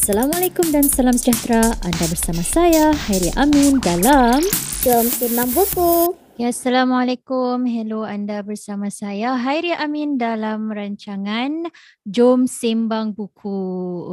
Assalamualaikum 0.00 0.64
dan 0.72 0.88
salam 0.88 1.12
sejahtera. 1.12 1.60
Anda 1.84 2.04
bersama 2.08 2.40
saya, 2.40 2.88
Hairi 3.04 3.36
Amin 3.36 3.76
dalam 3.84 4.40
Jom 4.80 5.04
Timbang 5.20 5.52
Buku. 5.52 6.16
Ya, 6.40 6.48
Assalamualaikum. 6.48 7.68
Hello, 7.68 8.08
anda 8.08 8.40
bersama 8.40 8.88
saya 8.88 9.36
Hairi 9.36 9.76
Amin 9.76 10.16
dalam 10.16 10.72
rancangan 10.72 11.68
Jom 12.08 12.48
Sembang 12.48 13.12
Buku. 13.12 13.60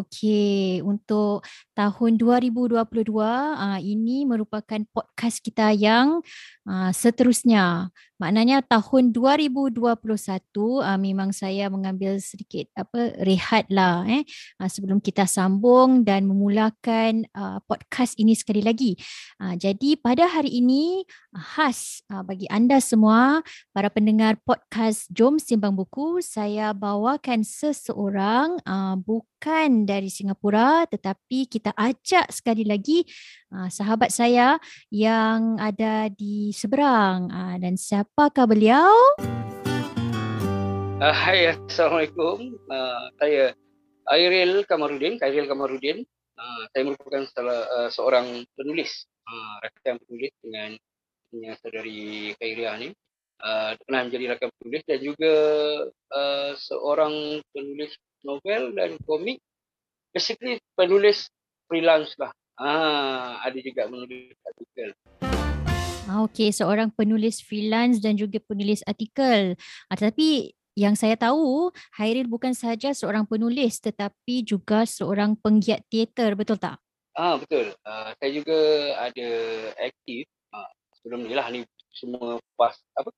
Okey, 0.03 0.83
untuk 0.83 1.47
tahun 1.71 2.19
2022 2.19 2.83
uh, 3.23 3.79
ini 3.79 4.27
merupakan 4.27 4.83
podcast 4.91 5.39
kita 5.39 5.71
yang 5.71 6.19
uh, 6.67 6.91
seterusnya. 6.91 7.95
Maknanya 8.17 8.65
tahun 8.65 9.13
2021 9.13 9.77
uh, 9.85 10.97
memang 10.97 11.29
saya 11.29 11.69
mengambil 11.69 12.17
sedikit 12.17 12.65
apa 12.73 13.13
rehat 13.21 13.69
lah 13.69 14.09
eh 14.09 14.25
uh, 14.57 14.65
sebelum 14.65 14.97
kita 14.97 15.29
sambung 15.29 16.01
dan 16.01 16.25
memulakan 16.25 17.29
uh, 17.37 17.61
podcast 17.69 18.17
ini 18.17 18.33
sekali 18.33 18.65
lagi. 18.65 18.97
Uh, 19.37 19.53
jadi 19.53 20.01
pada 20.01 20.25
hari 20.25 20.49
ini 20.49 21.05
uh, 21.37 21.45
khas 21.45 22.01
uh, 22.09 22.25
bagi 22.25 22.49
anda 22.49 22.81
semua 22.81 23.45
para 23.69 23.93
pendengar 23.93 24.41
podcast 24.41 25.05
Jom 25.13 25.37
Simbang 25.37 25.77
Buku 25.77 26.17
saya 26.25 26.73
bawakan 26.73 27.45
seseorang 27.45 28.57
uh, 28.65 28.97
bukan 28.97 29.85
dari 29.85 30.09
Singapura 30.09 30.89
tetapi 30.89 31.45
kita 31.45 31.69
ajak 31.77 32.33
sekali 32.33 32.65
lagi 32.65 33.05
uh, 33.53 33.69
sahabat 33.69 34.09
saya 34.09 34.57
yang 34.89 35.61
ada 35.61 36.09
di 36.09 36.49
seberang 36.49 37.29
uh, 37.29 37.55
dan 37.61 37.77
siapakah 38.07 38.47
beliau? 38.47 38.95
Uh, 40.97 41.11
hai, 41.11 41.51
Assalamualaikum. 41.67 42.55
Uh, 42.71 43.05
saya 43.19 43.51
Airil 44.07 44.63
Kamarudin, 44.63 45.19
Airil 45.19 45.43
Kamarudin. 45.43 46.07
Uh, 46.39 46.63
saya 46.71 46.87
merupakan 46.87 47.27
salah, 47.35 47.67
uh, 47.67 47.89
seorang 47.91 48.47
penulis, 48.55 49.03
uh, 49.27 49.59
rakan 49.59 49.99
penulis 50.07 50.31
dengan 50.39 50.79
dengan 51.27 51.53
saudari 51.59 52.31
Khairia 52.39 52.79
ni. 52.79 52.95
Uh, 53.43 53.75
pernah 53.83 54.07
menjadi 54.07 54.39
rakan 54.39 54.49
penulis 54.55 54.83
dan 54.87 54.99
juga 55.03 55.35
uh, 55.91 56.51
seorang 56.55 57.43
penulis 57.51 57.91
novel 58.23 58.71
dan 58.71 58.95
komik. 59.03 59.43
Basically 60.15 60.63
penulis 60.79 61.27
freelance 61.67 62.15
lah. 62.15 62.31
Ah, 62.57 63.43
ada 63.43 63.59
juga 63.59 63.85
menulis 63.91 64.33
artikel. 64.41 64.95
Ah, 66.07 66.23
Okey, 66.23 66.55
seorang 66.55 66.87
penulis 66.87 67.43
freelance 67.43 67.99
dan 67.99 68.15
juga 68.15 68.39
penulis 68.39 68.79
artikel. 68.87 69.59
Ah, 69.91 69.95
tetapi 69.99 70.55
yang 70.79 70.95
saya 70.95 71.19
tahu, 71.19 71.67
Hairil 71.99 72.31
bukan 72.31 72.55
sahaja 72.55 72.95
seorang 72.95 73.27
penulis 73.27 73.83
tetapi 73.83 74.39
juga 74.47 74.87
seorang 74.87 75.35
penggiat 75.35 75.83
teater, 75.91 76.31
betul 76.39 76.55
tak? 76.55 76.79
Ah 77.17 77.35
betul. 77.35 77.73
Uh, 77.81 78.13
saya 78.21 78.31
juga 78.31 78.59
ada 79.01 79.29
aktif. 79.81 80.29
Uh, 80.53 80.69
sebelum 81.01 81.25
ni 81.25 81.33
lah. 81.33 81.49
Ni 81.49 81.65
semua 81.89 82.37
pas 82.53 82.77
apa? 82.93 83.09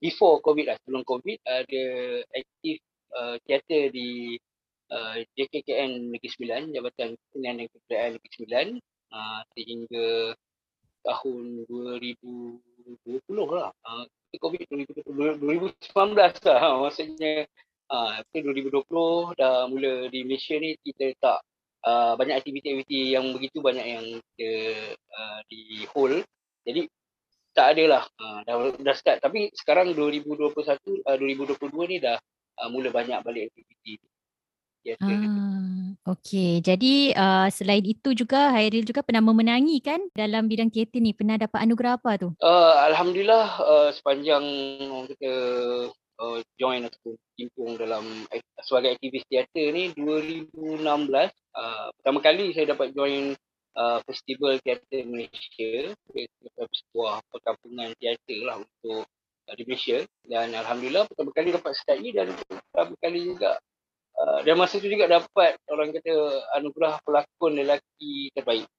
Before 0.00 0.40
covid 0.40 0.72
lah. 0.72 0.76
Sebelum 0.82 1.04
covid 1.04 1.36
ada 1.44 1.84
aktif 2.32 2.80
uh, 3.12 3.36
teater 3.44 3.92
di 3.92 4.40
uh, 4.88 5.20
JKKN 5.36 6.16
Negeri 6.16 6.30
Sembilan 6.32 6.72
Jabatan 6.72 7.12
Kesenian 7.12 7.60
dan 7.60 7.66
Kebudayaan 7.68 8.10
Negeri 8.16 8.30
Sembilan. 8.34 8.66
Uh, 9.12 9.40
sehingga 9.52 10.06
tahun 11.02 11.66
2020 11.66 12.58
lah. 13.52 13.70
Uh, 13.84 14.04
COVID 14.32 14.64
2019 14.70 16.16
lah. 16.16 16.58
Ha, 16.62 16.68
maksudnya 16.80 17.44
uh, 17.92 18.24
2020 18.32 19.36
dah 19.36 19.68
mula 19.68 20.08
di 20.08 20.24
Malaysia 20.24 20.56
ni 20.56 20.78
kita 20.80 21.12
tak 21.20 21.38
uh, 21.84 22.14
banyak 22.16 22.40
aktiviti-aktiviti 22.40 23.12
yang 23.12 23.28
begitu 23.36 23.60
banyak 23.60 23.86
yang 23.86 24.06
kita 24.34 24.52
uh, 25.12 25.40
di 25.50 25.84
hold. 25.92 26.24
Jadi 26.64 26.88
tak 27.52 27.76
ada 27.76 27.84
lah. 27.98 28.04
Uh, 28.16 28.40
dah, 28.48 28.54
dah 28.80 28.96
start. 28.96 29.20
Tapi 29.20 29.52
sekarang 29.52 29.92
2021 29.92 30.48
uh, 31.04 31.16
2022 31.20 31.90
ni 31.92 31.96
dah 32.00 32.16
uh, 32.62 32.68
mula 32.72 32.88
banyak 32.88 33.20
balik 33.20 33.52
aktiviti 33.52 34.00
Ah, 34.98 35.94
okey. 36.16 36.58
Jadi 36.58 37.14
uh, 37.14 37.46
selain 37.54 37.86
itu 37.86 38.10
juga 38.18 38.50
Hairil 38.50 38.82
juga 38.82 39.06
pernah 39.06 39.22
memenangi 39.22 39.78
kan 39.78 40.02
dalam 40.14 40.50
bidang 40.50 40.74
teater 40.74 40.98
ni. 40.98 41.14
Pernah 41.14 41.38
dapat 41.38 41.62
anugerah 41.62 42.02
apa 42.02 42.18
tu? 42.18 42.28
Uh, 42.42 42.74
Alhamdulillah 42.90 43.46
uh, 43.62 43.88
sepanjang 43.94 44.42
orang 44.90 45.08
kata 45.14 45.32
uh, 46.22 46.38
join 46.58 46.86
atau 46.86 47.14
timpung 47.34 47.74
dalam 47.78 48.26
sebagai 48.62 48.98
aktivis 48.98 49.26
teater 49.26 49.74
ni 49.74 49.90
2016 49.98 50.54
uh, 50.82 51.88
pertama 51.98 52.18
kali 52.22 52.54
saya 52.54 52.76
dapat 52.76 52.94
join 52.94 53.34
uh, 53.74 53.98
Festival 54.06 54.62
Teater 54.62 55.02
Malaysia 55.08 55.92
sebuah 56.54 57.24
perkampungan 57.32 57.90
teater 57.98 58.38
lah 58.46 58.62
untuk 58.62 59.04
uh, 59.48 59.54
di 59.56 59.62
Malaysia 59.66 59.98
dan 60.28 60.54
Alhamdulillah 60.54 61.04
pertama 61.10 61.30
kali 61.34 61.48
dapat 61.50 61.72
start 61.74 61.98
ni 62.00 62.10
dan 62.14 62.30
pertama 62.46 62.94
kali 63.02 63.18
juga 63.34 63.58
Uh, 64.22 64.38
dan 64.46 64.54
masa 64.54 64.78
tu 64.78 64.86
juga 64.86 65.10
dapat 65.10 65.58
orang 65.66 65.90
kata 65.90 66.14
anugerah 66.54 67.02
pelakon 67.02 67.58
lelaki 67.58 68.30
terbaik. 68.30 68.70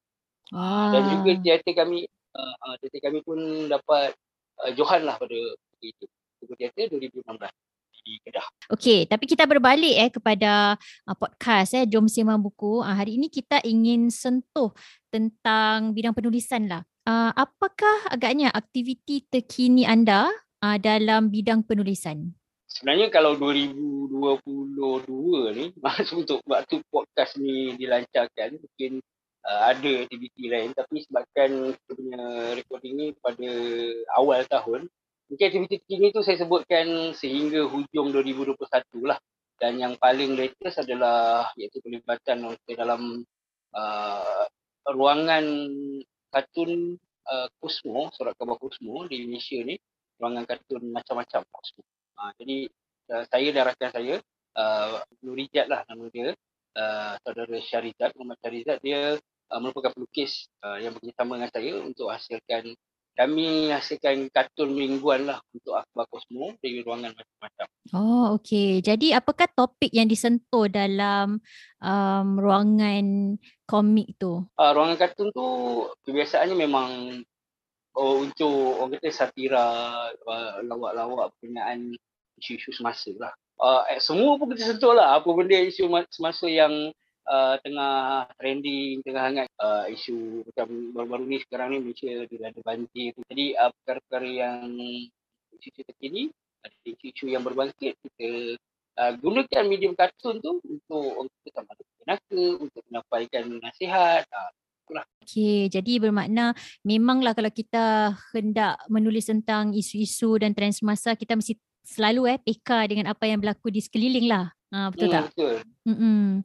Ah. 0.56 0.96
Dan 0.96 1.20
juga 1.20 1.32
teater 1.44 1.74
kami 1.76 2.08
uh, 2.32 2.56
uh, 2.64 2.76
teater 2.80 3.04
kami 3.04 3.20
pun 3.28 3.68
dapat 3.68 4.16
uh, 4.64 4.72
Johan 4.72 5.04
lah 5.04 5.20
pada 5.20 5.36
itu. 5.84 6.06
Teater 6.44 6.92
2016 6.96 7.24
di 8.04 8.20
Kedah. 8.20 8.48
Okey, 8.76 9.08
tapi 9.08 9.24
kita 9.24 9.48
berbalik 9.48 9.96
eh 9.96 10.12
kepada 10.12 10.76
uh, 11.08 11.16
podcast 11.16 11.72
eh 11.76 11.88
Jom 11.88 12.12
Sembang 12.12 12.40
Buku. 12.40 12.84
Uh, 12.84 12.96
hari 12.96 13.16
ini 13.16 13.32
kita 13.32 13.64
ingin 13.64 14.12
sentuh 14.12 14.76
tentang 15.08 15.96
bidang 15.96 16.12
penulisan 16.12 16.68
lah. 16.68 16.84
Uh, 17.04 17.32
apakah 17.36 18.12
agaknya 18.12 18.52
aktiviti 18.52 19.28
terkini 19.28 19.84
anda 19.84 20.32
uh, 20.64 20.78
dalam 20.80 21.32
bidang 21.32 21.64
penulisan? 21.64 22.36
Sebenarnya 22.74 23.14
kalau 23.14 23.38
2022 23.38 24.10
ni 25.54 25.66
masa 25.86 26.18
untuk 26.18 26.42
waktu 26.50 26.82
podcast 26.90 27.38
ni 27.38 27.78
dilancarkan 27.78 28.58
mungkin 28.58 28.98
uh, 29.46 29.62
ada 29.70 29.92
aktiviti 30.10 30.50
lain. 30.50 30.74
Tapi 30.74 31.06
sebabkan 31.06 31.78
kita 31.78 31.92
punya 31.94 32.22
recording 32.58 32.94
ni 32.98 33.08
pada 33.22 33.52
awal 34.18 34.42
tahun 34.50 34.90
mungkin 35.30 35.46
aktiviti 35.46 35.78
ini 35.94 36.10
tu 36.10 36.26
saya 36.26 36.42
sebutkan 36.42 37.14
sehingga 37.14 37.70
hujung 37.70 38.10
2021 38.10 38.58
lah. 39.06 39.22
Dan 39.62 39.78
yang 39.80 39.94
paling 40.02 40.34
latest 40.34 40.82
adalah 40.82 41.48
iaitu 41.56 41.80
pelibatan 41.80 42.58
dalam 42.74 43.22
uh, 43.72 44.44
ruangan 44.90 45.46
kartun 46.34 46.98
uh, 47.30 47.48
Cosmo, 47.62 48.10
surat 48.18 48.34
khabar 48.36 48.58
Cosmo 48.58 49.06
di 49.08 49.24
Indonesia 49.24 49.62
ni. 49.62 49.78
Ruangan 50.20 50.44
kartun 50.50 50.90
macam-macam 50.92 51.46
Cosmo 51.54 51.86
Uh, 52.18 52.32
jadi 52.42 52.58
uh, 53.14 53.24
saya 53.28 53.48
dan 53.52 53.64
rakan 53.70 53.92
saya, 53.92 54.16
uh, 54.58 55.02
Nurijat 55.22 55.66
lah 55.70 55.82
nama 55.90 56.06
dia, 56.14 56.38
uh, 56.78 57.14
saudara 57.22 57.58
Syarizat, 57.62 58.12
Muhammad 58.18 58.38
Syarizat, 58.42 58.78
dia 58.82 59.18
uh, 59.50 59.60
merupakan 59.60 59.94
pelukis 59.94 60.50
uh, 60.66 60.78
yang 60.82 60.94
bekerjasama 60.98 61.38
dengan 61.38 61.52
saya 61.52 61.74
untuk 61.82 62.08
hasilkan 62.10 62.74
kami 63.14 63.70
hasilkan 63.70 64.26
kartun 64.34 64.74
mingguan 64.74 65.30
lah 65.30 65.38
untuk 65.54 65.78
akhbar 65.78 66.10
Kosmo 66.10 66.58
dari 66.58 66.82
ruangan 66.82 67.14
macam-macam. 67.14 67.68
Oh, 67.94 68.26
okey. 68.42 68.82
Jadi 68.82 69.14
apakah 69.14 69.46
topik 69.54 69.94
yang 69.94 70.10
disentuh 70.10 70.66
dalam 70.66 71.38
um, 71.78 72.28
ruangan 72.42 73.38
komik 73.70 74.18
tu? 74.18 74.42
Uh, 74.58 74.72
ruangan 74.74 74.98
kartun 74.98 75.30
tu 75.30 75.46
kebiasaannya 76.10 76.58
memang 76.58 76.90
oh, 77.98 78.26
untuk 78.26 78.80
orang 78.82 78.98
kata 78.98 79.10
satira, 79.14 79.68
uh, 80.14 80.54
lawak-lawak 80.66 81.34
berkenaan 81.38 81.94
isu-isu 82.42 82.74
semasa 82.74 83.14
lah. 83.18 83.34
Uh, 83.62 83.86
semua 84.02 84.36
pun 84.36 84.50
kita 84.52 84.74
sentuh 84.76 84.92
lah 84.98 85.22
apa 85.22 85.30
benda 85.30 85.56
isu 85.56 85.88
semasa 86.10 86.50
yang 86.50 86.92
uh, 87.30 87.56
tengah 87.62 88.28
trending, 88.36 89.00
tengah 89.06 89.24
hangat 89.24 89.48
uh, 89.62 89.86
isu 89.88 90.44
macam 90.50 90.68
baru-baru 90.92 91.24
ni 91.30 91.38
sekarang 91.46 91.68
ni 91.72 91.78
Malaysia 91.80 92.26
ada 92.26 92.62
banjir. 92.66 93.14
Jadi 93.30 93.46
uh, 93.56 93.70
perkara-perkara 93.82 94.28
yang 94.28 94.68
isu-isu 95.56 95.82
terkini, 95.86 96.24
ada 96.66 96.76
isu-isu 96.84 97.26
yang 97.30 97.46
berbangkit, 97.46 97.94
kita 97.94 98.58
uh, 99.00 99.14
gunakan 99.22 99.64
medium 99.70 99.94
kartun 99.94 100.42
tu 100.42 100.60
untuk 100.66 101.24
orang 101.24 101.32
kita 101.46 101.62
sama 101.62 101.72
ada 102.04 102.42
untuk 102.60 102.82
menyampaikan 102.92 103.44
nasihat, 103.64 104.28
uh. 104.28 104.43
Okey, 105.24 105.72
jadi 105.72 106.04
bermakna 106.04 106.52
memanglah 106.84 107.32
kalau 107.32 107.48
kita 107.48 108.12
hendak 108.36 108.76
menulis 108.92 109.32
tentang 109.32 109.72
isu-isu 109.72 110.36
dan 110.36 110.52
trend 110.52 110.76
semasa, 110.76 111.16
kita 111.16 111.40
mesti 111.40 111.56
selalu 111.84 112.36
eh 112.36 112.40
peka 112.40 112.84
dengan 112.88 113.12
apa 113.12 113.24
yang 113.28 113.40
berlaku 113.40 113.72
di 113.72 113.80
sekeliling 113.80 114.28
lah. 114.28 114.52
Ha, 114.74 114.90
betul 114.90 115.08
hmm, 115.08 115.16
tak? 115.16 115.24
Betul. 115.32 115.56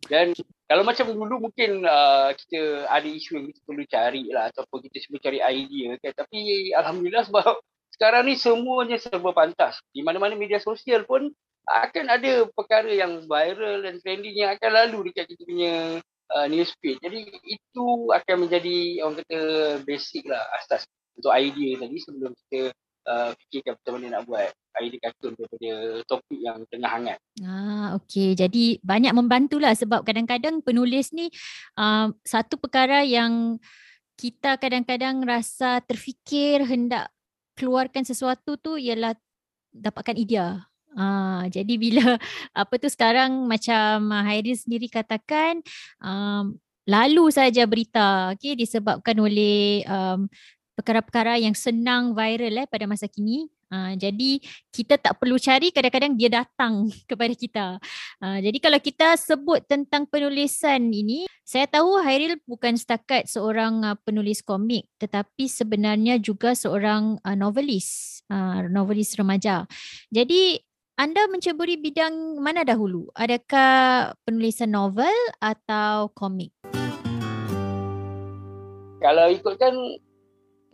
Dan 0.04 0.26
kalau 0.68 0.84
macam 0.84 1.04
dulu 1.08 1.48
mungkin 1.48 1.80
uh, 1.88 2.28
kita 2.36 2.84
ada 2.92 3.08
isu 3.08 3.40
yang 3.40 3.46
kita 3.48 3.60
perlu 3.64 3.84
cari 3.88 4.22
lah 4.28 4.52
ataupun 4.52 4.84
kita 4.84 5.08
perlu 5.08 5.20
cari 5.24 5.38
idea 5.40 5.96
kan. 5.96 6.12
Tapi 6.12 6.70
Alhamdulillah 6.76 7.24
sebab 7.24 7.56
sekarang 7.96 8.28
ni 8.28 8.36
semuanya 8.36 9.00
serba 9.00 9.32
pantas. 9.32 9.80
Di 9.96 10.04
mana-mana 10.04 10.36
media 10.36 10.60
sosial 10.60 11.08
pun 11.08 11.32
akan 11.64 12.04
ada 12.12 12.44
perkara 12.52 12.92
yang 12.92 13.24
viral 13.24 13.84
dan 13.84 13.96
trending 14.04 14.36
yang 14.44 14.50
akan 14.56 14.70
lalu 14.72 15.08
dekat 15.08 15.28
kita 15.32 15.42
punya 15.48 15.74
uh, 16.34 16.46
newsfeed. 16.48 17.00
Jadi 17.00 17.28
itu 17.44 17.84
akan 18.12 18.36
menjadi 18.48 19.04
orang 19.04 19.16
kata 19.24 19.40
basic 19.84 20.28
lah 20.28 20.42
asas 20.60 20.84
untuk 21.18 21.32
idea 21.34 21.80
tadi 21.80 21.96
sebelum 21.98 22.30
kita 22.46 22.70
uh, 23.08 23.30
fikirkan 23.34 23.74
macam 23.74 23.92
mana 23.98 24.06
nak 24.14 24.22
buat 24.28 24.50
idea 24.78 25.00
kartun 25.02 25.32
daripada 25.34 25.70
topik 26.06 26.38
yang 26.38 26.58
tengah 26.70 26.90
hangat. 26.90 27.18
Ah, 27.42 27.98
okey. 27.98 28.38
Jadi 28.38 28.78
banyak 28.84 29.12
membantulah 29.16 29.74
sebab 29.74 30.06
kadang-kadang 30.06 30.62
penulis 30.62 31.10
ni 31.10 31.32
uh, 31.80 32.12
satu 32.22 32.60
perkara 32.60 33.02
yang 33.02 33.58
kita 34.18 34.58
kadang-kadang 34.58 35.22
rasa 35.22 35.78
terfikir 35.82 36.66
hendak 36.66 37.10
keluarkan 37.58 38.06
sesuatu 38.06 38.54
tu 38.58 38.78
ialah 38.78 39.14
dapatkan 39.74 40.14
idea. 40.18 40.67
Ah, 40.96 41.44
jadi 41.52 41.76
bila 41.76 42.16
apa 42.56 42.74
tu 42.80 42.88
sekarang 42.88 43.44
macam 43.44 44.08
Hairi 44.24 44.56
sendiri 44.56 44.88
katakan 44.88 45.60
um, 46.00 46.56
lalu 46.88 47.28
saja 47.28 47.68
berita 47.68 48.32
okay, 48.32 48.56
disebabkan 48.56 49.16
oleh 49.20 49.84
um, 49.84 50.24
perkara-perkara 50.78 51.36
yang 51.42 51.52
senang 51.52 52.16
viral 52.16 52.64
eh 52.64 52.66
pada 52.70 52.88
masa 52.88 53.10
kini 53.10 53.50
Uh, 53.68 53.92
jadi 54.00 54.40
kita 54.72 54.96
tak 54.96 55.20
perlu 55.20 55.36
cari 55.36 55.68
kadang-kadang 55.68 56.16
dia 56.16 56.32
datang 56.40 56.88
kepada 57.10 57.34
kita. 57.36 57.66
Uh, 58.16 58.40
jadi 58.40 58.58
kalau 58.64 58.80
kita 58.80 59.12
sebut 59.20 59.60
tentang 59.68 60.08
penulisan 60.08 60.88
ini, 60.88 61.28
saya 61.44 61.68
tahu 61.68 62.00
Hairil 62.00 62.40
bukan 62.48 62.80
setakat 62.80 63.28
seorang 63.28 63.84
uh, 63.84 63.96
penulis 64.00 64.40
komik 64.40 64.88
tetapi 64.96 65.52
sebenarnya 65.52 66.16
juga 66.16 66.56
seorang 66.56 67.20
uh, 67.20 67.36
novelis, 67.36 68.20
uh, 68.32 68.64
novelis 68.72 69.12
remaja. 69.20 69.68
Jadi 70.08 70.64
anda 70.98 71.30
menceburi 71.30 71.78
bidang 71.78 72.42
mana 72.42 72.66
dahulu? 72.66 73.06
Adakah 73.14 74.10
penulisan 74.26 74.74
novel 74.74 75.14
atau 75.38 76.10
komik? 76.10 76.50
Kalau 78.98 79.30
ikutkan 79.30 79.78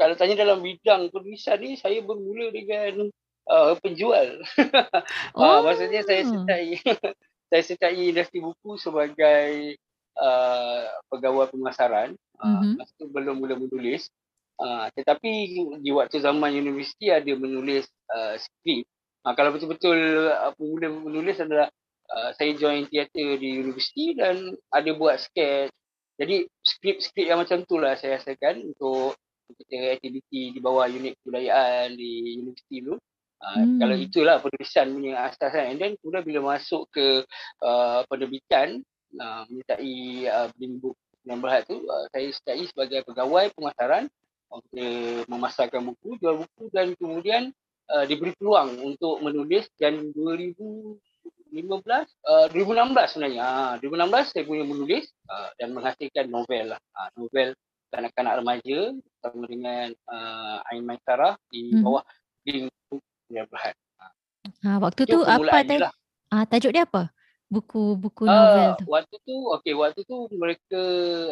kalau 0.00 0.14
tanya 0.16 0.40
dalam 0.40 0.64
bidang 0.64 1.12
penulisan 1.12 1.60
ni 1.60 1.76
saya 1.76 2.00
bermula 2.00 2.48
dengan 2.56 3.12
uh, 3.52 3.76
penjual. 3.84 4.40
Ah, 5.36 5.60
oh. 5.60 5.60
uh, 5.60 5.60
maksudnya 5.68 6.00
saya 6.08 6.24
sertai 6.24 6.80
saya 7.52 7.62
sertai 7.62 8.08
industri 8.08 8.40
buku 8.40 8.80
sebagai 8.80 9.76
uh, 10.16 10.88
pegawai 11.12 11.52
pemasaran. 11.52 12.16
Uh, 12.40 12.48
mm-hmm. 12.48 12.80
Masa 12.80 12.92
tu 12.96 13.12
belum 13.12 13.44
mula 13.44 13.60
menulis. 13.60 14.08
Uh, 14.56 14.88
tetapi 14.96 15.30
di 15.84 15.90
waktu 15.92 16.24
zaman 16.24 16.56
universiti 16.56 17.12
ada 17.12 17.28
menulis 17.36 17.84
uh, 18.08 18.40
skrip. 18.40 18.88
Uh, 19.24 19.32
kalau 19.32 19.56
betul-betul 19.56 20.28
uh, 20.28 20.52
mula 20.60 20.88
menulis 20.92 21.40
adalah 21.40 21.72
uh, 22.12 22.30
saya 22.36 22.52
join 22.60 22.84
teater 22.92 23.40
di 23.40 23.64
universiti 23.64 24.12
dan 24.12 24.52
ada 24.68 24.90
buat 24.92 25.16
sketch. 25.16 25.72
Jadi 26.20 26.46
skrip-skrip 26.62 27.26
yang 27.26 27.40
macam 27.40 27.64
tu 27.64 27.80
lah 27.80 27.96
saya 27.96 28.20
rasakan 28.20 28.70
untuk 28.70 29.16
kita 29.56 29.96
aktiviti 29.96 30.52
di 30.54 30.60
bawah 30.60 30.86
unit 30.86 31.16
kebudayaan 31.24 31.96
di 31.96 32.36
universiti 32.36 32.84
dulu. 32.84 33.00
Uh, 33.40 33.56
hmm. 33.60 33.78
Kalau 33.80 33.96
itulah 33.96 34.36
penulisan 34.44 34.86
punya 34.92 35.12
asas 35.24 35.50
kan. 35.52 35.64
And 35.72 35.78
then 35.80 35.92
kemudian 35.98 36.24
bila 36.24 36.40
masuk 36.56 36.92
ke 36.92 37.24
uh, 37.64 38.00
penerbitan, 38.12 38.84
uh, 39.16 39.42
menyertai 39.48 39.96
uh, 40.28 40.48
Bling 40.54 40.84
Book 40.84 41.00
yang 41.24 41.40
berhad 41.40 41.64
tu, 41.64 41.80
uh, 41.88 42.06
saya 42.12 42.28
sertai 42.28 42.68
sebagai 42.68 43.00
pegawai 43.08 43.52
pemasaran 43.56 44.04
untuk 44.52 45.26
memasarkan 45.26 45.82
buku, 45.82 46.20
jual 46.22 46.46
buku 46.46 46.64
dan 46.70 46.94
kemudian 46.94 47.50
uh, 47.90 48.04
diberi 48.08 48.32
peluang 48.36 48.80
untuk 48.80 49.20
menulis 49.20 49.68
dan 49.76 50.12
2015, 50.16 50.98
uh, 51.54 52.46
2016 52.52 53.12
sebenarnya. 53.12 53.42
Uh, 53.42 53.74
2016 53.82 54.32
saya 54.32 54.44
punya 54.46 54.64
menulis 54.64 55.04
uh, 55.28 55.50
dan 55.60 55.74
menghasilkan 55.76 56.26
novel 56.28 56.76
lah. 56.76 56.80
Uh, 56.96 57.08
novel 57.18 57.48
kanak-kanak 57.94 58.34
remaja 58.42 58.78
bersama 58.90 59.44
dengan 59.46 59.88
uh, 60.10 60.66
Ain 60.72 60.82
Maisara 60.82 61.38
di 61.46 61.70
hmm. 61.70 61.82
bawah 61.86 62.02
Link 62.44 62.68
yang 63.30 63.46
berhad. 63.48 63.76
Ha, 64.64 64.80
waktu 64.80 65.04
tu 65.08 65.20
apa 65.24 65.64
tadi? 65.64 65.76
Lah. 65.80 65.92
Ah, 66.32 66.44
tajuk 66.48 66.72
dia 66.72 66.84
apa? 66.88 67.12
Buku-buku 67.52 68.24
novel 68.24 68.72
uh, 68.72 68.76
tu. 68.80 68.84
Waktu 68.88 69.16
tu, 69.22 69.36
okey, 69.60 69.72
waktu 69.76 70.00
tu 70.08 70.16
mereka 70.32 70.82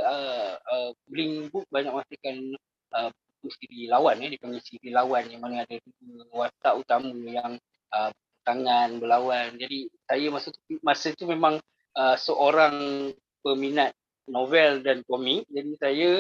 uh, 0.05 0.53
uh, 0.61 0.91
Bling 1.09 1.49
Book 1.49 1.65
banyak 1.73 1.93
menghasilkan 1.93 2.37
uh, 2.93 3.11
buku 3.43 3.51
siri 3.59 3.91
lawan 3.91 4.23
ya, 4.23 4.31
dipanggil 4.31 4.63
siri 4.63 4.95
lawan 4.95 5.27
yang 5.27 5.43
mana 5.43 5.67
ada 5.67 5.75
dua 5.99 6.47
watak 6.47 6.75
utama 6.79 7.11
yang 7.27 7.59
uh, 7.91 8.15
tangan 8.47 9.03
berlawan. 9.03 9.59
Jadi 9.59 9.91
saya 10.07 10.27
masa 10.31 10.55
tu, 10.55 10.79
masa 10.79 11.11
tu 11.11 11.27
memang 11.27 11.59
uh, 11.99 12.15
seorang 12.15 13.11
peminat 13.43 13.91
novel 14.31 14.87
dan 14.87 15.03
komik. 15.03 15.43
Jadi 15.51 15.73
saya 15.83 16.11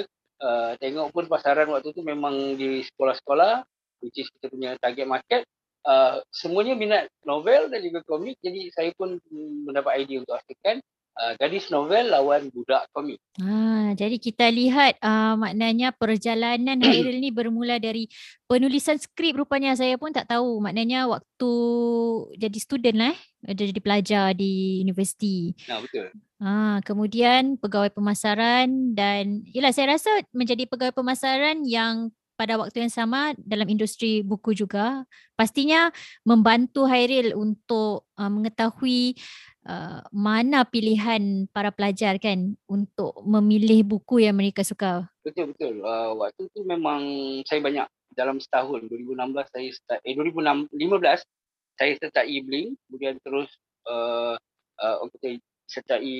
uh, 0.42 0.74
tengok 0.82 1.14
pun 1.14 1.24
pasaran 1.30 1.70
waktu 1.70 1.94
tu 1.94 2.02
memang 2.02 2.58
di 2.58 2.82
sekolah-sekolah 2.82 3.62
which 4.02 4.18
is 4.18 4.28
kita 4.36 4.50
punya 4.50 4.74
target 4.82 5.06
market 5.06 5.42
uh, 5.86 6.18
semuanya 6.34 6.74
minat 6.74 7.04
novel 7.22 7.70
dan 7.70 7.80
juga 7.80 8.02
komik 8.04 8.36
jadi 8.42 8.68
saya 8.74 8.90
pun 8.98 9.16
mendapat 9.64 10.02
idea 10.02 10.20
untuk 10.20 10.34
hasilkan 10.34 10.82
uh, 11.16 11.32
gadis 11.36 11.68
novel 11.68 12.12
lawan 12.12 12.48
budak 12.52 12.88
komik. 12.92 13.20
Ha, 13.40 13.92
jadi 13.96 14.16
kita 14.16 14.48
lihat 14.48 14.96
uh, 15.00 15.36
maknanya 15.36 15.92
perjalanan 15.92 16.80
Hairil 16.86 17.20
ni 17.20 17.32
bermula 17.32 17.76
dari 17.76 18.08
penulisan 18.48 18.96
skrip 19.00 19.36
rupanya 19.40 19.76
saya 19.76 19.96
pun 19.96 20.12
tak 20.12 20.28
tahu 20.28 20.60
maknanya 20.60 21.08
waktu 21.08 21.52
jadi 22.36 22.58
student 22.60 22.98
lah 23.08 23.16
eh 23.48 23.56
jadi 23.56 23.80
pelajar 23.82 24.36
di 24.36 24.80
universiti. 24.80 25.52
Nah 25.66 25.82
betul. 25.82 26.08
Ha, 26.42 26.82
kemudian 26.82 27.54
pegawai 27.54 27.94
pemasaran 27.94 28.94
dan 28.98 29.46
yalah 29.54 29.70
saya 29.70 29.94
rasa 29.94 30.10
menjadi 30.34 30.66
pegawai 30.66 30.94
pemasaran 30.94 31.62
yang 31.62 32.10
pada 32.42 32.58
waktu 32.58 32.82
yang 32.82 32.92
sama 32.92 33.36
dalam 33.38 33.68
industri 33.70 34.24
buku 34.24 34.56
juga 34.56 35.06
pastinya 35.38 35.94
membantu 36.26 36.88
Hairil 36.88 37.38
untuk 37.38 38.08
uh, 38.18 38.30
mengetahui 38.32 39.14
uh, 39.14 39.51
mana 40.10 40.66
pilihan 40.66 41.46
para 41.54 41.70
pelajar 41.70 42.18
kan 42.18 42.58
untuk 42.66 43.14
memilih 43.22 43.86
buku 43.86 44.26
yang 44.26 44.34
mereka 44.34 44.66
suka. 44.66 45.06
Betul 45.22 45.54
betul. 45.54 45.86
Uh, 45.86 46.18
waktu 46.18 46.50
tu 46.50 46.66
memang 46.66 47.02
saya 47.46 47.62
banyak 47.62 47.86
dalam 48.12 48.42
setahun 48.42 48.90
2016 48.90 49.54
saya 49.54 49.68
start 49.72 50.00
eh 50.04 50.14
2015 50.18 50.76
saya 51.78 51.92
start 51.96 52.26
e-bling 52.28 52.76
kemudian 52.86 53.16
terus 53.24 53.48
uh, 53.88 54.36
uh, 54.82 54.96
okay, 55.08 55.40
sertai 55.70 56.16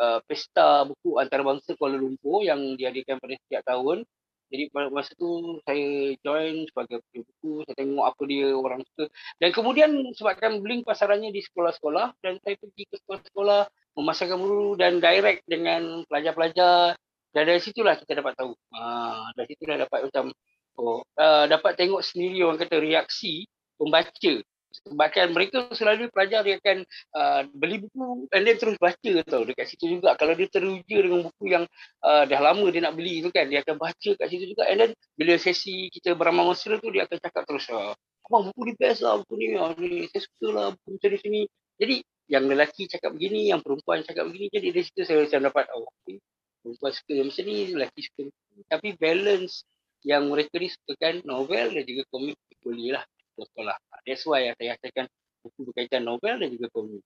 uh, 0.00 0.24
pesta 0.24 0.88
buku 0.88 1.20
antarabangsa 1.20 1.76
Kuala 1.76 2.00
Lumpur 2.00 2.40
yang 2.40 2.78
diadakan 2.80 3.20
pada 3.20 3.34
setiap 3.36 3.62
tahun. 3.68 4.08
Jadi 4.50 4.66
pada 4.74 4.90
masa 4.90 5.14
tu 5.14 5.62
saya 5.62 6.18
join 6.26 6.66
sebagai 6.66 6.98
penulis 7.06 7.26
buku, 7.30 7.52
saya 7.64 7.74
tengok 7.78 8.04
apa 8.10 8.22
dia 8.26 8.48
orang 8.50 8.82
suka. 8.82 9.04
Dan 9.38 9.50
kemudian 9.54 9.90
sebabkan 10.18 10.58
Blink 10.58 10.82
pasarannya 10.82 11.30
di 11.30 11.38
sekolah-sekolah 11.38 12.18
dan 12.18 12.42
saya 12.42 12.58
pergi 12.58 12.82
ke 12.90 12.96
sekolah-sekolah 12.98 13.62
memasarkan 13.94 14.38
buku 14.42 14.74
dan 14.74 14.98
direct 14.98 15.46
dengan 15.46 16.02
pelajar-pelajar. 16.10 16.98
Dan 17.30 17.42
dari 17.46 17.62
situlah 17.62 17.94
kita 17.94 18.18
dapat 18.18 18.34
tahu. 18.34 18.52
Ha, 18.74 19.30
dari 19.38 19.46
situlah 19.54 19.78
dapat 19.86 20.10
macam 20.10 20.34
oh, 20.82 21.06
uh, 21.14 21.44
dapat 21.46 21.78
tengok 21.78 22.02
sendiri 22.02 22.42
orang 22.42 22.58
kata 22.58 22.82
reaksi 22.82 23.46
pembaca 23.78 24.32
sebabkan 24.70 25.34
mereka 25.34 25.66
selalu 25.74 26.08
pelajar 26.14 26.46
dia 26.46 26.56
akan 26.62 26.86
uh, 27.18 27.42
beli 27.50 27.82
buku 27.82 28.30
dan 28.30 28.46
dia 28.46 28.54
terus 28.54 28.78
baca 28.78 29.10
tau 29.26 29.42
dekat 29.42 29.66
situ 29.66 29.98
juga. 29.98 30.14
Kalau 30.14 30.34
dia 30.38 30.46
teruja 30.46 30.96
dengan 31.02 31.26
buku 31.26 31.44
yang 31.50 31.64
uh, 32.06 32.24
dah 32.24 32.40
lama 32.40 32.66
dia 32.70 32.80
nak 32.86 32.94
beli 32.94 33.20
tu 33.20 33.34
kan 33.34 33.50
dia 33.50 33.66
akan 33.66 33.76
baca 33.76 34.10
kat 34.14 34.26
situ 34.30 34.54
juga. 34.54 34.70
And 34.70 34.78
then 34.78 34.90
bila 35.18 35.34
sesi 35.36 35.90
kita 35.90 36.14
beramal 36.14 36.54
mesra 36.54 36.78
tu 36.78 36.88
dia 36.94 37.04
akan 37.04 37.18
cakap 37.18 37.42
terus 37.44 37.66
ah, 37.74 37.92
abang 38.30 38.50
buku 38.50 38.60
ni 38.70 38.74
best 38.78 39.02
lah 39.02 39.18
buku 39.18 39.34
ni, 39.36 39.46
ah, 39.58 39.74
ni 39.74 40.06
saya 40.14 40.22
suka 40.22 40.46
lah 40.54 40.66
buku 40.74 40.88
macam 40.96 41.08
ni 41.10 41.18
sini 41.18 41.40
jadi 41.80 41.96
yang 42.30 42.44
lelaki 42.46 42.86
cakap 42.86 43.10
begini 43.10 43.50
yang 43.50 43.58
perempuan 43.58 44.06
cakap 44.06 44.30
begini 44.30 44.46
jadi 44.54 44.70
dari 44.70 44.86
situ 44.86 45.02
saya 45.02 45.26
macam 45.26 45.50
dapat 45.50 45.64
oh, 45.74 45.90
okay. 46.06 46.22
perempuan 46.62 46.92
suka 46.94 47.14
macam 47.26 47.42
ni 47.42 47.56
lelaki 47.74 48.00
suka. 48.06 48.24
Tapi 48.70 48.88
balance 48.94 49.66
yang 50.06 50.30
mereka 50.30 50.56
ni 50.56 50.68
sukakan 50.70 51.26
novel 51.26 51.66
dan 51.74 51.82
juga 51.84 52.02
komik 52.08 52.38
boleh 52.60 52.96
lah 52.96 53.04
sekolah. 53.48 53.76
That's 54.04 54.24
why 54.28 54.52
saya 54.56 54.76
katakan 54.76 55.06
buku 55.40 55.72
berkaitan 55.72 56.04
novel 56.04 56.36
dan 56.40 56.48
juga 56.52 56.68
komik. 56.72 57.02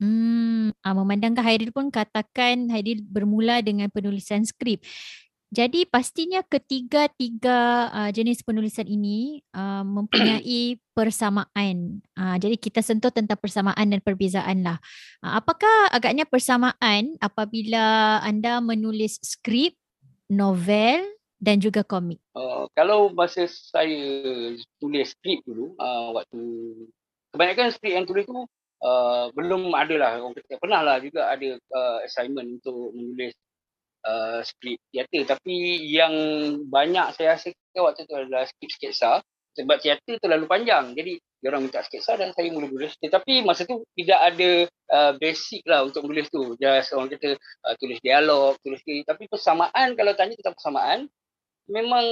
Hmm, 0.00 0.72
ah, 0.80 0.96
memandangkan 0.96 1.44
Haidil 1.44 1.76
pun 1.76 1.92
katakan 1.92 2.72
Haidil 2.72 3.04
bermula 3.04 3.60
dengan 3.60 3.92
penulisan 3.92 4.44
skrip. 4.48 4.80
Jadi 5.50 5.82
pastinya 5.82 6.46
ketiga-tiga 6.46 7.90
uh, 7.90 8.10
jenis 8.14 8.46
penulisan 8.46 8.86
ini 8.86 9.42
uh, 9.50 9.82
mempunyai 9.82 10.78
persamaan. 10.96 11.98
Uh, 12.14 12.38
jadi 12.38 12.54
kita 12.54 12.86
sentuh 12.86 13.10
tentang 13.10 13.34
persamaan 13.34 13.90
dan 13.90 13.98
perbezaan 13.98 14.62
lah. 14.62 14.78
Uh, 15.18 15.42
apakah 15.42 15.90
agaknya 15.90 16.22
persamaan 16.22 17.18
apabila 17.18 18.22
anda 18.22 18.62
menulis 18.62 19.18
skrip, 19.26 19.74
novel 20.30 21.02
dan 21.40 21.56
juga 21.58 21.80
komik? 21.80 22.20
Uh, 22.36 22.68
kalau 22.76 23.10
masa 23.10 23.48
saya 23.48 24.52
tulis 24.78 25.16
skrip 25.16 25.40
dulu, 25.48 25.72
uh, 25.80 26.12
waktu 26.14 26.40
kebanyakan 27.32 27.72
skrip 27.72 27.92
yang 27.96 28.06
tulis 28.06 28.28
tu 28.28 28.44
uh, 28.84 29.32
belum 29.32 29.72
ada 29.72 29.94
lah. 29.96 30.12
Pernah 30.60 30.80
lah 30.84 30.96
juga 31.00 31.32
ada 31.32 31.56
uh, 31.56 31.98
assignment 32.04 32.60
untuk 32.60 32.92
menulis 32.92 33.32
uh, 34.04 34.40
skrip 34.44 34.78
teater 34.92 35.22
tapi 35.28 35.80
yang 35.88 36.14
banyak 36.68 37.16
saya 37.16 37.36
rasakan 37.36 37.80
waktu 37.80 38.00
tu 38.08 38.14
adalah 38.16 38.44
skrip 38.48 38.70
sketsa 38.72 39.20
sebab 39.56 39.76
teater 39.82 40.16
terlalu 40.22 40.46
panjang 40.46 40.94
jadi 40.94 41.18
orang 41.48 41.68
minta 41.68 41.80
sketsa 41.80 42.20
dan 42.20 42.36
saya 42.36 42.52
mula 42.52 42.68
menulis 42.68 42.94
tetapi 43.00 43.44
masa 43.44 43.64
tu 43.64 43.82
tidak 43.96 44.20
ada 44.20 44.50
uh, 44.92 45.12
basic 45.16 45.64
lah 45.64 45.84
untuk 45.84 46.04
menulis 46.04 46.28
tu 46.28 46.54
just 46.60 46.92
orang 46.92 47.08
kata 47.10 47.36
uh, 47.36 47.74
tulis 47.80 47.98
dialog 48.04 48.54
tulis 48.60 48.80
ni 48.84 49.02
tapi 49.04 49.26
persamaan 49.26 49.96
kalau 49.96 50.12
tanya 50.14 50.36
tentang 50.36 50.56
persamaan 50.56 50.98
memang 51.70 52.04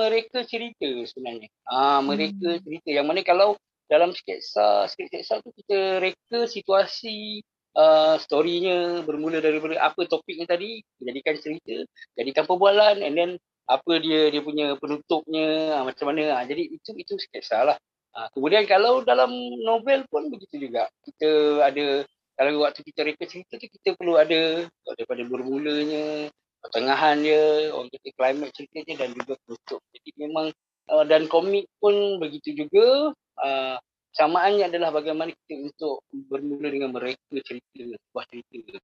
mereka 0.00 0.42
cerita 0.48 0.88
sebenarnya. 1.06 1.52
Ah 1.68 2.00
uh, 2.00 2.00
mereka 2.02 2.56
hmm. 2.56 2.62
cerita. 2.64 2.88
Yang 2.90 3.06
mana 3.06 3.20
kalau 3.22 3.48
dalam 3.86 4.10
sketsa 4.16 4.90
sketsa 4.90 5.38
tu 5.44 5.54
kita 5.54 6.02
reka 6.02 6.50
situasi 6.50 7.44
uh, 7.78 8.18
storynya 8.18 9.06
bermula 9.06 9.38
daripada 9.38 9.78
apa 9.78 10.08
topiknya 10.10 10.50
tadi 10.50 10.82
jadikan 10.98 11.38
cerita 11.38 11.86
jadikan 12.18 12.42
perbualan 12.50 12.98
and 12.98 13.14
then 13.14 13.30
apa 13.70 14.02
dia 14.02 14.30
dia 14.34 14.42
punya 14.42 14.74
penutupnya 14.80 15.78
uh, 15.78 15.84
macam 15.86 16.10
mana. 16.10 16.42
Uh, 16.42 16.44
jadi 16.48 16.62
itu 16.72 16.90
itu 16.96 17.14
sketsa 17.20 17.62
lah. 17.62 17.76
Uh, 18.16 18.26
kemudian 18.32 18.64
kalau 18.64 19.04
dalam 19.04 19.28
novel 19.60 20.08
pun 20.08 20.32
begitu 20.32 20.70
juga. 20.70 20.88
Kita 21.04 21.62
ada 21.62 22.06
kalau 22.36 22.68
waktu 22.68 22.80
kita 22.84 23.00
reka 23.00 23.24
cerita 23.24 23.56
tu 23.56 23.66
kita 23.66 23.96
perlu 23.96 24.20
ada 24.20 24.68
daripada 24.92 25.22
bermulanya 25.24 26.28
pertengahan 26.66 27.16
dia 27.22 27.70
orang 27.70 27.88
kata 27.94 28.10
climate 28.18 28.52
ceritanya 28.52 28.94
dan 29.06 29.08
juga 29.14 29.34
penutup 29.46 29.80
jadi 29.94 30.10
memang 30.26 30.46
uh, 30.90 31.04
dan 31.06 31.30
komik 31.30 31.70
pun 31.78 32.18
begitu 32.18 32.66
juga 32.66 33.14
uh, 33.40 33.76
samaannya 34.16 34.72
adalah 34.72 34.90
bagaimana 34.90 35.30
kita 35.44 35.68
untuk 35.68 36.00
bermula 36.10 36.72
dengan 36.72 36.90
mereka 36.90 37.20
cerita 37.44 37.68
sebuah 37.76 38.24
cerita 38.32 38.80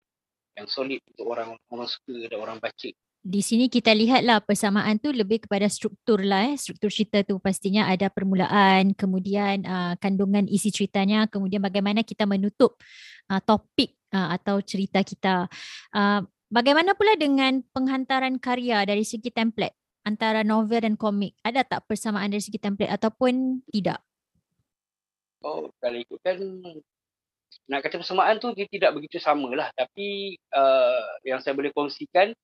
yang 0.60 0.68
solid 0.68 1.00
untuk 1.08 1.26
orang 1.32 1.56
orang 1.72 1.88
suka 1.88 2.28
dan 2.28 2.38
orang 2.38 2.58
baca. 2.60 2.90
Di 3.22 3.38
sini 3.38 3.70
kita 3.70 3.94
lihatlah 3.94 4.42
persamaan 4.42 4.98
tu 4.98 5.14
lebih 5.14 5.46
kepada 5.46 5.70
struktur 5.70 6.26
lah 6.26 6.52
eh. 6.52 6.58
Struktur 6.58 6.90
cerita 6.90 7.22
tu 7.22 7.38
pastinya 7.38 7.86
ada 7.86 8.10
permulaan, 8.10 8.98
kemudian 8.98 9.62
uh, 9.62 9.94
kandungan 10.02 10.44
isi 10.50 10.74
ceritanya, 10.74 11.30
kemudian 11.30 11.62
bagaimana 11.62 12.02
kita 12.02 12.26
menutup 12.26 12.76
uh, 13.30 13.38
topik 13.38 13.94
uh, 14.10 14.34
atau 14.34 14.58
cerita 14.60 15.06
kita. 15.06 15.46
Uh, 15.94 16.26
bagaimana 16.52 16.92
pula 16.92 17.16
dengan 17.16 17.64
penghantaran 17.72 18.36
karya 18.36 18.84
dari 18.84 19.02
segi 19.02 19.32
template 19.32 19.74
antara 20.04 20.44
novel 20.44 20.84
dan 20.84 20.94
komik? 21.00 21.32
Ada 21.40 21.64
tak 21.64 21.88
persamaan 21.88 22.28
dari 22.28 22.44
segi 22.44 22.60
template 22.60 22.92
ataupun 22.92 23.64
tidak? 23.72 24.04
Oh, 25.42 25.72
kalau 25.82 25.98
ikutkan 25.98 26.38
nak 27.66 27.82
kata 27.82 27.98
persamaan 27.98 28.38
tu 28.38 28.52
dia 28.54 28.68
tidak 28.68 28.94
begitu 28.94 29.16
sama 29.18 29.50
lah. 29.56 29.72
Tapi 29.74 30.36
uh, 30.54 31.02
yang 31.26 31.40
saya 31.40 31.56
boleh 31.56 31.72
kongsikan, 31.74 32.36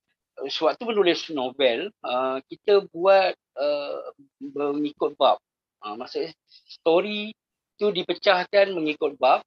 sewaktu 0.47 0.83
menulis 0.87 1.29
novel, 1.31 1.91
uh, 2.03 2.39
kita 2.47 2.87
buat 2.91 3.35
uh, 3.59 4.03
mengikut 4.75 5.15
bab. 5.19 5.39
Uh, 5.79 5.95
maksudnya 5.95 6.35
story 6.67 7.35
tu 7.79 7.91
dipecahkan 7.91 8.71
mengikut 8.75 9.15
bab. 9.19 9.43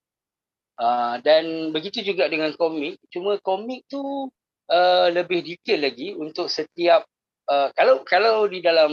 Uh, 0.82 1.22
dan 1.22 1.70
begitu 1.70 2.02
juga 2.02 2.26
dengan 2.26 2.56
komik. 2.58 2.98
Cuma 3.14 3.38
komik 3.44 3.86
tu 3.86 4.32
uh, 4.72 5.08
lebih 5.12 5.44
detail 5.44 5.84
lagi 5.84 6.16
untuk 6.16 6.48
setiap 6.48 7.04
uh, 7.52 7.70
kalau 7.76 8.02
kalau 8.08 8.48
di 8.48 8.64
dalam 8.64 8.92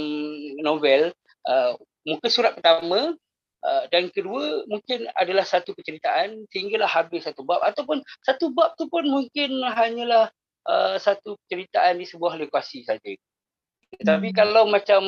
novel 0.60 1.14
uh, 1.46 1.72
muka 2.04 2.28
surat 2.28 2.58
pertama 2.58 3.14
Uh, 3.58 3.90
dan 3.90 4.06
kedua 4.14 4.62
mungkin 4.70 5.10
adalah 5.18 5.42
satu 5.42 5.74
penceritaan 5.74 6.46
sehinggalah 6.54 6.86
habis 6.86 7.26
satu 7.26 7.42
bab 7.42 7.58
ataupun 7.66 7.98
satu 8.22 8.54
bab 8.54 8.78
tu 8.78 8.86
pun 8.86 9.02
mungkin 9.02 9.50
hanyalah 9.66 10.30
uh, 10.62 10.94
satu 10.94 11.34
penceritaan 11.42 11.98
di 11.98 12.06
sebuah 12.06 12.38
lokasi 12.38 12.86
saja. 12.86 13.02
Hmm. 13.02 14.06
Tapi 14.06 14.30
kalau 14.30 14.70
macam 14.70 15.02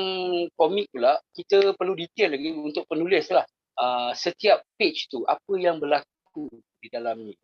komik 0.59 0.91
pula 0.91 1.23
kita 1.31 1.79
perlu 1.79 1.95
detail 1.95 2.35
lagi 2.35 2.50
untuk 2.50 2.91
penulis 2.91 3.31
lah 3.31 3.47
uh, 3.79 4.11
setiap 4.19 4.67
page 4.75 5.07
tu 5.07 5.23
apa 5.31 5.53
yang 5.55 5.79
berlaku 5.79 6.50
di 6.83 6.91
dalam 6.91 7.23
ni. 7.31 7.39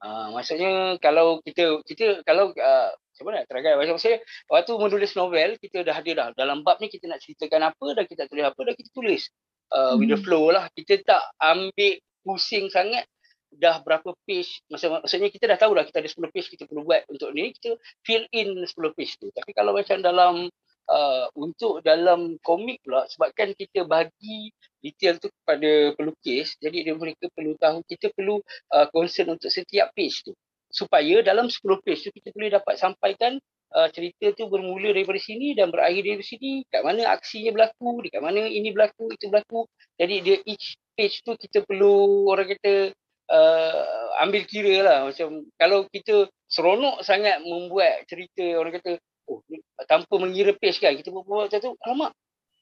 Uh, 0.00 0.32
maksudnya 0.32 0.96
kalau 0.96 1.44
kita 1.44 1.84
kita 1.84 2.24
kalau 2.24 2.56
uh, 2.56 2.90
macam 2.96 3.24
mana 3.28 3.44
terangkan 3.44 3.76
macam 3.76 4.00
saya 4.00 4.16
waktu 4.48 4.72
menulis 4.80 5.12
novel 5.12 5.60
kita 5.60 5.84
dah 5.84 5.92
ada 5.92 6.10
dah 6.16 6.28
dalam 6.32 6.64
bab 6.64 6.80
ni 6.80 6.88
kita 6.88 7.04
nak 7.04 7.20
ceritakan 7.20 7.68
apa 7.68 7.86
dan 7.92 8.08
kita 8.08 8.24
tulis 8.24 8.48
apa 8.48 8.60
dan 8.64 8.74
kita 8.80 8.90
tulis 8.96 9.28
uh, 9.74 9.94
with 9.96 10.10
the 10.10 10.18
hmm. 10.18 10.24
flow 10.26 10.50
lah. 10.50 10.66
Kita 10.74 11.00
tak 11.04 11.22
ambil 11.40 11.94
pusing 12.26 12.68
sangat 12.68 13.06
dah 13.50 13.82
berapa 13.82 14.14
page. 14.26 14.62
Maksud, 14.70 15.02
maksudnya 15.02 15.28
kita 15.30 15.44
dah 15.50 15.58
tahu 15.58 15.74
dah 15.74 15.84
kita 15.86 15.98
ada 16.02 16.10
10 16.10 16.30
page 16.30 16.48
kita 16.54 16.64
perlu 16.70 16.86
buat 16.86 17.02
untuk 17.10 17.34
ni. 17.34 17.50
Kita 17.54 17.74
fill 18.06 18.24
in 18.30 18.62
10 18.62 18.70
page 18.94 19.18
tu. 19.18 19.26
Tapi 19.34 19.50
kalau 19.54 19.74
macam 19.74 19.98
dalam 19.98 20.46
uh, 20.90 21.26
untuk 21.38 21.80
dalam 21.86 22.36
komik 22.42 22.82
pula 22.82 23.06
sebabkan 23.06 23.54
kita 23.54 23.86
bagi 23.86 24.50
detail 24.82 25.22
tu 25.22 25.30
kepada 25.30 25.94
pelukis. 25.94 26.58
Jadi 26.58 26.90
dia 26.90 26.94
mereka 26.98 27.30
perlu 27.30 27.54
tahu 27.56 27.86
kita 27.86 28.10
perlu 28.12 28.42
uh, 28.74 28.86
concern 28.90 29.38
untuk 29.38 29.48
setiap 29.48 29.94
page 29.94 30.26
tu. 30.26 30.34
Supaya 30.70 31.22
dalam 31.22 31.50
10 31.50 31.62
page 31.82 32.06
tu 32.06 32.10
kita 32.10 32.30
boleh 32.34 32.50
dapat 32.50 32.74
sampaikan 32.78 33.38
uh, 33.74 33.88
cerita 33.90 34.34
tu 34.34 34.50
bermula 34.50 34.90
daripada 34.90 35.18
sini 35.18 35.54
dan 35.54 35.70
berakhir 35.70 36.02
dari 36.02 36.24
sini 36.26 36.50
kat 36.70 36.82
mana 36.82 37.14
aksinya 37.14 37.54
berlaku 37.54 38.02
dekat 38.06 38.22
mana 38.22 38.46
ini 38.46 38.70
berlaku 38.74 39.10
itu 39.14 39.30
berlaku 39.30 39.66
jadi 39.98 40.14
dia 40.22 40.36
each 40.46 40.78
page 40.98 41.22
tu 41.22 41.34
kita 41.38 41.62
perlu 41.66 42.26
orang 42.30 42.54
kata 42.54 42.94
uh, 43.30 44.22
ambil 44.26 44.42
kira 44.46 44.74
lah 44.82 44.98
macam 45.10 45.46
kalau 45.56 45.86
kita 45.90 46.26
seronok 46.50 47.02
sangat 47.06 47.40
membuat 47.46 48.04
cerita 48.10 48.58
orang 48.58 48.74
kata 48.78 48.98
oh 49.30 49.40
tanpa 49.86 50.14
mengira 50.18 50.50
page 50.58 50.82
kan 50.82 50.98
kita 50.98 51.14
buat 51.14 51.46
macam 51.46 51.58
tu 51.62 51.72
alamak 51.86 52.10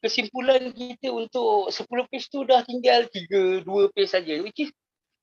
kesimpulan 0.04 0.70
kita 0.76 1.10
untuk 1.10 1.72
10 1.72 1.88
page 2.12 2.26
tu 2.28 2.44
dah 2.44 2.62
tinggal 2.62 3.08
3 3.10 3.64
2 3.64 3.94
page 3.96 4.10
saja 4.12 4.37
which 4.44 4.60
is 4.62 4.70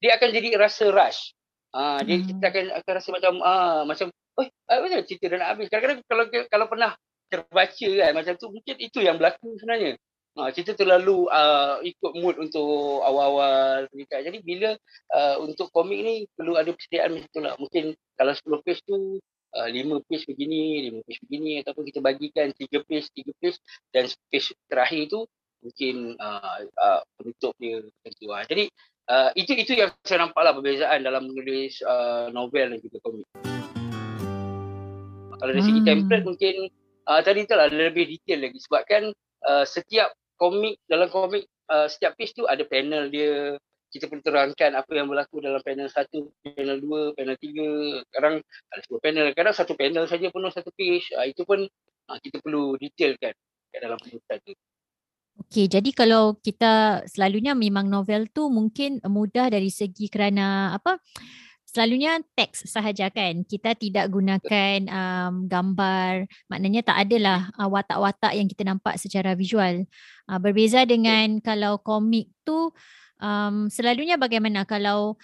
dia 0.04 0.18
akan 0.20 0.34
jadi 0.34 0.58
rasa 0.60 0.92
rush 0.92 1.36
Ah, 1.76 2.00
dia 2.08 2.16
hmm. 2.16 2.28
kita 2.32 2.46
akan 2.48 2.66
akan 2.80 2.92
rasa 2.96 3.10
macam 3.12 3.34
ah 3.44 3.84
macam 3.84 4.08
oh 4.40 4.48
apa 4.72 4.80
macam 4.88 5.04
cerita 5.04 5.26
dah 5.28 5.38
nak 5.44 5.50
habis. 5.52 5.68
Kadang-kadang 5.68 6.00
kalau 6.08 6.24
kalau 6.48 6.66
pernah 6.72 6.92
terbaca 7.28 7.90
kan 8.00 8.12
macam 8.16 8.34
tu 8.40 8.48
mungkin 8.48 8.76
itu 8.80 9.00
yang 9.04 9.20
berlaku 9.20 9.60
sebenarnya. 9.60 10.00
Ha, 10.36 10.52
cerita 10.52 10.76
terlalu 10.76 11.32
uh, 11.32 11.80
ikut 11.80 12.12
mood 12.20 12.36
untuk 12.40 13.04
awal-awal 13.04 13.88
cerita. 13.92 14.20
Jadi 14.24 14.40
bila 14.44 14.76
uh, 15.16 15.36
untuk 15.44 15.68
komik 15.72 16.00
ni 16.00 16.16
perlu 16.32 16.56
ada 16.56 16.72
persediaan 16.72 17.12
macam 17.20 17.30
tu 17.32 17.40
lah. 17.44 17.54
Mungkin 17.60 17.84
kalau 18.16 18.32
10 18.36 18.64
page 18.64 18.82
tu 18.88 19.20
uh, 19.56 19.70
5 19.72 20.08
page 20.08 20.28
begini, 20.28 20.92
5 21.00 21.08
page 21.08 21.20
begini 21.26 21.52
ataupun 21.64 21.84
kita 21.88 22.00
bagikan 22.04 22.52
3 22.52 22.60
page, 22.84 23.08
3 23.16 23.40
page 23.40 23.58
dan 23.96 24.06
page 24.30 24.52
terakhir 24.68 25.08
tu 25.10 25.24
mungkin 25.66 26.14
uh, 26.22 26.62
uh, 26.78 27.02
penutup 27.18 27.56
dia 27.58 27.82
macam 27.82 28.12
tu 28.14 28.26
lah. 28.30 28.44
Jadi 28.46 28.70
uh, 29.10 29.30
itu 29.34 29.52
itu 29.58 29.74
yang 29.74 29.90
saya 30.06 30.28
nampak 30.28 30.42
lah 30.46 30.54
perbezaan 30.54 31.02
dalam 31.02 31.26
menulis 31.32 31.82
uh, 31.82 32.30
novel 32.30 32.76
dan 32.76 32.80
juga 32.84 32.98
komik. 33.02 33.28
Kalau 35.36 35.52
dari 35.52 35.64
segi 35.66 35.82
hmm. 35.84 35.88
template 35.90 36.26
mungkin 36.26 36.56
uh, 37.10 37.22
tadi 37.26 37.44
tu 37.50 37.56
lah 37.58 37.68
lebih 37.68 38.06
detail 38.08 38.40
lagi 38.46 38.60
sebabkan 38.62 39.04
uh, 39.48 39.66
setiap 39.66 40.14
komik 40.38 40.80
dalam 40.88 41.08
komik 41.10 41.48
uh, 41.72 41.88
setiap 41.90 42.16
page 42.16 42.36
tu 42.36 42.46
ada 42.48 42.64
panel 42.68 43.10
dia 43.10 43.60
kita 43.96 44.12
perlu 44.12 44.20
terangkan 44.20 44.76
apa 44.76 44.92
yang 44.92 45.08
berlaku 45.08 45.40
dalam 45.40 45.64
panel 45.64 45.88
satu, 45.88 46.28
panel 46.44 46.84
dua, 46.84 47.16
panel 47.16 47.40
tiga. 47.40 48.04
Kadang 48.12 48.44
ada 48.44 48.80
sebuah 48.84 49.02
panel, 49.02 49.26
kadang 49.32 49.56
satu 49.56 49.74
panel 49.80 50.04
saja 50.12 50.28
penuh 50.28 50.52
satu 50.52 50.68
page. 50.76 51.16
Uh, 51.16 51.24
itu 51.32 51.48
pun 51.48 51.64
uh, 52.12 52.20
kita 52.20 52.44
perlu 52.44 52.76
detailkan 52.76 53.32
dalam 53.72 53.96
penulisan 54.04 54.40
tu. 54.44 54.52
Okey, 55.36 55.68
jadi 55.72 55.90
kalau 55.96 56.36
kita 56.40 57.04
selalunya 57.08 57.56
memang 57.56 57.88
novel 57.88 58.28
tu 58.32 58.52
mungkin 58.52 59.00
mudah 59.08 59.48
dari 59.48 59.72
segi 59.72 60.12
kerana 60.12 60.76
apa? 60.76 61.00
selalunya 61.76 62.24
teks 62.40 62.72
sahaja 62.72 63.12
kan 63.12 63.44
kita 63.44 63.76
tidak 63.76 64.08
gunakan 64.08 64.80
um, 64.88 65.44
gambar 65.52 66.24
maknanya 66.48 66.88
tak 66.88 67.04
adalah 67.04 67.52
uh, 67.60 67.68
watak-watak 67.68 68.32
yang 68.32 68.48
kita 68.48 68.64
nampak 68.64 68.96
secara 68.96 69.36
visual 69.36 69.84
uh, 70.32 70.40
berbeza 70.40 70.88
dengan 70.88 71.44
kalau 71.44 71.84
komik 71.84 72.32
tu 72.48 72.72
um, 73.22 73.72
selalunya 73.72 74.16
bagaimana 74.20 74.64
kalau 74.68 75.16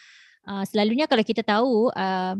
uh, 0.47 0.63
selalunya 0.67 1.05
kalau 1.07 1.23
kita 1.25 1.41
tahu 1.43 1.91
uh, 1.93 2.35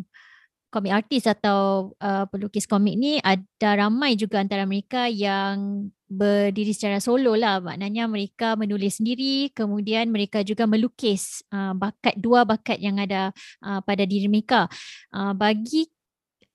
komik 0.72 0.96
artis 0.96 1.28
atau 1.28 1.92
uh, 2.00 2.24
pelukis 2.32 2.64
komik 2.64 2.96
ni 2.96 3.20
ada 3.20 3.76
ramai 3.76 4.16
juga 4.16 4.40
antara 4.40 4.64
mereka 4.64 5.12
yang 5.12 5.92
berdiri 6.08 6.72
secara 6.72 7.04
solo 7.04 7.36
lah. 7.36 7.60
Maknanya 7.60 8.08
mereka 8.08 8.56
menulis 8.56 9.04
sendiri 9.04 9.52
kemudian 9.52 10.08
mereka 10.08 10.44
juga 10.48 10.64
melukis 10.64 11.44
uh, 11.52 11.76
bakat 11.76 12.16
dua 12.16 12.48
bakat 12.48 12.80
yang 12.80 13.00
ada 13.04 13.36
uh, 13.64 13.84
pada 13.84 14.08
diri 14.08 14.32
mereka. 14.32 14.72
Uh, 15.12 15.36
bagi 15.36 15.92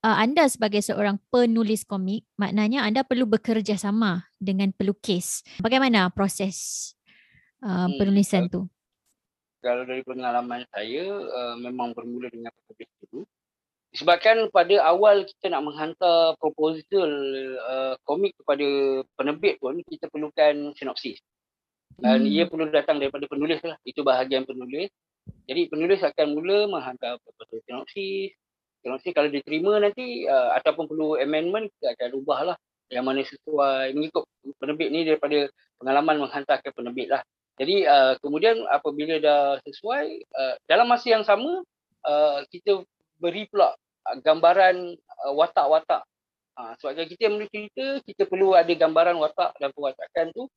uh, 0.01 0.17
anda 0.17 0.49
sebagai 0.49 0.81
seorang 0.81 1.21
penulis 1.29 1.85
komik 1.85 2.25
maknanya 2.41 2.89
anda 2.89 3.05
perlu 3.05 3.29
bekerja 3.29 3.77
sama 3.77 4.25
dengan 4.41 4.73
pelukis. 4.73 5.45
Bagaimana 5.61 6.09
proses 6.09 6.93
uh, 7.61 7.93
penulisan 8.01 8.49
hmm. 8.49 8.53
tu 8.53 8.61
kalau 9.67 9.83
dari 9.83 10.07
pengalaman 10.07 10.63
saya 10.71 11.11
uh, 11.11 11.59
memang 11.59 11.91
bermula 11.91 12.31
dengan 12.31 12.55
pelukis 12.55 12.87
dulu 13.03 13.27
Disebabkan 13.97 14.53
pada 14.53 14.77
awal 14.93 15.25
kita 15.25 15.57
nak 15.57 15.65
menghantar 15.65 16.37
proposal 16.37 17.09
uh, 17.65 17.97
komik 18.05 18.37
kepada 18.37 18.69
penerbit 19.17 19.57
pun 19.57 19.81
kita 19.89 20.13
perlukan 20.13 20.77
sinopsis. 20.77 21.17
Dan 21.97 22.29
hmm. 22.29 22.29
ia 22.29 22.45
perlu 22.45 22.69
datang 22.69 23.01
daripada 23.01 23.25
penulis 23.25 23.57
lah. 23.65 23.81
Itu 23.89 24.05
bahagian 24.05 24.45
penulis. 24.45 24.93
Jadi 25.49 25.73
penulis 25.73 26.05
akan 26.05 26.27
mula 26.37 26.69
menghantar 26.69 27.17
proposal 27.25 27.57
sinopsis. 27.65 28.37
Sinopsis 28.85 29.17
kalau 29.17 29.33
diterima 29.33 29.81
nanti 29.81 30.29
uh, 30.29 30.53
ataupun 30.61 30.93
perlu 30.93 31.17
amendment 31.17 31.73
kita 31.81 31.97
akan 31.97 32.11
ubah 32.21 32.53
lah. 32.53 32.57
Yang 32.93 33.05
mana 33.09 33.21
sesuai 33.25 33.97
mengikut 33.97 34.29
penerbit 34.61 34.89
ni 34.93 35.09
daripada 35.09 35.49
pengalaman 35.81 36.21
menghantar 36.21 36.61
ke 36.61 36.69
penerbit 36.69 37.17
lah. 37.17 37.25
Jadi 37.57 37.89
uh, 37.89 38.15
kemudian 38.21 38.61
apabila 38.69 39.17
dah 39.17 39.57
sesuai 39.65 40.07
uh, 40.29 40.55
dalam 40.69 40.87
masa 40.89 41.07
yang 41.09 41.25
sama 41.25 41.65
uh, 42.05 42.39
kita 42.53 42.85
beri 43.17 43.49
pula 43.49 43.73
gambaran 44.21 44.95
uh, 44.97 45.33
watak-watak. 45.35 46.05
Uh, 46.57 46.73
sebab 46.81 47.05
kita 47.05 47.29
yang 47.29 47.37
menulis 47.37 47.53
cerita, 47.53 47.87
kita 48.05 48.23
perlu 48.25 48.57
ada 48.57 48.73
gambaran 48.73 49.17
watak 49.21 49.53
dan 49.61 49.69
perwatakan 49.77 50.33
tu 50.33 50.49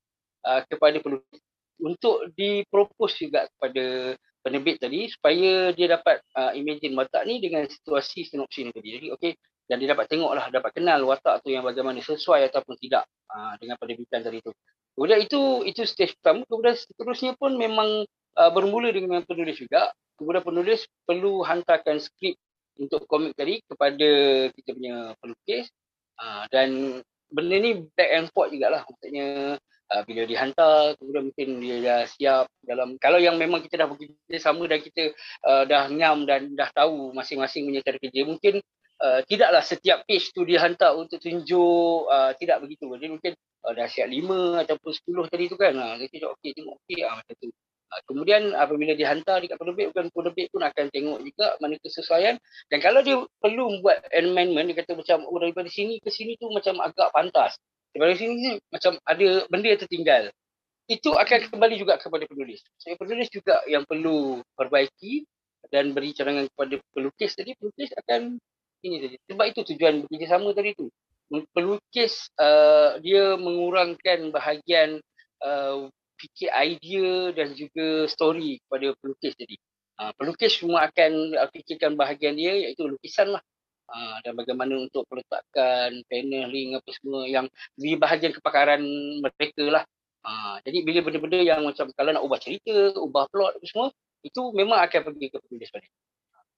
uh, 0.48 0.60
kepada 0.64 0.96
penulis 1.00 1.40
untuk 1.80 2.28
dipropos 2.36 3.16
juga 3.16 3.48
kepada 3.56 4.16
penerbit 4.40 4.80
tadi 4.80 5.08
supaya 5.12 5.72
dia 5.76 5.96
dapat 5.96 6.24
uh, 6.36 6.52
imagine 6.56 6.96
watak 6.96 7.24
ni 7.28 7.40
dengan 7.40 7.68
situasi 7.68 8.28
sinopsis 8.28 8.68
ni 8.68 8.72
tadi. 8.72 8.88
Jadi 8.96 9.06
okey 9.16 9.32
dan 9.68 9.76
dia 9.78 9.92
dapat 9.92 10.08
tengoklah 10.08 10.50
dapat 10.50 10.70
kenal 10.74 11.00
watak 11.06 11.44
tu 11.44 11.52
yang 11.52 11.62
bagaimana 11.62 12.00
sesuai 12.02 12.48
ataupun 12.48 12.74
tidak 12.80 13.04
uh, 13.30 13.54
dengan 13.60 13.76
penerbitan 13.76 14.24
tadi 14.24 14.40
tu. 14.40 14.52
Kemudian 14.94 15.20
itu 15.24 15.40
itu 15.64 15.82
stage 15.86 16.14
pertama 16.20 16.44
kemudian 16.44 16.76
seterusnya 16.76 17.32
pun 17.38 17.56
memang 17.56 18.04
uh, 18.36 18.50
bermula 18.52 18.90
dengan 18.90 19.22
penulis 19.24 19.58
juga. 19.58 19.90
Kemudian 20.20 20.44
penulis 20.44 20.84
perlu 21.08 21.40
hantarkan 21.40 21.96
skrip 21.96 22.36
untuk 22.76 23.08
komik 23.08 23.32
tadi 23.36 23.64
kepada 23.64 24.10
kita 24.52 24.70
punya 24.76 24.96
pelukis. 25.20 25.68
Uh, 26.20 26.44
dan 26.52 27.00
benda 27.32 27.56
ni 27.56 27.86
back 27.96 28.10
and 28.12 28.28
forth 28.34 28.52
jugalah. 28.52 28.84
Maksudnya 28.84 29.56
uh, 29.90 30.02
bila 30.06 30.22
dihantar 30.24 30.94
kemudian 30.96 31.24
mungkin 31.30 31.48
dia 31.58 31.76
dah 31.82 32.00
siap 32.06 32.46
dalam 32.62 32.94
kalau 33.02 33.18
yang 33.18 33.36
memang 33.36 33.64
kita 33.64 33.84
dah 33.84 33.88
bekerja 33.90 34.38
sama 34.38 34.68
dan 34.70 34.80
kita 34.80 35.16
uh, 35.44 35.64
dah 35.66 35.90
nyam 35.90 36.24
dan 36.24 36.54
dah 36.54 36.70
tahu 36.70 37.10
masing-masing 37.12 37.66
punya 37.66 37.80
cara 37.82 37.98
kerja 37.98 38.20
mungkin 38.24 38.54
uh, 39.02 39.20
tidaklah 39.26 39.62
setiap 39.64 40.06
page 40.06 40.30
tu 40.30 40.46
dihantar 40.46 40.94
untuk 40.94 41.18
tunjuk 41.18 42.06
uh, 42.06 42.32
tidak 42.38 42.62
begitu. 42.62 42.86
Jadi 42.94 43.08
mungkin 43.10 43.32
uh, 43.66 43.72
dah 43.76 43.88
siap 43.88 44.08
lima 44.08 44.62
ataupun 44.64 44.90
sepuluh 44.92 45.24
tadi 45.28 45.50
tu 45.50 45.56
kan 45.60 45.74
uh, 45.76 45.96
kita 46.00 46.30
okey 46.38 46.50
tengok 46.56 46.74
okey 46.84 47.04
ah 47.04 47.18
macam 47.18 47.34
tu 47.40 47.48
Ah, 47.90 47.98
kemudian 48.06 48.54
apabila 48.54 48.94
dihantar 48.94 49.42
dekat 49.42 49.58
penerbit, 49.58 49.90
bukan 49.90 50.06
penerbit 50.14 50.46
pun 50.54 50.62
akan 50.62 50.86
tengok 50.94 51.18
juga 51.26 51.58
mana 51.58 51.74
kesesuaian. 51.82 52.38
Dan 52.70 52.78
kalau 52.78 53.02
dia 53.02 53.18
perlu 53.42 53.82
buat 53.82 53.98
amendment, 54.14 54.70
dia 54.70 54.76
kata 54.78 54.94
macam 54.94 55.26
oh 55.26 55.38
daripada 55.42 55.66
sini 55.66 55.98
ke 55.98 56.06
sini 56.06 56.38
tu 56.38 56.46
macam 56.54 56.78
agak 56.78 57.10
pantas. 57.10 57.58
Daripada 57.90 58.14
sini 58.14 58.32
ni 58.38 58.52
macam 58.70 58.94
ada 59.02 59.28
benda 59.50 59.74
tertinggal. 59.74 60.30
Itu 60.86 61.18
akan 61.18 61.50
kembali 61.50 61.74
juga 61.82 61.98
kepada 61.98 62.30
penulis. 62.30 62.62
Saya 62.78 62.94
penulis 62.94 63.26
juga 63.26 63.58
yang 63.66 63.82
perlu 63.82 64.38
perbaiki 64.54 65.26
dan 65.74 65.90
beri 65.90 66.14
cadangan 66.14 66.46
kepada 66.46 66.78
pelukis 66.94 67.34
tadi. 67.34 67.58
Pelukis 67.58 67.90
akan 68.06 68.38
ini 68.86 68.96
tadi. 69.02 69.16
Sebab 69.34 69.44
itu 69.50 69.60
tujuan 69.74 70.06
bekerjasama 70.06 70.54
tadi 70.54 70.78
tu. 70.78 70.86
Pelukis 71.30 72.26
uh, 72.42 72.98
dia 72.98 73.38
mengurangkan 73.38 74.34
bahagian 74.34 74.98
uh, 75.46 75.86
fikir 76.18 76.50
idea 76.50 77.30
dan 77.30 77.54
juga 77.54 78.10
story 78.10 78.58
kepada 78.66 78.92
pelukis 78.98 79.38
tadi. 79.38 79.56
Uh, 79.94 80.10
pelukis 80.18 80.58
semua 80.58 80.90
akan 80.90 81.38
fikirkan 81.54 81.94
bahagian 81.94 82.34
dia 82.34 82.66
iaitu 82.66 82.90
lukisan 82.90 83.30
lah. 83.38 83.42
Uh, 83.90 84.18
dan 84.22 84.38
bagaimana 84.38 84.86
untuk 84.86 85.02
peletakan, 85.10 86.02
paneling 86.06 86.78
apa 86.78 86.90
semua 86.94 87.26
yang 87.26 87.46
di 87.74 87.98
bahagian 87.98 88.30
kepakaran 88.34 88.82
mereka 89.22 89.64
lah. 89.66 89.84
Uh, 90.22 90.62
jadi 90.62 90.78
bila 90.86 90.98
benda-benda 91.06 91.38
yang 91.42 91.60
macam 91.66 91.90
kalau 91.94 92.10
nak 92.14 92.22
ubah 92.22 92.38
cerita, 92.38 92.94
ubah 92.98 93.26
plot 93.30 93.58
apa 93.58 93.66
semua, 93.66 93.88
itu 94.22 94.42
memang 94.54 94.78
akan 94.84 95.00
pergi 95.10 95.26
ke 95.32 95.38
penulis 95.42 95.70
balik. 95.74 95.90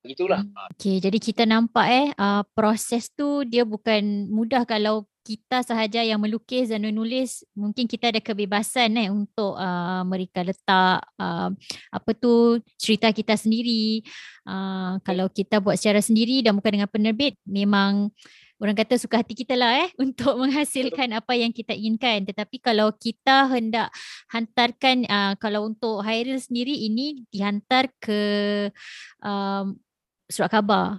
Begitulah. 0.02 0.42
Hmm. 0.42 0.74
Okay, 0.74 0.98
jadi 0.98 1.18
kita 1.22 1.46
nampak 1.46 1.86
eh 1.86 2.06
uh, 2.18 2.42
proses 2.58 3.06
tu 3.14 3.46
dia 3.46 3.62
bukan 3.62 4.26
mudah 4.26 4.66
kalau 4.66 5.06
kita 5.22 5.62
sahaja 5.62 6.02
yang 6.02 6.18
melukis 6.18 6.66
dan 6.66 6.82
menulis 6.82 7.46
mungkin 7.54 7.86
kita 7.86 8.10
ada 8.10 8.18
kebebasan 8.18 8.98
eh 8.98 9.06
untuk 9.06 9.54
uh, 9.54 10.02
mereka 10.02 10.42
letak 10.42 11.06
uh, 11.14 11.54
apa 11.94 12.10
tu 12.18 12.58
cerita 12.74 13.14
kita 13.14 13.38
sendiri 13.38 14.02
uh, 14.50 14.98
kalau 15.06 15.30
kita 15.30 15.62
buat 15.62 15.78
secara 15.78 16.02
sendiri 16.02 16.42
dan 16.42 16.58
bukan 16.58 16.82
dengan 16.82 16.90
penerbit 16.90 17.38
memang 17.46 18.10
orang 18.58 18.74
kata 18.74 18.98
suka 18.98 19.22
hati 19.22 19.38
kita 19.38 19.54
lah 19.54 19.86
eh 19.86 19.90
untuk 20.04 20.34
menghasilkan 20.34 21.14
apa 21.14 21.38
yang 21.38 21.54
kita 21.54 21.70
inginkan 21.70 22.26
tetapi 22.26 22.58
kalau 22.58 22.90
kita 22.90 23.46
hendak 23.46 23.94
hantarkan 24.34 25.06
uh, 25.06 25.38
kalau 25.38 25.70
untuk 25.70 26.02
Hairil 26.02 26.42
sendiri 26.42 26.74
ini 26.74 27.22
dihantar 27.30 27.94
ke 28.02 28.20
um, 29.22 29.78
surat 30.32 30.50
khabar 30.50 30.98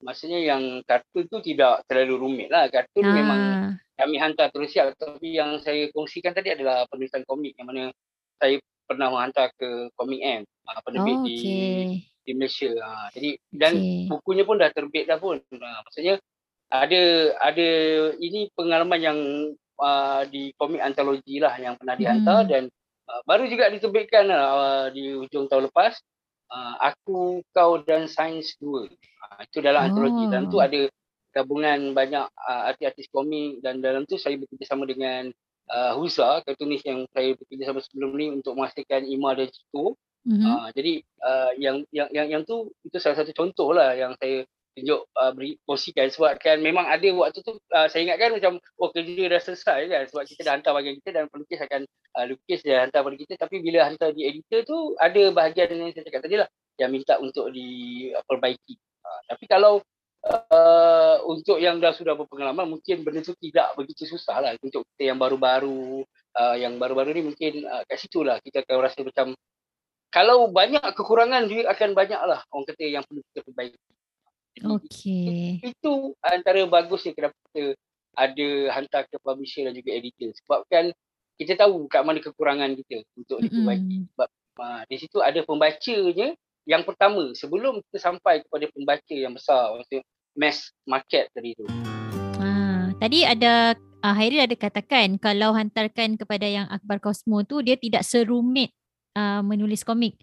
maksudnya 0.00 0.40
yang 0.40 0.80
kartun 0.88 1.28
tu 1.28 1.38
tidak 1.44 1.84
terlalu 1.84 2.16
rumit 2.16 2.48
lah. 2.48 2.66
Kartun 2.72 3.04
ha. 3.04 3.12
memang 3.12 3.40
kami 3.94 4.16
hantar 4.16 4.48
terus 4.48 4.72
siap. 4.72 4.96
Tapi 4.96 5.36
yang 5.36 5.60
saya 5.60 5.92
kongsikan 5.92 6.32
tadi 6.32 6.56
adalah 6.56 6.88
penulisan 6.88 7.22
komik 7.28 7.54
yang 7.60 7.68
mana 7.68 7.92
saya 8.40 8.56
pernah 8.88 9.12
menghantar 9.12 9.52
ke 9.54 9.92
Komik 9.94 10.20
M. 10.24 10.42
Uh, 10.66 10.80
penerbit 10.82 11.14
oh, 11.14 11.22
okay. 11.22 11.30
di, 11.30 11.38
di 12.26 12.32
Malaysia. 12.34 12.72
Uh, 12.72 13.06
jadi 13.14 13.30
dan 13.54 13.72
okay. 13.76 14.08
bukunya 14.08 14.44
pun 14.48 14.56
dah 14.58 14.70
terbit 14.72 15.04
dah 15.06 15.20
pun. 15.20 15.38
Uh, 15.52 15.80
maksudnya 15.86 16.18
ada 16.72 17.02
ada 17.38 17.68
ini 18.18 18.50
pengalaman 18.56 19.00
yang 19.02 19.18
uh, 19.78 20.22
di 20.26 20.50
komik 20.56 20.82
antologi 20.82 21.38
lah 21.38 21.54
yang 21.60 21.74
pernah 21.78 21.94
dihantar 21.98 22.46
hmm. 22.46 22.50
dan 22.50 22.62
uh, 23.10 23.20
baru 23.26 23.46
juga 23.46 23.70
diterbitkan 23.70 24.26
uh, 24.30 24.86
di 24.90 25.14
hujung 25.14 25.46
tahun 25.46 25.70
lepas. 25.70 26.00
Uh, 26.50 26.74
aku, 26.82 27.46
kau 27.54 27.78
dan 27.86 28.10
sains 28.10 28.58
dua. 28.58 28.90
Uh, 28.90 29.40
itu 29.46 29.62
dalam 29.62 29.80
oh. 29.80 29.86
antologi 29.86 30.24
dan 30.26 30.50
tu 30.50 30.58
ada 30.58 30.90
gabungan 31.30 31.94
banyak 31.94 32.26
uh, 32.26 32.62
artis-artis 32.74 33.06
komik 33.14 33.62
dan 33.62 33.78
dalam 33.78 34.02
tu 34.02 34.18
saya 34.18 34.34
bekerjasama 34.34 34.82
dengan 34.82 35.30
uh, 35.70 35.94
Huza, 35.94 36.42
kartunis 36.42 36.82
yang 36.82 37.06
saya 37.14 37.38
bekerjasama 37.38 37.78
sebelum 37.86 38.10
ni 38.18 38.26
untuk 38.34 38.58
memastikan 38.58 39.06
Ima 39.06 39.38
dan 39.38 39.46
Cito. 39.46 39.94
Mm-hmm. 40.26 40.44
Uh, 40.44 40.68
jadi 40.76 40.92
uh, 41.24 41.50
yang 41.56 41.76
yang 41.94 42.08
yang 42.12 42.26
yang 42.28 42.42
tu 42.44 42.68
itu 42.84 42.98
salah 43.00 43.16
satu 43.16 43.32
contoh 43.32 43.72
lah 43.72 43.96
yang 43.96 44.12
saya 44.20 44.44
tunjuk 44.80 45.00
uh, 45.14 45.30
beri 45.36 45.60
kongsikan. 45.68 46.08
Sebab 46.08 46.40
kan 46.40 46.58
memang 46.64 46.88
ada 46.88 47.04
waktu 47.12 47.44
tu 47.44 47.54
uh, 47.56 47.86
saya 47.86 48.08
ingatkan 48.08 48.34
macam 48.34 48.52
oh 48.80 48.88
kerja 48.90 49.24
dah 49.30 49.40
selesai 49.40 49.80
kan. 49.86 50.02
Sebab 50.08 50.22
kita 50.26 50.40
dah 50.42 50.52
hantar 50.56 50.72
bahagian 50.74 50.96
kita 51.04 51.10
dan 51.12 51.24
pelukis 51.28 51.60
akan 51.60 51.84
uh, 52.16 52.24
lukis 52.26 52.60
dia 52.64 52.82
hantar 52.82 53.04
pada 53.04 53.16
kita. 53.16 53.34
Tapi 53.36 53.56
bila 53.60 53.86
hantar 53.86 54.16
di 54.16 54.26
editor 54.26 54.64
tu 54.64 54.78
ada 54.96 55.22
bahagian 55.30 55.70
yang 55.76 55.92
saya 55.92 56.08
cakap 56.08 56.24
tadi 56.24 56.36
lah 56.40 56.48
yang 56.80 56.90
minta 56.90 57.20
untuk 57.20 57.52
diperbaiki 57.52 58.80
uh, 59.04 59.20
tapi 59.28 59.44
kalau 59.44 59.84
uh, 60.26 61.16
untuk 61.28 61.60
yang 61.60 61.80
dah 61.80 61.92
sudah 61.94 62.16
berpengalaman 62.16 62.68
mungkin 62.68 63.02
benda 63.04 63.24
tu 63.24 63.36
tidak 63.38 63.72
begitu 63.76 64.04
susah 64.08 64.42
lah. 64.42 64.50
Untuk 64.60 64.84
kita 64.94 65.12
yang 65.12 65.18
baru-baru 65.20 66.04
uh, 66.36 66.56
yang 66.56 66.76
baru-baru 66.76 67.16
ni 67.16 67.22
mungkin 67.32 67.64
uh, 67.64 67.82
kat 67.86 67.98
situ 68.00 68.24
lah 68.24 68.40
kita 68.42 68.64
akan 68.64 68.76
rasa 68.80 69.00
macam 69.04 69.32
kalau 70.10 70.50
banyak 70.50 70.82
kekurangan 70.98 71.46
dia 71.46 71.70
akan 71.70 71.94
banyak 71.94 72.20
lah. 72.26 72.42
Orang 72.50 72.66
kata 72.66 72.82
yang 72.82 73.04
perlu 73.06 73.22
kita 73.30 73.46
perbaiki 73.46 73.78
Okay. 74.58 75.62
Itu, 75.62 76.18
antara 76.20 76.66
bagusnya 76.66 77.14
kenapa 77.14 77.36
kita 77.50 77.78
ada 78.18 78.48
hantar 78.74 79.02
ke 79.06 79.16
publisher 79.22 79.70
dan 79.70 79.74
juga 79.78 79.90
editor 79.94 80.34
sebab 80.42 80.60
kan 80.66 80.90
kita 81.38 81.56
tahu 81.56 81.86
kat 81.86 82.02
mana 82.02 82.18
kekurangan 82.20 82.74
kita 82.74 83.06
untuk 83.16 83.38
mm-hmm. 83.40 83.48
diperbaiki 83.48 83.98
sebab 84.12 84.28
uh, 84.60 84.82
di 84.90 84.96
situ 84.98 85.18
ada 85.22 85.40
pembacanya 85.46 86.28
yang 86.68 86.82
pertama 86.84 87.32
sebelum 87.32 87.80
kita 87.88 87.98
sampai 87.98 88.44
kepada 88.44 88.66
pembaca 88.68 89.14
yang 89.14 89.32
besar 89.32 89.72
maksudnya 89.72 90.02
mass 90.36 90.74
market 90.84 91.32
tadi 91.32 91.56
tu. 91.56 91.64
Ha, 92.38 92.92
tadi 93.00 93.24
ada 93.24 93.74
uh, 94.04 94.14
Hairi 94.14 94.44
ada 94.44 94.54
katakan 94.54 95.16
kalau 95.16 95.56
hantarkan 95.56 96.20
kepada 96.20 96.44
yang 96.44 96.66
Akbar 96.68 97.00
Cosmo 97.00 97.40
tu 97.48 97.64
dia 97.64 97.80
tidak 97.80 98.04
serumit 98.04 98.76
uh, 99.16 99.40
menulis 99.40 99.80
komik. 99.82 100.20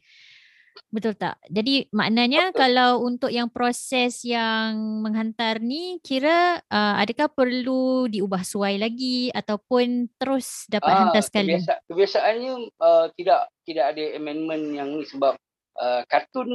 Betul 0.88 1.14
tak? 1.20 1.38
Jadi 1.52 1.90
maknanya 1.92 2.50
Betul. 2.50 2.60
kalau 2.64 2.92
untuk 3.04 3.32
yang 3.34 3.52
proses 3.52 4.24
yang 4.24 5.04
menghantar 5.04 5.60
ni 5.60 6.00
kira 6.00 6.64
uh, 6.72 6.96
adakah 7.02 7.28
perlu 7.32 8.08
diubah 8.08 8.42
suai 8.42 8.80
lagi 8.80 9.30
ataupun 9.36 10.08
terus 10.16 10.64
dapat 10.72 10.92
uh, 10.92 10.98
hantar 11.06 11.24
sekali? 11.24 11.60
Kebiasa, 11.60 11.74
kebiasaannya 11.92 12.54
uh, 12.80 13.06
tidak 13.20 13.42
tidak 13.68 13.86
ada 13.96 14.04
amendment 14.16 14.64
yang 14.72 14.90
ni 14.96 15.04
sebab 15.04 15.36
uh, 15.78 16.02
kartun 16.08 16.50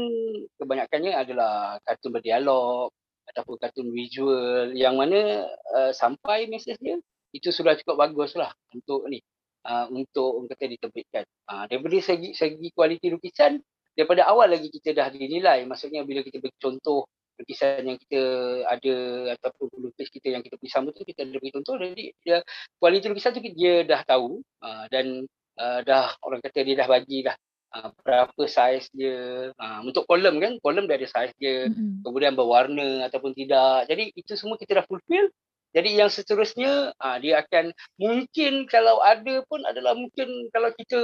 kebanyakannya 0.56 1.12
adalah 1.12 1.78
kartun 1.84 2.10
berdialog 2.16 2.90
ataupun 3.30 3.56
kartun 3.60 3.88
visual 3.94 4.74
yang 4.74 4.98
mana 4.98 5.46
uh, 5.76 5.92
sampai 5.94 6.50
mesej 6.50 6.76
dia 6.82 6.98
itu 7.32 7.48
sudah 7.48 7.78
cukup 7.80 7.96
bagus 8.08 8.36
lah 8.36 8.52
untuk 8.74 9.08
ni 9.08 9.22
uh, 9.66 9.86
untuk 9.88 10.42
orang 10.42 10.50
kata 10.52 10.68
diterbitkan. 10.68 11.24
Uh, 11.48 11.64
daripada 11.70 11.98
segi 12.02 12.36
segi 12.36 12.68
kualiti 12.74 13.08
lukisan 13.08 13.62
daripada 13.92 14.28
awal 14.28 14.48
lagi 14.52 14.68
kita 14.72 14.96
dah 14.96 15.08
dinilai 15.12 15.64
maksudnya 15.68 16.04
bila 16.04 16.24
kita 16.24 16.40
bagi 16.40 16.58
contoh 16.60 17.08
lukisan 17.40 17.82
yang 17.88 17.98
kita 17.98 18.22
ada 18.68 18.96
ataupun 19.40 19.68
lukis 19.88 20.08
kita 20.12 20.36
yang 20.36 20.44
kita 20.44 20.60
pergi 20.60 20.72
sama 20.72 20.92
tu 20.92 21.02
kita 21.02 21.24
ada 21.24 21.40
bagi 21.40 21.54
contoh 21.54 21.74
jadi 21.80 22.04
dia 22.22 22.36
kualiti 22.76 23.08
lukisan 23.08 23.32
tu 23.34 23.40
dia 23.40 23.82
dah 23.82 24.00
tahu 24.04 24.44
uh, 24.62 24.84
dan 24.92 25.24
uh, 25.58 25.80
dah 25.82 26.14
orang 26.22 26.40
kata 26.44 26.62
dia 26.62 26.76
dah 26.78 26.88
bagi 26.88 27.24
dah 27.24 27.36
uh, 27.76 27.90
berapa 28.04 28.42
saiz 28.46 28.86
dia 28.92 29.50
uh, 29.56 29.80
untuk 29.82 30.04
kolom 30.04 30.38
kan 30.38 30.60
kolom 30.60 30.84
dia 30.84 31.00
ada 31.00 31.08
saiz 31.08 31.32
dia 31.40 31.68
mm-hmm. 31.68 32.04
kemudian 32.04 32.36
berwarna 32.36 33.08
ataupun 33.08 33.32
tidak. 33.32 33.88
Jadi 33.88 34.12
itu 34.14 34.32
semua 34.36 34.60
kita 34.60 34.82
dah 34.82 34.86
fulfill. 34.86 35.28
Jadi 35.72 35.96
yang 35.96 36.12
seterusnya 36.12 36.92
uh, 37.00 37.16
dia 37.16 37.40
akan 37.40 37.72
mungkin 37.96 38.68
kalau 38.68 39.00
ada 39.00 39.40
pun 39.48 39.64
adalah 39.64 39.96
mungkin 39.96 40.52
kalau 40.52 40.68
kita 40.76 41.00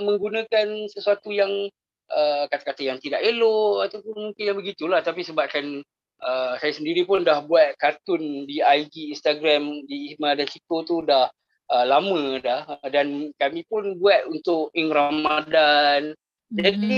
menggunakan 0.00 0.88
sesuatu 0.88 1.28
yang 1.36 1.68
uh, 2.10 2.44
kata-kata 2.50 2.82
yang 2.86 2.98
tidak 3.02 3.22
elok 3.22 3.90
ataupun 3.90 4.30
mungkin 4.30 4.44
yang 4.52 4.58
begitulah 4.58 5.00
tapi 5.02 5.26
sebabkan 5.26 5.82
uh, 6.22 6.54
saya 6.60 6.72
sendiri 6.72 7.04
pun 7.04 7.26
dah 7.26 7.42
buat 7.44 7.76
kartun 7.80 8.46
di 8.46 8.62
IG 8.62 9.12
Instagram 9.12 9.84
di 9.88 10.14
Ihma 10.14 10.36
dan 10.38 10.46
Ciko 10.48 10.86
tu 10.86 11.02
dah 11.04 11.28
uh, 11.72 11.84
lama 11.84 12.38
dah 12.40 12.78
dan 12.88 13.30
kami 13.36 13.66
pun 13.66 13.98
buat 13.98 14.28
untuk 14.30 14.70
ing 14.76 14.92
Ramadan. 14.92 16.14
Mm-hmm. 16.14 16.56
Jadi 16.62 16.96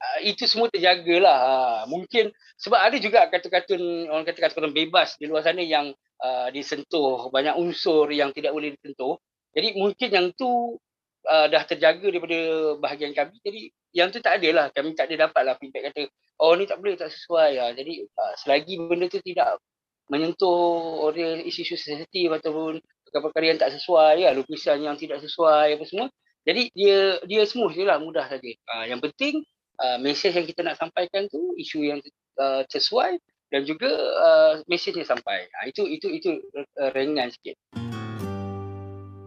uh, 0.00 0.18
itu 0.24 0.44
semua 0.44 0.68
terjagalah. 0.68 1.38
Uh, 1.40 1.82
mungkin 1.90 2.30
sebab 2.60 2.80
ada 2.80 2.96
juga 3.00 3.26
kartun-kartun 3.32 4.10
orang 4.12 4.24
kata 4.28 4.50
kartun 4.50 4.74
bebas 4.74 5.16
di 5.16 5.26
luar 5.26 5.42
sana 5.44 5.64
yang 5.64 5.92
uh, 6.20 6.48
disentuh 6.52 7.32
banyak 7.32 7.56
unsur 7.56 8.10
yang 8.12 8.30
tidak 8.36 8.52
boleh 8.52 8.76
disentuh. 8.76 9.16
Jadi 9.54 9.78
mungkin 9.78 10.08
yang 10.10 10.26
tu 10.34 10.76
uh, 11.28 11.46
dah 11.48 11.62
terjaga 11.64 12.06
daripada 12.10 12.38
bahagian 12.78 13.12
kami. 13.16 13.36
Jadi 13.40 13.60
yang 13.94 14.10
tu 14.10 14.18
tak 14.20 14.42
ada 14.42 14.48
lah. 14.52 14.66
Kami 14.72 14.92
tak 14.96 15.10
ada 15.10 15.28
dapat 15.28 15.42
lah 15.44 15.54
feedback 15.60 15.92
kata 15.92 16.08
oh 16.42 16.52
ni 16.58 16.66
tak 16.66 16.82
boleh 16.82 16.98
tak 16.98 17.10
sesuai 17.12 17.50
lah. 17.58 17.70
Jadi 17.76 18.04
uh, 18.04 18.34
selagi 18.40 18.74
benda 18.80 19.06
tu 19.06 19.22
tidak 19.22 19.60
menyentuh 20.12 21.00
orang 21.00 21.40
isu-isu 21.48 21.80
sensitif 21.80 22.28
ataupun 22.28 22.76
perkara-perkara 23.08 23.44
yang 23.54 23.60
tak 23.60 23.72
sesuai 23.72 24.26
ya 24.26 24.36
lukisan 24.36 24.84
yang 24.84 24.98
tidak 25.00 25.22
sesuai 25.24 25.78
apa 25.78 25.84
semua 25.88 26.06
jadi 26.44 26.68
dia 26.76 26.98
dia 27.24 27.42
smooth 27.48 27.72
je 27.72 27.86
lah 27.88 27.96
mudah 27.96 28.28
saja 28.28 28.50
uh, 28.74 28.84
yang 28.84 29.00
penting 29.00 29.40
uh, 29.80 29.96
mesej 29.96 30.36
yang 30.36 30.44
kita 30.44 30.60
nak 30.60 30.76
sampaikan 30.76 31.24
tu 31.32 31.56
isu 31.56 31.88
yang 31.88 32.00
uh, 32.36 32.66
sesuai 32.68 33.16
dan 33.48 33.64
juga 33.64 33.88
uh, 33.96 34.54
mesejnya 34.68 35.08
sampai 35.08 35.48
uh, 35.62 35.64
itu 35.70 35.88
itu 35.88 36.10
itu 36.10 36.30
uh, 36.58 36.90
ringan 36.92 37.32
sikit 37.32 37.56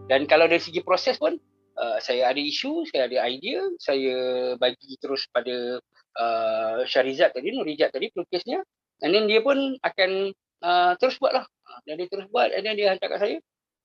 dan 0.06 0.30
kalau 0.30 0.46
dari 0.46 0.62
segi 0.62 0.84
proses 0.84 1.18
pun 1.18 1.40
uh, 1.78 1.98
saya 2.02 2.28
ada 2.28 2.40
isu 2.42 2.84
saya 2.90 3.06
ada 3.06 3.22
idea 3.30 3.62
saya 3.78 4.16
bagi 4.58 4.98
terus 4.98 5.24
pada 5.30 5.78
uh, 6.18 6.78
Syarizat 6.84 7.32
tadi 7.32 7.54
Nurizat 7.54 7.94
tadi 7.94 8.10
pelukisnya. 8.10 8.60
Dan 8.98 9.30
dia 9.30 9.38
pun 9.38 9.78
akan 9.78 10.34
uh, 10.66 10.92
terus 10.98 11.16
buatlah. 11.22 11.46
Dan 11.86 12.02
dia 12.02 12.10
terus 12.10 12.26
buat 12.34 12.50
dan 12.50 12.74
dia 12.74 12.90
hantar 12.90 13.14
kat 13.14 13.20
saya. 13.22 13.36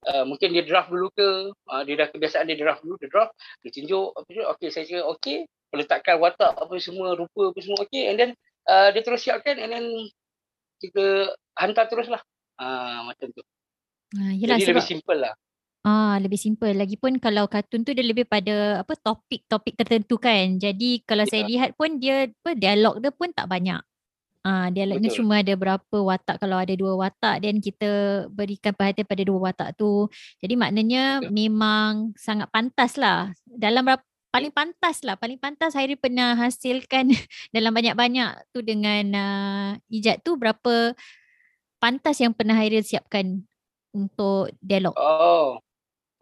Uh, 0.04 0.28
mungkin 0.28 0.52
dia 0.52 0.68
draft 0.68 0.92
dulu 0.92 1.08
ke 1.16 1.56
uh, 1.72 1.82
dia 1.88 1.96
dah 1.96 2.12
kebiasaan 2.12 2.52
dia 2.52 2.60
draft 2.60 2.84
dulu 2.84 3.00
dia 3.00 3.08
draft 3.08 3.32
dia 3.64 3.72
tunjuk 3.72 4.12
okey 4.20 4.68
saya 4.68 4.84
cakap 4.84 5.08
okey 5.16 5.48
letakkan 5.72 6.20
watak 6.20 6.52
apa 6.60 6.76
semua 6.76 7.16
rupa 7.16 7.56
apa 7.56 7.60
semua 7.64 7.88
okey 7.88 8.12
and 8.12 8.20
then 8.20 8.32
uh, 8.68 8.92
dia 8.92 9.00
terus 9.00 9.24
siapkan 9.24 9.56
and 9.56 9.72
then 9.72 9.86
kita 10.84 11.32
hantar 11.56 11.88
teruslah. 11.88 12.20
Uh, 12.60 13.08
macam 13.08 13.32
tu. 13.32 13.42
Uh, 14.20 14.36
yelah, 14.36 14.60
jadi 14.60 14.76
sebab... 14.76 14.84
lebih 14.84 14.92
simple 14.92 15.18
lah 15.24 15.34
Ah 15.84 16.16
lebih 16.16 16.40
simple 16.40 16.72
lagipun 16.72 17.20
kalau 17.20 17.44
kartun 17.52 17.84
tu 17.84 17.92
dia 17.92 18.08
lebih 18.08 18.24
pada 18.24 18.80
apa 18.88 18.96
topik-topik 18.96 19.76
tertentu 19.76 20.16
kan. 20.16 20.56
Jadi 20.56 21.04
kalau 21.04 21.28
ya. 21.28 21.32
saya 21.32 21.44
lihat 21.44 21.76
pun 21.76 22.00
dia 22.00 22.32
apa 22.32 22.56
dialog 22.56 23.04
dia 23.04 23.12
pun 23.12 23.30
tak 23.36 23.52
banyak. 23.52 23.84
Ah, 24.44 24.68
dialog 24.68 25.00
ni 25.00 25.08
cuma 25.08 25.40
ada 25.40 25.56
berapa 25.56 25.98
watak 26.04 26.36
kalau 26.36 26.60
ada 26.60 26.76
dua 26.76 27.00
watak 27.00 27.48
dan 27.48 27.64
kita 27.64 27.88
berikan 28.28 28.76
perhatian 28.76 29.08
pada 29.08 29.24
dua 29.24 29.40
watak 29.52 29.76
tu. 29.80 30.12
Jadi 30.44 30.60
maknanya 30.60 31.24
Betul. 31.24 31.32
memang 31.32 31.92
sangat 32.20 32.52
pantas 32.52 33.00
lah. 33.00 33.32
Dalam 33.48 33.88
berapa, 33.88 34.04
paling 34.36 34.52
pantas 34.52 35.00
lah. 35.08 35.16
Paling 35.16 35.40
pantas 35.40 35.80
Hairi 35.80 35.96
pernah 35.96 36.36
hasilkan 36.36 37.08
dalam 37.56 37.72
banyak-banyak 37.72 38.52
tu 38.52 38.60
dengan 38.60 39.04
uh, 39.16 39.70
ijat 39.88 40.20
tu 40.28 40.36
berapa 40.36 40.92
pantas 41.80 42.20
yang 42.20 42.36
pernah 42.36 42.60
Hairi 42.60 42.84
siapkan 42.84 43.48
untuk 43.96 44.52
dialog. 44.60 44.92
Oh. 45.00 45.56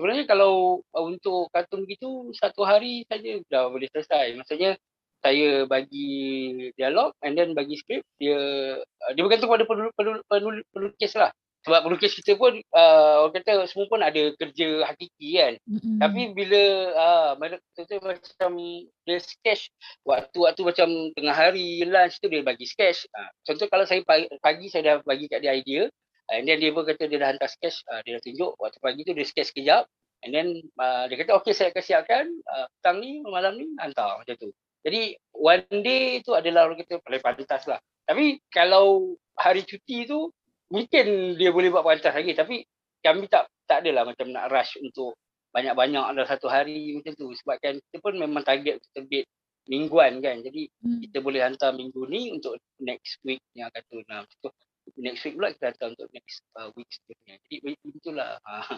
Sebenarnya 0.01 0.25
kalau 0.25 0.81
uh, 0.81 1.05
untuk 1.05 1.53
kartun 1.53 1.85
gitu 1.85 2.33
satu 2.33 2.65
hari 2.65 3.05
saja 3.05 3.37
dah 3.53 3.69
boleh 3.69 3.85
selesai. 3.93 4.33
Maksudnya 4.33 4.81
saya 5.21 5.69
bagi 5.69 6.09
dialog 6.73 7.13
and 7.21 7.37
then 7.37 7.53
bagi 7.53 7.77
skrip 7.77 8.01
dia 8.17 8.41
uh, 8.81 9.11
dia 9.13 9.21
bergantung 9.21 9.53
pada 9.53 9.69
penul, 9.69 9.93
penul, 9.93 10.17
penul, 10.25 10.55
pelukis 10.73 11.13
lah 11.13 11.29
sebab 11.61 11.85
pelukis 11.85 12.17
kita 12.17 12.33
pun 12.41 12.57
uh, 12.73 13.29
orang 13.29 13.37
kata 13.37 13.69
semua 13.69 13.85
pun 13.85 14.01
ada 14.01 14.33
kerja 14.33 14.81
hakiki 14.81 15.29
kan 15.37 15.53
mm-hmm. 15.61 15.97
tapi 16.01 16.21
bila 16.33 16.61
uh, 16.97 17.31
macam 17.37 18.51
dia 19.05 19.17
sketch 19.21 19.69
waktu-waktu 20.01 20.61
macam 20.65 20.89
tengah 21.13 21.35
hari 21.37 21.85
lunch 21.85 22.17
tu 22.17 22.33
dia 22.33 22.41
bagi 22.41 22.65
sketch 22.65 23.05
uh, 23.13 23.29
contoh 23.45 23.69
kalau 23.69 23.85
saya 23.85 24.01
pagi, 24.01 24.25
pagi 24.41 24.73
saya 24.73 24.81
dah 24.81 24.95
bagi 25.05 25.29
kat 25.29 25.45
dia 25.45 25.53
idea 25.53 25.85
and 26.32 26.48
then 26.48 26.58
dia 26.58 26.72
pun 26.72 26.88
kata 26.88 27.06
dia 27.12 27.20
dah 27.20 27.36
hantar 27.36 27.52
sketch 27.52 27.84
uh, 27.91 28.00
dia 28.08 28.17
dah 28.17 28.24
tunjuk 28.24 28.52
waktu 28.58 28.80
pagi 28.80 29.02
tu 29.04 29.12
dia 29.12 29.28
sketch 29.28 29.52
sekejap 29.52 29.84
and 30.24 30.32
then 30.32 30.48
uh, 30.80 31.06
dia 31.12 31.20
kata 31.20 31.36
okay 31.38 31.52
saya 31.52 31.76
akan 31.76 31.84
siapkan 31.84 32.26
uh, 32.48 32.65
petang 32.80 33.04
ni 33.04 33.20
malam 33.28 33.60
ni 33.60 33.67
hantar 33.78 34.17
macam 34.17 34.36
tu 34.39 34.50
jadi 34.82 35.13
one 35.38 35.65
day 35.86 36.26
tu 36.26 36.34
adalah 36.34 36.65
orang 36.65 36.82
kita 36.82 36.98
paling 37.06 37.22
pantas 37.22 37.63
lah. 37.70 37.78
Tapi 38.06 38.41
kalau 38.50 39.15
hari 39.38 39.62
cuti 39.63 40.10
tu 40.10 40.34
mungkin 40.74 41.38
dia 41.38 41.54
boleh 41.54 41.70
buat 41.70 41.86
pantas 41.86 42.13
lagi. 42.17 42.34
Tapi 42.34 42.65
kami 43.02 43.30
tak 43.30 43.50
tak 43.70 43.86
adalah 43.86 44.10
macam 44.10 44.34
nak 44.34 44.50
rush 44.50 44.82
untuk 44.82 45.15
banyak-banyak 45.54 46.02
dalam 46.02 46.28
satu 46.28 46.50
hari 46.50 46.98
macam 46.98 47.13
tu. 47.13 47.30
Sebab 47.30 47.56
kan 47.62 47.78
kita 47.78 47.98
pun 48.02 48.17
memang 48.17 48.41
target 48.41 48.82
terbit 48.98 49.30
mingguan 49.70 50.17
kan. 50.17 50.41
Jadi 50.41 50.65
hmm. 50.65 51.00
kita 51.08 51.17
boleh 51.22 51.46
hantar 51.46 51.78
minggu 51.78 52.02
ni 52.10 52.34
untuk 52.34 52.58
next 52.82 53.22
week 53.22 53.41
yang 53.54 53.70
akan 53.70 53.82
tu. 53.86 54.02
Nah, 54.10 54.26
next 54.97 55.23
week 55.23 55.36
pula 55.39 55.54
kita 55.54 55.71
hantar 55.71 55.93
untuk 55.93 56.08
next 56.12 56.43
uh, 56.60 56.69
week 56.75 56.89
seterusnya. 56.91 57.36
Jadi 57.47 57.71
itulah. 57.95 58.39
Ha. 58.43 58.77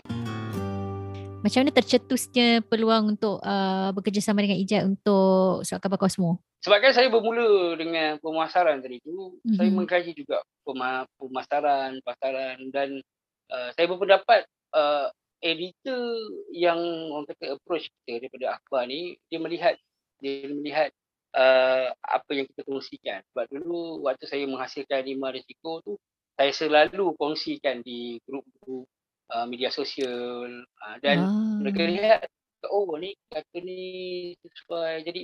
Macam 1.43 1.59
mana 1.59 1.71
tercetusnya 1.75 2.63
peluang 2.63 3.19
untuk 3.19 3.43
uh, 3.43 3.91
bekerjasama 3.91 4.47
dengan 4.47 4.63
Ijat 4.63 4.87
untuk 4.87 5.67
Surat 5.67 5.83
Khabar 5.83 5.99
Kosmo? 5.99 6.39
Sebab 6.63 6.79
kan 6.79 6.95
saya 6.95 7.11
bermula 7.11 7.75
dengan 7.75 8.15
pemasaran 8.23 8.79
tadi 8.79 9.03
tu, 9.03 9.35
mm-hmm. 9.43 9.55
saya 9.59 9.69
mengkaji 9.75 10.11
juga 10.15 10.39
pemasaran, 11.19 11.99
pasaran 12.07 12.71
dan 12.71 13.03
uh, 13.51 13.69
saya 13.75 13.91
berpendapat 13.91 14.47
uh, 14.71 15.11
editor 15.43 16.15
yang 16.55 16.79
orang 17.11 17.27
kata 17.35 17.59
approach 17.59 17.91
kita 17.91 18.23
daripada 18.23 18.55
akhbar 18.55 18.87
ni, 18.87 19.19
dia 19.27 19.43
melihat 19.43 19.75
dia 20.23 20.47
melihat 20.47 20.95
uh, 21.35 21.87
apa 21.91 22.31
yang 22.33 22.45
kita 22.49 22.61
kongsikan. 22.65 23.21
Sebab 23.33 23.45
dulu 23.49 24.05
waktu 24.05 24.25
saya 24.29 24.45
menghasilkan 24.45 25.03
lima 25.05 25.33
risiko 25.33 25.81
tu, 25.83 25.97
saya 26.33 26.51
selalu 26.53 27.13
kongsikan 27.17 27.85
di 27.85 28.17
grup-grup 28.25 28.89
uh, 29.33 29.45
media 29.45 29.69
sosial 29.69 30.65
uh, 30.65 30.95
dan 31.01 31.21
ah. 31.21 31.57
mereka 31.61 31.81
lihat 31.85 32.25
oh 32.71 32.95
ni 32.95 33.13
kata 33.29 33.57
ni 33.59 34.33
sesuai 34.39 35.03
jadi 35.03 35.21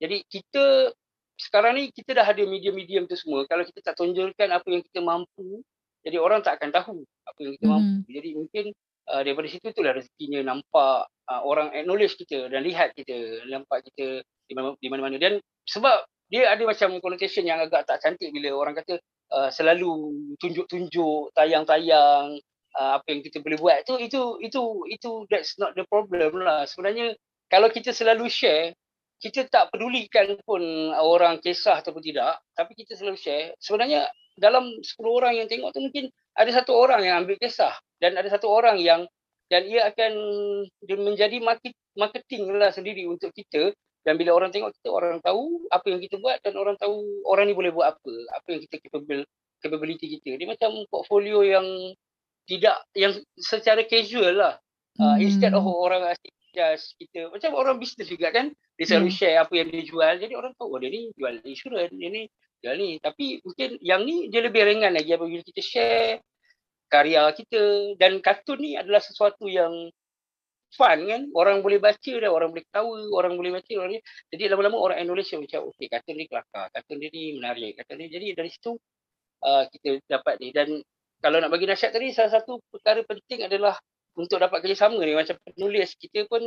jadi 0.00 0.16
kita 0.26 0.92
sekarang 1.40 1.80
ni 1.80 1.84
kita 1.94 2.12
dah 2.12 2.26
ada 2.26 2.42
medium-medium 2.44 3.08
tu 3.08 3.16
semua 3.16 3.48
kalau 3.48 3.64
kita 3.64 3.80
tak 3.80 3.96
tunjukkan 3.96 4.48
apa 4.52 4.68
yang 4.68 4.82
kita 4.84 5.00
mampu 5.00 5.64
jadi 6.04 6.16
orang 6.20 6.44
tak 6.44 6.60
akan 6.60 6.70
tahu 6.72 6.98
apa 7.24 7.38
yang 7.40 7.52
kita 7.56 7.66
hmm. 7.66 7.72
mampu 7.72 8.08
jadi 8.10 8.30
mungkin 8.36 8.64
uh, 9.08 9.20
daripada 9.24 9.46
situ 9.48 9.66
itulah 9.72 9.92
rezekinya 9.96 10.40
nampak 10.44 11.08
uh, 11.30 11.42
orang 11.46 11.72
acknowledge 11.72 12.18
kita 12.20 12.50
dan 12.52 12.60
lihat 12.66 12.92
kita 12.92 13.46
nampak 13.48 13.86
kita 13.92 14.20
di 14.52 14.88
mana-mana. 14.90 15.16
Dan 15.16 15.38
sebab 15.66 16.04
dia 16.30 16.50
ada 16.50 16.62
macam 16.62 16.98
connotation 17.02 17.42
yang 17.42 17.58
agak 17.58 17.86
tak 17.90 17.98
cantik 18.02 18.30
bila 18.30 18.54
orang 18.54 18.78
kata 18.78 19.02
uh, 19.34 19.50
selalu 19.50 20.14
tunjuk-tunjuk 20.38 21.34
tayang-tayang 21.34 22.38
uh, 22.78 22.90
apa 22.98 23.06
yang 23.10 23.20
kita 23.26 23.42
boleh 23.42 23.58
buat. 23.58 23.82
Tu 23.82 23.98
itu 23.98 24.38
itu 24.38 24.86
itu 24.86 25.10
that's 25.26 25.58
not 25.58 25.74
the 25.74 25.82
problem 25.90 26.38
lah. 26.42 26.66
Sebenarnya 26.70 27.18
kalau 27.50 27.66
kita 27.70 27.90
selalu 27.90 28.30
share 28.30 28.74
kita 29.20 29.44
tak 29.52 29.68
pedulikan 29.68 30.32
pun 30.48 30.62
orang 30.96 31.44
kisah 31.44 31.84
ataupun 31.84 32.00
tidak 32.00 32.40
tapi 32.54 32.78
kita 32.78 32.94
selalu 32.94 33.18
share. 33.18 33.52
Sebenarnya 33.58 34.06
dalam 34.38 34.70
10 34.80 34.86
orang 35.04 35.36
yang 35.36 35.50
tengok 35.50 35.74
tu 35.76 35.82
mungkin 35.82 36.08
ada 36.38 36.50
satu 36.54 36.72
orang 36.72 37.04
yang 37.04 37.26
ambil 37.26 37.36
kisah 37.36 37.74
dan 38.00 38.16
ada 38.16 38.30
satu 38.32 38.48
orang 38.48 38.80
yang 38.80 39.04
dan 39.50 39.66
ia 39.66 39.90
akan 39.90 40.12
menjadi 40.86 41.42
market, 41.42 41.74
marketing 41.98 42.54
lah 42.54 42.70
sendiri 42.70 43.04
untuk 43.10 43.34
kita 43.34 43.74
dan 44.00 44.16
bila 44.16 44.32
orang 44.32 44.48
tengok 44.48 44.72
kita 44.80 44.88
orang 44.88 45.20
tahu 45.20 45.68
apa 45.68 45.86
yang 45.92 46.00
kita 46.00 46.16
buat 46.16 46.40
dan 46.40 46.56
orang 46.56 46.76
tahu 46.80 47.04
orang 47.28 47.48
ni 47.48 47.54
boleh 47.54 47.72
buat 47.72 47.92
apa 47.92 48.12
apa 48.32 48.46
yang 48.48 48.60
kita 48.64 48.76
capable 48.88 49.22
capability 49.60 50.06
kita 50.16 50.40
dia 50.40 50.48
macam 50.48 50.72
portfolio 50.88 51.44
yang 51.44 51.66
tidak 52.48 52.82
yang 52.96 53.12
secara 53.38 53.84
casual 53.86 54.34
lah. 54.34 54.54
Uh, 54.98 55.14
hmm. 55.14 55.28
Instead 55.28 55.54
of 55.54 55.62
orang 55.62 56.02
asing 56.10 56.34
just 56.50 56.98
kita 56.98 57.30
macam 57.30 57.54
orang 57.54 57.78
bisnes 57.78 58.10
juga 58.10 58.34
kan 58.34 58.50
dia 58.74 58.86
selalu 58.90 59.10
hmm. 59.12 59.16
share 59.16 59.38
apa 59.38 59.52
yang 59.54 59.68
dia 59.70 59.84
jual 59.86 60.12
jadi 60.18 60.34
orang 60.34 60.52
tahu 60.58 60.74
oh 60.74 60.78
dia 60.82 60.90
ni 60.90 61.14
jual 61.14 61.34
insurans 61.46 61.94
dia 61.94 62.10
ni 62.10 62.26
dia 62.60 62.74
ni 62.74 62.98
tapi 62.98 63.38
mungkin 63.46 63.78
yang 63.80 64.02
ni 64.02 64.28
dia 64.28 64.42
lebih 64.42 64.66
ringan 64.66 64.92
lagi 64.92 65.14
apabila 65.14 65.46
kita 65.46 65.62
share 65.62 66.18
karya 66.90 67.30
kita 67.38 67.94
dan 68.02 68.18
kartun 68.18 68.58
ni 68.58 68.74
adalah 68.74 68.98
sesuatu 68.98 69.46
yang 69.46 69.70
fun 70.74 70.98
kan. 71.06 71.22
Orang 71.34 71.62
boleh 71.64 71.78
baca 71.82 72.12
dan 72.12 72.30
orang 72.30 72.50
boleh 72.54 72.64
ketawa 72.66 72.98
orang 73.14 73.34
boleh 73.38 73.52
baca 73.58 73.72
orang 73.78 73.92
ni 73.98 74.00
jadi 74.30 74.42
lama-lama 74.54 74.76
orang 74.78 74.98
Indonesia 75.02 75.36
macam 75.38 75.70
okey 75.74 75.86
kartun 75.90 76.14
ni 76.16 76.24
kelakar 76.30 76.66
kartun 76.70 76.96
dia 77.02 77.08
ni 77.10 77.22
menarik 77.38 77.78
kartun 77.78 77.96
ni. 77.98 78.06
Jadi 78.10 78.26
dari 78.34 78.50
situ 78.50 78.72
uh, 79.44 79.64
kita 79.68 80.00
dapat 80.06 80.34
ni. 80.38 80.48
Dan 80.54 80.80
kalau 81.20 81.36
nak 81.42 81.50
bagi 81.52 81.66
nasihat 81.68 81.92
tadi 81.92 82.14
salah 82.14 82.32
satu 82.32 82.62
perkara 82.70 83.04
penting 83.04 83.44
adalah 83.46 83.76
untuk 84.16 84.38
dapat 84.38 84.62
kerjasama 84.64 84.98
ni. 85.02 85.14
Macam 85.14 85.36
penulis 85.42 85.94
kita 85.98 86.26
pun 86.30 86.42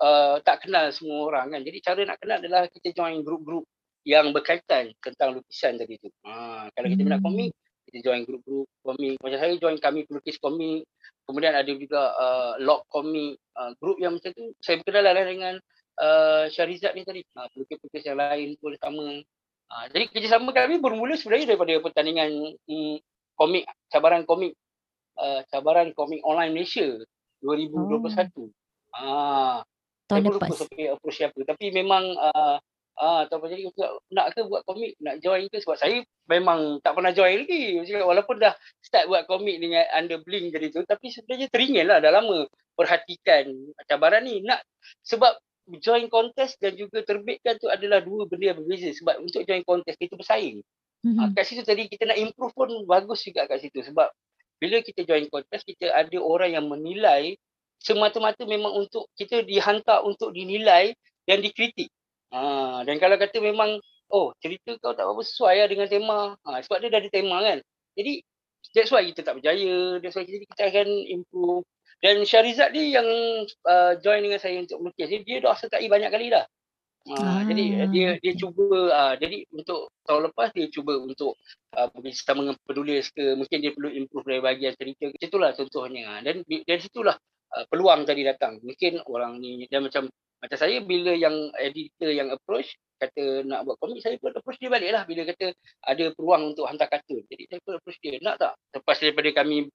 uh, 0.00 0.36
tak 0.42 0.66
kenal 0.66 0.90
semua 0.90 1.30
orang 1.30 1.46
kan. 1.54 1.60
Jadi 1.62 1.78
cara 1.84 2.00
nak 2.04 2.18
kenal 2.18 2.38
adalah 2.40 2.62
kita 2.68 2.96
join 2.96 3.20
grup-grup 3.22 3.64
yang 4.08 4.32
berkaitan 4.32 4.96
tentang 5.04 5.36
lukisan 5.36 5.76
tadi 5.76 6.00
tu. 6.00 6.08
Ha, 6.24 6.72
kalau 6.72 6.88
kita 6.88 7.02
minat 7.04 7.20
komik 7.20 7.52
kita 7.90 8.06
join 8.06 8.22
grup-grup 8.22 8.70
komik 8.86 9.18
macam 9.18 9.38
saya 9.42 9.58
join 9.58 9.76
kami 9.82 10.06
pelukis 10.06 10.38
komik 10.38 10.86
kemudian 11.26 11.58
ada 11.58 11.70
juga 11.74 12.14
uh, 12.14 12.52
log 12.62 12.86
komik 12.86 13.42
uh, 13.58 13.74
grup 13.82 13.98
yang 13.98 14.14
macam 14.14 14.30
tu 14.30 14.54
saya 14.62 14.78
berkenalan 14.78 15.12
lah 15.12 15.26
dengan 15.26 15.54
uh, 16.00 16.44
Syarizat 16.48 16.96
ni 16.96 17.04
tadi. 17.04 17.20
Uh, 17.36 17.46
pelukis-pelukis 17.52 18.04
yang 18.08 18.18
lain 18.18 18.56
pun 18.58 18.74
sama. 18.80 19.20
Uh, 19.70 19.84
jadi 19.94 20.04
kerjasama 20.10 20.50
kami 20.50 20.82
bermula 20.82 21.14
sebenarnya 21.14 21.54
daripada 21.54 21.78
pertandingan 21.78 22.56
um, 22.56 22.96
komik 23.36 23.68
cabaran 23.92 24.24
komik. 24.24 24.56
Uh, 25.20 25.44
cabaran 25.52 25.92
komik 25.92 26.24
online 26.24 26.56
Malaysia 26.56 26.96
2021 27.44 28.40
oh. 28.40 28.48
ah 28.96 29.60
tahun 30.08 30.22
saya 30.26 30.32
lepas. 30.32 30.48
lupa 30.48 30.54
sampai 30.56 30.84
approach 30.90 31.16
siapa. 31.20 31.38
Tapi 31.44 31.66
memang 31.70 32.04
uh, 32.16 32.56
Ah, 33.00 33.24
tak 33.24 33.40
apa 33.40 33.48
jadi 33.48 33.64
nak 34.12 34.36
ke 34.36 34.44
buat 34.44 34.60
komik, 34.68 34.92
nak 35.00 35.24
join 35.24 35.48
ke 35.48 35.56
sebab 35.56 35.80
saya 35.80 36.04
memang 36.28 36.84
tak 36.84 36.92
pernah 36.92 37.16
join 37.16 37.48
lagi. 37.48 37.80
Maksudnya, 37.80 38.04
walaupun 38.04 38.36
dah 38.36 38.52
start 38.84 39.08
buat 39.08 39.24
komik 39.24 39.56
dengan 39.56 39.88
under 39.96 40.20
Blink 40.20 40.52
tadi 40.52 40.68
tu 40.68 40.84
tapi 40.84 41.08
sebenarnya 41.08 41.48
teringin 41.48 41.88
lah 41.88 42.04
dah 42.04 42.12
lama 42.12 42.44
perhatikan 42.76 43.48
cabaran 43.88 44.28
ni. 44.28 44.44
Nak 44.44 44.60
sebab 45.00 45.32
join 45.80 46.12
kontes 46.12 46.60
dan 46.60 46.76
juga 46.76 47.00
terbitkan 47.00 47.56
tu 47.56 47.72
adalah 47.72 48.04
dua 48.04 48.28
benda 48.28 48.52
yang 48.52 48.58
berbeza 48.60 48.92
sebab 48.92 49.16
untuk 49.24 49.48
join 49.48 49.64
kontes 49.64 49.96
kita 49.96 50.20
bersaing. 50.20 50.60
Mm-hmm. 51.00 51.32
kat 51.32 51.44
situ 51.48 51.64
tadi 51.64 51.88
kita 51.88 52.04
nak 52.04 52.20
improve 52.20 52.52
pun 52.52 52.68
bagus 52.84 53.24
juga 53.24 53.48
kat 53.48 53.64
situ 53.64 53.80
sebab 53.80 54.12
bila 54.60 54.84
kita 54.84 55.08
join 55.08 55.24
kontes 55.32 55.64
kita 55.64 55.88
ada 55.96 56.18
orang 56.20 56.52
yang 56.52 56.68
menilai 56.68 57.40
semata-mata 57.80 58.44
memang 58.44 58.84
untuk 58.84 59.08
kita 59.16 59.40
dihantar 59.40 60.04
untuk 60.04 60.36
dinilai 60.36 60.92
dan 61.24 61.40
dikritik. 61.40 61.88
Ha, 62.30 62.86
dan 62.86 62.96
kalau 63.02 63.18
kata 63.18 63.42
memang, 63.42 63.82
oh 64.10 64.30
cerita 64.38 64.78
kau 64.78 64.94
tak 64.94 65.06
apa 65.06 65.22
sesuai 65.22 65.54
lah 65.66 65.68
dengan 65.70 65.88
tema. 65.90 66.18
Ha, 66.46 66.62
sebab 66.62 66.78
dia 66.78 66.90
dah 66.90 67.00
ada 67.02 67.10
tema 67.10 67.36
kan. 67.42 67.58
Jadi 67.98 68.22
that's 68.74 68.90
why 68.94 69.02
kita 69.02 69.26
tak 69.26 69.42
berjaya. 69.42 69.98
That's 69.98 70.14
why 70.14 70.22
kita, 70.22 70.46
kita 70.46 70.62
akan 70.70 70.88
improve. 71.10 71.66
Dan 72.00 72.24
Syarizat 72.24 72.72
ni 72.72 72.96
yang 72.96 73.04
uh, 73.68 73.92
join 74.00 74.24
dengan 74.24 74.40
saya 74.40 74.56
untuk 74.62 74.80
melukis 74.80 75.12
ni, 75.12 75.20
dia 75.26 75.42
dah 75.44 75.52
sertai 75.52 75.84
banyak 75.84 76.08
kali 76.08 76.32
dah. 76.32 76.46
Ha, 77.10 77.16
ah. 77.16 77.40
Jadi 77.48 77.64
dia 77.92 78.08
dia 78.20 78.32
cuba, 78.36 78.92
uh, 78.92 79.14
jadi 79.16 79.44
untuk 79.56 79.90
tahun 80.04 80.30
lepas 80.30 80.52
dia 80.52 80.68
cuba 80.68 81.00
untuk 81.00 81.36
uh, 81.76 81.88
bersama 81.96 82.44
dengan 82.46 82.56
penulis 82.64 83.08
ke, 83.12 83.36
mungkin 83.36 83.58
dia 83.58 83.72
perlu 83.72 83.90
improve 83.90 84.26
dari 84.28 84.40
bahagian 84.40 84.72
cerita. 84.78 85.08
Macam 85.10 85.28
itulah 85.28 85.50
contohnya. 85.56 86.20
Dan 86.24 86.44
dari 86.46 86.80
situlah 86.80 87.16
uh, 87.56 87.64
peluang 87.68 88.06
tadi 88.06 88.22
datang. 88.26 88.58
Mungkin 88.62 89.02
orang 89.06 89.38
ni, 89.38 89.66
dia 89.66 89.82
macam 89.82 90.10
macam 90.40 90.56
saya 90.56 90.80
bila 90.80 91.12
yang 91.12 91.52
editor 91.60 92.08
yang 92.08 92.32
approach 92.32 92.72
kata 92.96 93.44
nak 93.44 93.68
buat 93.68 93.76
komik 93.76 94.00
saya 94.00 94.16
pun 94.16 94.32
approach 94.32 94.56
dia 94.56 94.72
balik 94.72 94.88
lah 94.92 95.04
bila 95.04 95.28
kata 95.28 95.52
ada 95.84 96.04
peluang 96.16 96.56
untuk 96.56 96.64
hantar 96.64 96.88
kartun. 96.88 97.20
Jadi 97.28 97.44
saya 97.48 97.60
pun 97.60 97.76
approach 97.76 98.00
dia 98.00 98.16
nak 98.24 98.40
tak 98.40 98.56
lepas 98.72 98.96
daripada 99.00 99.28
kami 99.36 99.68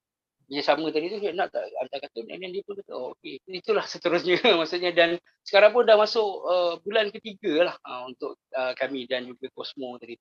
sama 0.62 0.94
tadi 0.94 1.10
tu 1.10 1.18
dia 1.22 1.34
nak 1.34 1.54
tak 1.54 1.66
hantar 1.82 2.06
kartun 2.06 2.26
dan 2.30 2.50
dia 2.50 2.62
pun 2.66 2.78
kata 2.78 2.92
oh, 2.94 3.18
okey 3.18 3.42
itulah 3.50 3.86
seterusnya 3.92 4.38
maksudnya 4.58 4.94
dan 4.94 5.18
sekarang 5.42 5.74
pun 5.74 5.86
dah 5.86 5.98
masuk 5.98 6.30
uh, 6.46 6.74
bulan 6.82 7.10
ketiga 7.10 7.70
lah 7.74 7.76
uh, 7.86 8.10
untuk 8.10 8.38
uh, 8.54 8.74
kami 8.78 9.06
dan 9.10 9.26
juga 9.30 9.50
Cosmo 9.54 9.98
tadi. 10.02 10.18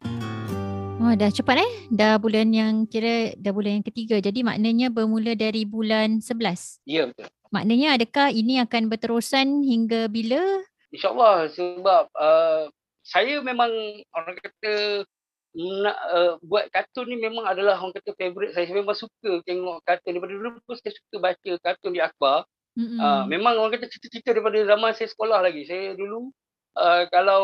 Oh, 1.04 1.12
dah 1.12 1.28
cepat 1.28 1.60
eh? 1.60 1.70
Dah 1.92 2.16
bulan 2.16 2.48
yang 2.48 2.88
kira 2.88 3.36
dah 3.36 3.52
bulan 3.52 3.80
yang 3.80 3.86
ketiga. 3.86 4.16
Jadi 4.24 4.40
maknanya 4.40 4.88
bermula 4.88 5.36
dari 5.36 5.68
bulan 5.68 6.24
11. 6.24 6.80
Ya 6.88 7.04
betul. 7.12 7.28
Maknanya 7.54 7.94
adakah 7.94 8.34
ini 8.34 8.58
akan 8.58 8.90
berterusan 8.90 9.62
hingga 9.62 10.10
bila? 10.10 10.42
InsyaAllah 10.90 11.54
sebab 11.54 12.10
uh, 12.18 12.66
saya 13.06 13.38
memang 13.46 13.70
orang 14.10 14.34
kata 14.42 15.06
nak 15.54 15.98
uh, 16.10 16.34
buat 16.42 16.66
kartun 16.74 17.14
ni 17.14 17.16
memang 17.22 17.46
adalah 17.46 17.78
orang 17.78 17.94
kata 17.94 18.10
favourite 18.18 18.58
saya. 18.58 18.66
Saya 18.66 18.82
memang 18.82 18.98
suka 18.98 19.38
tengok 19.46 19.86
kartun. 19.86 20.18
Daripada 20.18 20.34
dulu 20.34 20.48
pun 20.66 20.74
saya 20.82 20.98
suka 20.98 21.16
baca 21.22 21.50
kartun 21.62 21.94
di 21.94 22.02
akhbar. 22.02 22.42
Mm-hmm. 22.74 22.98
Uh, 22.98 23.22
memang 23.30 23.54
orang 23.54 23.78
kata 23.78 23.86
cerita-cerita 23.86 24.34
daripada 24.34 24.58
zaman 24.66 24.90
saya 24.98 25.08
sekolah 25.14 25.38
lagi. 25.38 25.62
Saya 25.62 25.94
dulu 25.94 26.34
uh, 26.74 27.06
kalau 27.06 27.42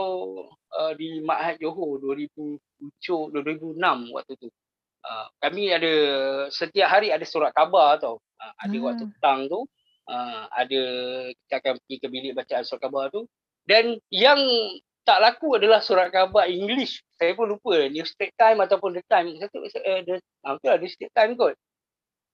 uh, 0.74 0.92
di 0.98 1.22
Ma'had 1.22 1.62
Johor 1.62 2.02
2007, 2.02 2.58
2006 3.30 3.78
waktu 4.10 4.34
tu. 4.42 4.50
Uh, 5.00 5.26
kami 5.40 5.72
ada 5.72 5.92
setiap 6.52 6.90
hari 6.90 7.14
ada 7.14 7.22
surat 7.22 7.54
khabar 7.54 8.02
tau. 8.02 8.18
Uh, 8.42 8.52
ada 8.58 8.74
mm. 8.74 8.84
waktu 8.84 9.04
petang 9.06 9.46
tu 9.46 9.70
uh, 10.10 10.50
ada 10.50 10.82
kita 11.46 11.54
akan 11.62 11.72
pergi 11.86 11.96
ke 12.02 12.06
bilik 12.10 12.32
bacaan 12.34 12.66
surat 12.66 12.82
khabar 12.82 13.14
tu. 13.14 13.30
Dan 13.62 14.02
yang 14.10 14.40
tak 15.06 15.22
laku 15.22 15.56
adalah 15.56 15.78
surat 15.80 16.10
khabar 16.10 16.50
English. 16.50 17.06
Saya 17.14 17.38
pun 17.38 17.46
lupa 17.46 17.86
New 17.86 18.02
State 18.02 18.34
Time 18.34 18.58
ataupun 18.58 18.98
The 18.98 19.02
Time. 19.06 19.38
Satu 19.38 19.62
uh, 19.62 20.00
the, 20.02 20.18
uh, 20.18 20.52
betul 20.58 20.68
lah 20.74 20.78
New 20.82 20.90
State 20.90 21.14
Time 21.14 21.38
kot. 21.38 21.54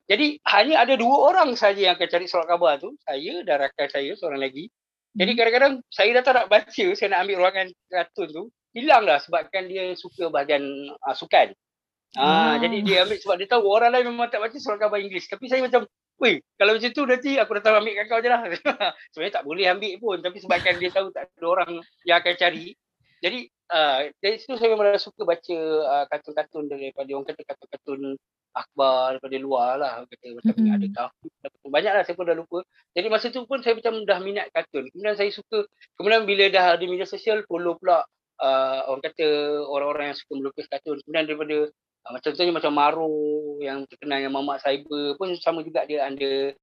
Jadi 0.06 0.38
hanya 0.46 0.86
ada 0.86 0.94
dua 0.94 1.34
orang 1.34 1.58
saja 1.58 1.92
yang 1.92 1.94
akan 1.98 2.08
cari 2.08 2.26
surat 2.30 2.46
khabar 2.48 2.80
tu. 2.80 2.96
Saya 3.04 3.44
dan 3.44 3.68
rakan 3.68 3.88
saya 3.92 4.10
seorang 4.16 4.40
lagi. 4.40 4.72
Jadi 5.16 5.30
hmm. 5.32 5.38
kadang-kadang 5.38 5.74
saya 5.88 6.10
dah 6.20 6.22
tak 6.22 6.34
nak 6.36 6.46
baca 6.52 6.86
saya 6.92 7.08
nak 7.12 7.20
ambil 7.24 7.36
ruangan 7.40 7.66
kartun 7.88 8.28
tu 8.30 8.44
hilang 8.76 9.08
lah 9.08 9.16
sebabkan 9.24 9.64
dia 9.72 9.96
suka 9.96 10.28
bahagian 10.28 10.62
uh, 10.92 11.16
sukan. 11.16 11.56
Ah, 12.16 12.54
oh. 12.56 12.64
jadi 12.64 12.76
dia 12.84 12.96
ambil 13.04 13.18
sebab 13.18 13.36
dia 13.40 13.48
tahu 13.48 13.64
orang 13.68 13.92
lain 13.92 14.08
memang 14.08 14.28
tak 14.28 14.40
baca 14.40 14.56
surat 14.60 14.78
khabar 14.80 15.00
English. 15.00 15.26
Tapi 15.28 15.48
saya 15.48 15.64
macam, 15.64 15.88
Weh, 16.16 16.40
kalau 16.56 16.72
macam 16.80 16.90
tu 16.96 17.02
nanti 17.04 17.30
aku 17.36 17.52
datang 17.60 17.84
ambil 17.84 17.92
kat 17.92 18.06
kau 18.08 18.20
je 18.24 18.28
lah. 18.32 18.40
Sebenarnya 19.12 19.34
tak 19.36 19.44
boleh 19.44 19.64
ambil 19.68 19.92
pun. 20.00 20.16
Tapi 20.24 20.36
sebabkan 20.40 20.74
dia 20.80 20.88
tahu 20.88 21.12
tak 21.12 21.28
ada 21.28 21.44
orang 21.44 21.70
yang 22.08 22.16
akan 22.24 22.34
cari. 22.40 22.72
Jadi, 23.20 23.48
uh, 23.72 24.08
dari 24.20 24.36
situ 24.40 24.56
saya 24.56 24.72
memang 24.72 24.96
suka 24.96 25.28
baca 25.28 25.58
uh, 25.84 26.04
kartun-kartun 26.08 26.72
daripada 26.72 27.10
orang 27.12 27.26
kata 27.28 27.42
kartun-kartun 27.44 28.00
akhbar 28.56 29.16
daripada 29.16 29.36
luar 29.36 29.70
lah. 29.76 29.92
Kata 30.08 30.26
macam 30.32 30.54
mm-hmm. 30.56 30.76
ada 30.80 30.86
kafir. 30.96 31.30
Banyak 31.68 31.92
lah 31.92 32.02
saya 32.08 32.16
pun 32.16 32.24
dah 32.24 32.36
lupa. 32.36 32.58
Jadi 32.96 33.06
masa 33.12 33.26
tu 33.28 33.44
pun 33.44 33.60
saya 33.60 33.76
macam 33.76 34.00
dah 34.08 34.18
minat 34.24 34.48
kartun. 34.56 34.88
Kemudian 34.96 35.16
saya 35.20 35.28
suka, 35.28 35.68
kemudian 36.00 36.24
bila 36.24 36.48
dah 36.48 36.80
ada 36.80 36.84
media 36.88 37.04
sosial, 37.04 37.44
follow 37.44 37.76
pula 37.76 38.00
uh, 38.40 38.80
orang 38.88 39.04
kata 39.04 39.26
orang-orang 39.68 40.12
yang 40.12 40.18
suka 40.18 40.32
melukis 40.32 40.66
kartun. 40.72 40.96
Kemudian 41.04 41.28
daripada 41.28 41.56
macam 42.12 42.30
contohnya 42.32 42.54
macam 42.54 42.72
Maru 42.72 43.16
yang 43.62 43.82
terkenal 43.88 44.18
yang 44.22 44.34
Mamat 44.34 44.62
Cyber 44.62 45.18
pun 45.18 45.34
sama 45.40 45.66
juga 45.66 45.82
dia 45.88 46.06
under 46.06 46.54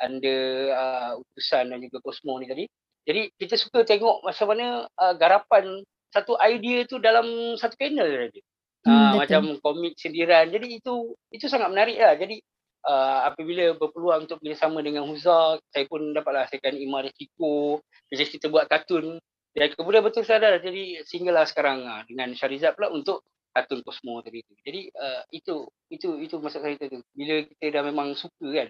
under 0.00 0.40
uh, 0.72 1.20
utusan 1.20 1.68
dan 1.70 1.78
juga 1.84 2.00
Cosmo 2.00 2.40
ni 2.40 2.48
tadi. 2.48 2.64
Jadi 3.04 3.32
kita 3.36 3.56
suka 3.56 3.84
tengok 3.84 4.24
macam 4.24 4.46
mana 4.52 4.88
uh, 4.96 5.14
garapan 5.16 5.84
satu 6.10 6.36
idea 6.40 6.84
tu 6.88 6.96
dalam 6.98 7.56
satu 7.56 7.76
panel 7.76 8.08
saja. 8.28 8.40
Hmm, 8.80 8.96
uh, 8.96 9.12
macam 9.20 9.42
komik 9.60 9.96
sindiran. 10.00 10.48
Jadi 10.48 10.80
itu 10.80 11.12
itu 11.32 11.46
sangat 11.48 11.68
menarik 11.68 12.00
lah. 12.00 12.16
Jadi 12.16 12.40
uh, 12.88 13.28
apabila 13.28 13.76
berpeluang 13.76 14.24
untuk 14.24 14.40
bersama 14.40 14.80
dengan 14.80 15.04
Huza, 15.04 15.60
saya 15.72 15.84
pun 15.84 16.12
dapatlah 16.16 16.48
hasilkan 16.48 16.76
Imar 16.76 17.04
Resiko. 17.08 17.84
Bila 18.08 18.24
kita 18.24 18.46
buat 18.48 18.66
kartun. 18.68 19.20
Dan 19.50 19.66
kemudian 19.74 20.06
betul 20.06 20.22
sadar 20.22 20.62
jadi 20.62 21.02
single 21.02 21.34
lah 21.34 21.42
sekarang 21.42 21.82
uh, 21.82 22.06
dengan 22.06 22.30
Syarizat 22.38 22.78
pula 22.78 22.86
untuk 22.94 23.26
kartun 23.54 23.80
Cosmo 23.82 24.22
tadi 24.22 24.42
tu. 24.46 24.54
Jadi 24.62 24.90
uh, 24.94 25.22
itu 25.34 25.66
itu 25.90 26.08
itu 26.22 26.34
maksud 26.38 26.60
saya 26.62 26.76
tu. 26.78 27.02
Bila 27.14 27.46
kita 27.46 27.80
dah 27.80 27.82
memang 27.86 28.14
suka 28.14 28.46
kan. 28.50 28.68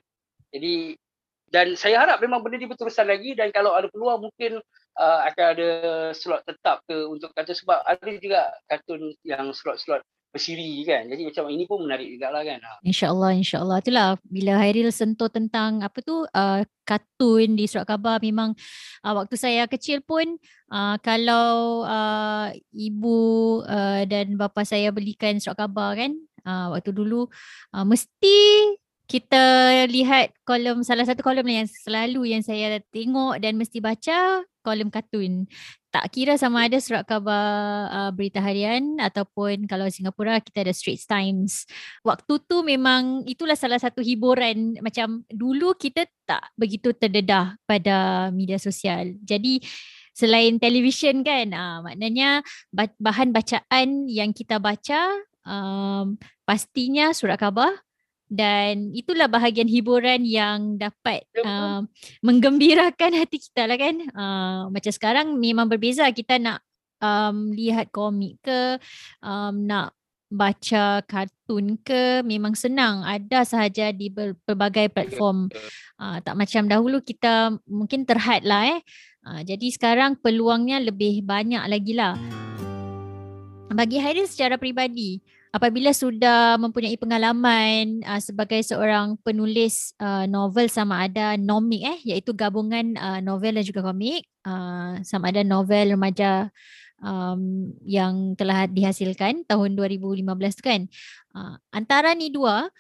Jadi 0.51 0.97
dan 1.51 1.75
saya 1.75 2.07
harap 2.07 2.23
memang 2.23 2.47
benda 2.47 2.63
ni 2.63 2.71
berterusan 2.71 3.11
lagi 3.11 3.35
dan 3.35 3.51
kalau 3.51 3.75
ada 3.75 3.91
peluang 3.91 4.31
mungkin 4.31 4.63
uh, 4.97 5.21
akan 5.27 5.47
ada 5.59 5.71
slot 6.15 6.47
tetap 6.47 6.87
ke 6.87 6.95
untuk 7.11 7.35
kartun 7.35 7.59
sebab 7.59 7.83
ada 7.83 8.11
juga 8.23 8.55
kartun 8.71 9.11
yang 9.27 9.51
slot-slot 9.51 10.07
bersiri 10.31 10.87
kan. 10.87 11.11
Jadi 11.11 11.27
macam 11.27 11.45
ini 11.51 11.65
pun 11.67 11.79
menarik 11.83 12.07
juga 12.07 12.31
lah 12.31 12.43
kan. 12.47 12.59
InsyaAllah, 12.87 13.31
insyaAllah. 13.35 13.79
Itulah 13.83 14.09
bila 14.23 14.53
Hairil 14.63 14.91
sentuh 14.95 15.27
tentang 15.27 15.83
apa 15.83 15.99
tu 16.01 16.23
uh, 16.23 16.63
kartun 16.87 17.59
di 17.59 17.67
surat 17.71 17.87
khabar 17.87 18.19
memang 18.23 18.55
uh, 19.07 19.15
waktu 19.15 19.35
saya 19.39 19.67
kecil 19.67 20.03
pun 20.03 20.39
uh, 20.71 20.97
kalau 21.03 21.83
uh, 21.87 22.51
ibu 22.75 23.19
uh, 23.67 24.03
dan 24.07 24.35
bapa 24.35 24.67
saya 24.67 24.91
belikan 24.91 25.39
surat 25.39 25.59
khabar 25.59 25.95
kan 25.95 26.15
uh, 26.47 26.75
waktu 26.75 26.91
dulu 26.91 27.31
uh, 27.75 27.87
mesti 27.87 28.39
kita 29.11 29.43
lihat 29.91 30.31
kolom 30.47 30.87
salah 30.87 31.03
satu 31.03 31.27
kolom 31.27 31.43
yang 31.43 31.67
selalu 31.67 32.31
yang 32.31 32.47
saya 32.47 32.79
tengok 32.95 33.43
dan 33.43 33.59
mesti 33.59 33.83
baca 33.83 34.47
kolom 34.63 34.87
kartun. 34.87 35.51
Tak 35.91 36.07
kira 36.15 36.39
sama 36.39 36.71
ada 36.71 36.79
surat 36.79 37.03
khabar 37.03 37.91
uh, 37.91 38.11
berita 38.15 38.39
harian 38.39 38.97
ataupun 39.03 39.67
kalau 39.67 39.91
Singapura 39.91 40.39
kita 40.39 40.63
ada 40.63 40.71
Straits 40.71 41.05
Times. 41.05 41.67
Waktu 42.07 42.47
tu 42.47 42.63
memang 42.63 43.27
itulah 43.27 43.59
salah 43.59 43.83
satu 43.83 43.99
hiburan 43.99 44.79
macam 44.79 45.27
dulu 45.27 45.75
kita 45.75 46.07
tak 46.23 46.55
begitu 46.55 46.95
terdedah 46.95 47.59
pada 47.67 48.31
media 48.31 48.57
sosial. 48.63 49.19
Jadi 49.27 49.59
selain 50.15 50.63
televisyen 50.63 51.27
kan 51.27 51.51
uh, 51.51 51.79
maknanya 51.83 52.47
bahan 52.99 53.35
bacaan 53.35 54.07
yang 54.07 54.31
kita 54.31 54.63
baca 54.63 55.11
um, 55.43 56.15
pastinya 56.47 57.11
surat 57.11 57.39
khabar 57.39 57.83
dan 58.31 58.95
itulah 58.95 59.27
bahagian 59.27 59.67
hiburan 59.67 60.23
yang 60.23 60.79
dapat 60.79 61.27
uh, 61.43 61.83
menggembirakan 62.23 63.19
hati 63.19 63.43
kita 63.43 63.67
lah 63.67 63.75
kan. 63.75 63.97
Uh, 64.15 64.61
macam 64.71 64.93
sekarang 64.95 65.35
memang 65.35 65.67
berbeza. 65.67 66.07
Kita 66.15 66.39
nak 66.39 66.63
um, 67.03 67.51
lihat 67.51 67.91
komik 67.91 68.39
ke 68.39 68.79
um, 69.19 69.67
nak 69.67 69.99
baca 70.31 71.03
kartun 71.11 71.75
ke 71.83 72.23
memang 72.23 72.55
senang. 72.55 73.03
Ada 73.03 73.43
sahaja 73.43 73.91
di 73.91 74.07
berbagai 74.15 74.95
platform. 74.95 75.51
Uh, 75.99 76.23
tak 76.23 76.39
macam 76.39 76.71
dahulu 76.71 77.03
kita 77.03 77.59
mungkin 77.67 78.07
terhad 78.07 78.47
lah 78.47 78.79
eh. 78.79 78.81
Uh, 79.27 79.43
jadi 79.43 79.75
sekarang 79.75 80.23
peluangnya 80.23 80.79
lebih 80.79 81.27
banyak 81.27 81.67
lagi 81.67 81.99
lah. 81.99 82.15
Bagi 83.75 83.99
Hairi 83.99 84.23
secara 84.23 84.55
peribadi 84.55 85.19
apabila 85.51 85.91
sudah 85.91 86.55
mempunyai 86.57 86.95
pengalaman 86.95 88.07
uh, 88.07 88.23
sebagai 88.23 88.63
seorang 88.63 89.19
penulis 89.27 89.95
uh, 89.99 90.25
novel 90.31 90.71
sama 90.71 91.07
ada 91.11 91.35
nomik 91.35 91.83
eh 91.83 91.99
iaitu 92.15 92.31
gabungan 92.31 92.95
uh, 92.95 93.19
novel 93.19 93.59
dan 93.59 93.65
juga 93.67 93.83
komik 93.83 94.27
uh, 94.47 95.03
sama 95.03 95.35
ada 95.35 95.43
novel 95.43 95.99
remaja 95.99 96.49
um, 97.03 97.75
yang 97.83 98.39
telah 98.39 98.71
dihasilkan 98.71 99.43
tahun 99.49 99.75
2015 99.75 100.23
tu 100.59 100.63
kan. 100.63 100.81
Uh, 101.35 101.59
antara 101.75 102.15
ni 102.15 102.31
dua 102.31 102.71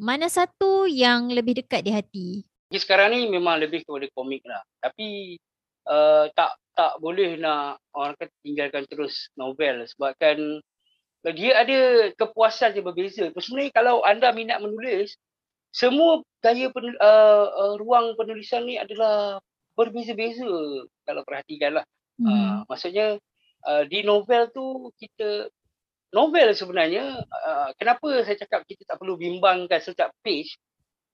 mana 0.00 0.26
satu 0.32 0.88
yang 0.88 1.30
lebih 1.30 1.62
dekat 1.62 1.84
di 1.84 1.92
hati? 1.92 2.28
Sekarang 2.72 3.14
ni 3.14 3.28
memang 3.28 3.60
lebih 3.60 3.86
kepada 3.86 4.06
komik 4.16 4.42
lah. 4.48 4.62
Tapi 4.82 5.36
uh, 5.86 6.26
tak 6.32 6.56
tak 6.74 6.96
boleh 6.98 7.36
nak 7.36 7.82
orang 7.92 8.16
kata 8.16 8.32
tinggalkan 8.40 8.88
terus 8.88 9.28
novel 9.36 9.84
sebabkan 9.84 10.64
dia 11.28 11.52
ada 11.60 11.78
kepuasan 12.16 12.72
yang 12.72 12.88
berbeza. 12.88 13.28
Sebenarnya 13.36 13.72
kalau 13.76 14.00
anda 14.00 14.32
minat 14.32 14.64
menulis, 14.64 15.20
semua 15.70 16.24
gaya 16.40 16.72
pen, 16.72 16.96
uh, 16.96 17.46
uh, 17.46 17.74
ruang 17.76 18.16
penulisan 18.16 18.64
ni 18.64 18.80
adalah 18.80 19.38
berbeza-beza 19.76 20.48
kalau 21.04 21.22
perhatikanlah. 21.28 21.84
Hmm. 22.16 22.28
Uh, 22.28 22.56
maksudnya 22.68 23.20
uh, 23.68 23.84
di 23.84 24.00
novel 24.04 24.48
tu 24.52 24.88
kita 24.96 25.52
novel 26.10 26.56
sebenarnya 26.56 27.22
uh, 27.22 27.70
kenapa 27.78 28.24
saya 28.26 28.36
cakap 28.40 28.66
kita 28.66 28.82
tak 28.88 28.98
perlu 28.98 29.14
bimbangkan 29.14 29.78
setiap 29.78 30.10
page 30.24 30.58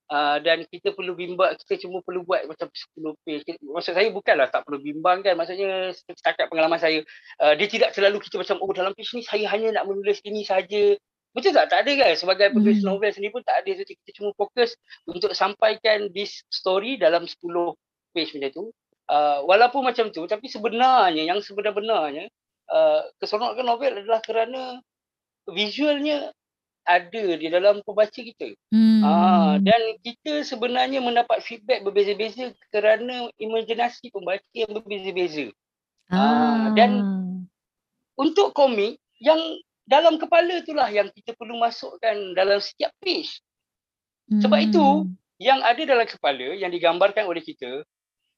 Uh, 0.07 0.39
dan 0.39 0.63
kita 0.71 0.95
perlu 0.95 1.19
bimbang, 1.19 1.59
kita 1.67 1.83
cuma 1.83 1.99
perlu 1.99 2.23
buat 2.23 2.47
macam 2.47 2.71
10 2.71 3.27
page. 3.27 3.43
Maksud 3.59 3.91
saya 3.91 4.07
bukanlah 4.15 4.47
tak 4.47 4.63
perlu 4.63 4.79
bimbang 4.79 5.27
kan. 5.27 5.35
Maksudnya 5.35 5.91
setakat 5.99 6.47
pengalaman 6.47 6.79
saya, 6.79 7.03
uh, 7.43 7.59
dia 7.59 7.67
tidak 7.67 7.91
selalu 7.91 8.23
kita 8.23 8.39
macam, 8.39 8.63
oh 8.63 8.71
dalam 8.71 8.95
page 8.95 9.11
ni 9.19 9.27
saya 9.27 9.51
hanya 9.51 9.83
nak 9.83 9.91
menulis 9.91 10.23
ini 10.23 10.47
saja. 10.47 10.95
Betul 11.35 11.53
tak? 11.59 11.75
Tak 11.75 11.83
ada 11.83 11.93
kan? 12.07 12.13
Sebagai 12.15 12.55
penulis 12.55 12.81
hmm. 12.81 12.87
novel 12.87 13.11
sendiri 13.11 13.35
pun 13.35 13.43
tak 13.43 13.67
ada. 13.67 13.71
So, 13.77 13.83
kita 13.83 14.11
cuma 14.15 14.31
fokus 14.39 14.79
untuk 15.11 15.35
sampaikan 15.35 16.09
this 16.15 16.47
story 16.55 16.97
dalam 17.03 17.27
10 17.27 17.43
page 18.15 18.31
macam 18.39 18.51
tu. 18.55 18.65
Uh, 19.11 19.43
walaupun 19.47 19.87
macam 19.87 20.11
tu, 20.15 20.23
tapi 20.31 20.47
sebenarnya, 20.47 21.27
yang 21.27 21.43
sebenar-benarnya, 21.43 22.31
uh, 22.71 23.11
keseronokan 23.19 23.67
novel 23.67 23.93
adalah 24.03 24.23
kerana 24.23 24.79
visualnya 25.51 26.35
ada 26.87 27.25
di 27.37 27.47
dalam 27.51 27.83
pembaca 27.83 28.15
kita. 28.15 28.55
Hmm. 28.71 29.03
Uh, 29.03 29.53
dan 29.61 29.99
kita 30.01 30.47
sebenarnya 30.47 31.03
mendapat 31.03 31.43
feedback 31.43 31.83
berbeza-beza 31.83 32.55
kerana 32.71 33.29
imajinasi 33.37 34.15
pembaca 34.15 34.47
yang 34.55 34.71
berbeza-beza. 34.71 35.51
Ah. 36.09 36.17
Uh, 36.17 36.67
dan 36.79 36.91
untuk 38.15 38.55
komik 38.55 38.97
yang 39.19 39.39
dalam 39.87 40.19
kepala 40.19 40.63
itulah 40.63 40.87
yang 40.89 41.11
kita 41.13 41.35
perlu 41.35 41.59
masukkan 41.59 42.15
dalam 42.39 42.63
setiap 42.63 42.95
page. 43.03 43.43
Hmm. 44.31 44.43
Sebab 44.43 44.59
itu 44.63 44.87
yang 45.43 45.61
ada 45.61 45.83
dalam 45.83 46.07
kepala 46.09 46.57
yang 46.57 46.73
digambarkan 46.73 47.29
oleh 47.29 47.45
kita 47.45 47.85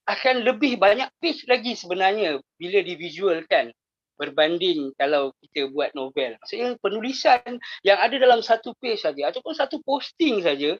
akan 0.08 0.40
lebih 0.40 0.80
banyak 0.80 1.08
page 1.20 1.44
lagi 1.44 1.76
sebenarnya 1.76 2.40
bila 2.56 2.80
divisualkan 2.80 3.70
berbanding 4.18 4.92
kalau 4.98 5.30
kita 5.40 5.70
buat 5.70 5.94
novel. 5.94 6.34
Maksudnya 6.42 6.74
penulisan 6.82 7.62
yang 7.86 7.98
ada 8.02 8.18
dalam 8.18 8.42
satu 8.42 8.74
page 8.82 9.06
saja 9.06 9.30
ataupun 9.30 9.54
satu 9.54 9.78
posting 9.86 10.42
saja 10.42 10.74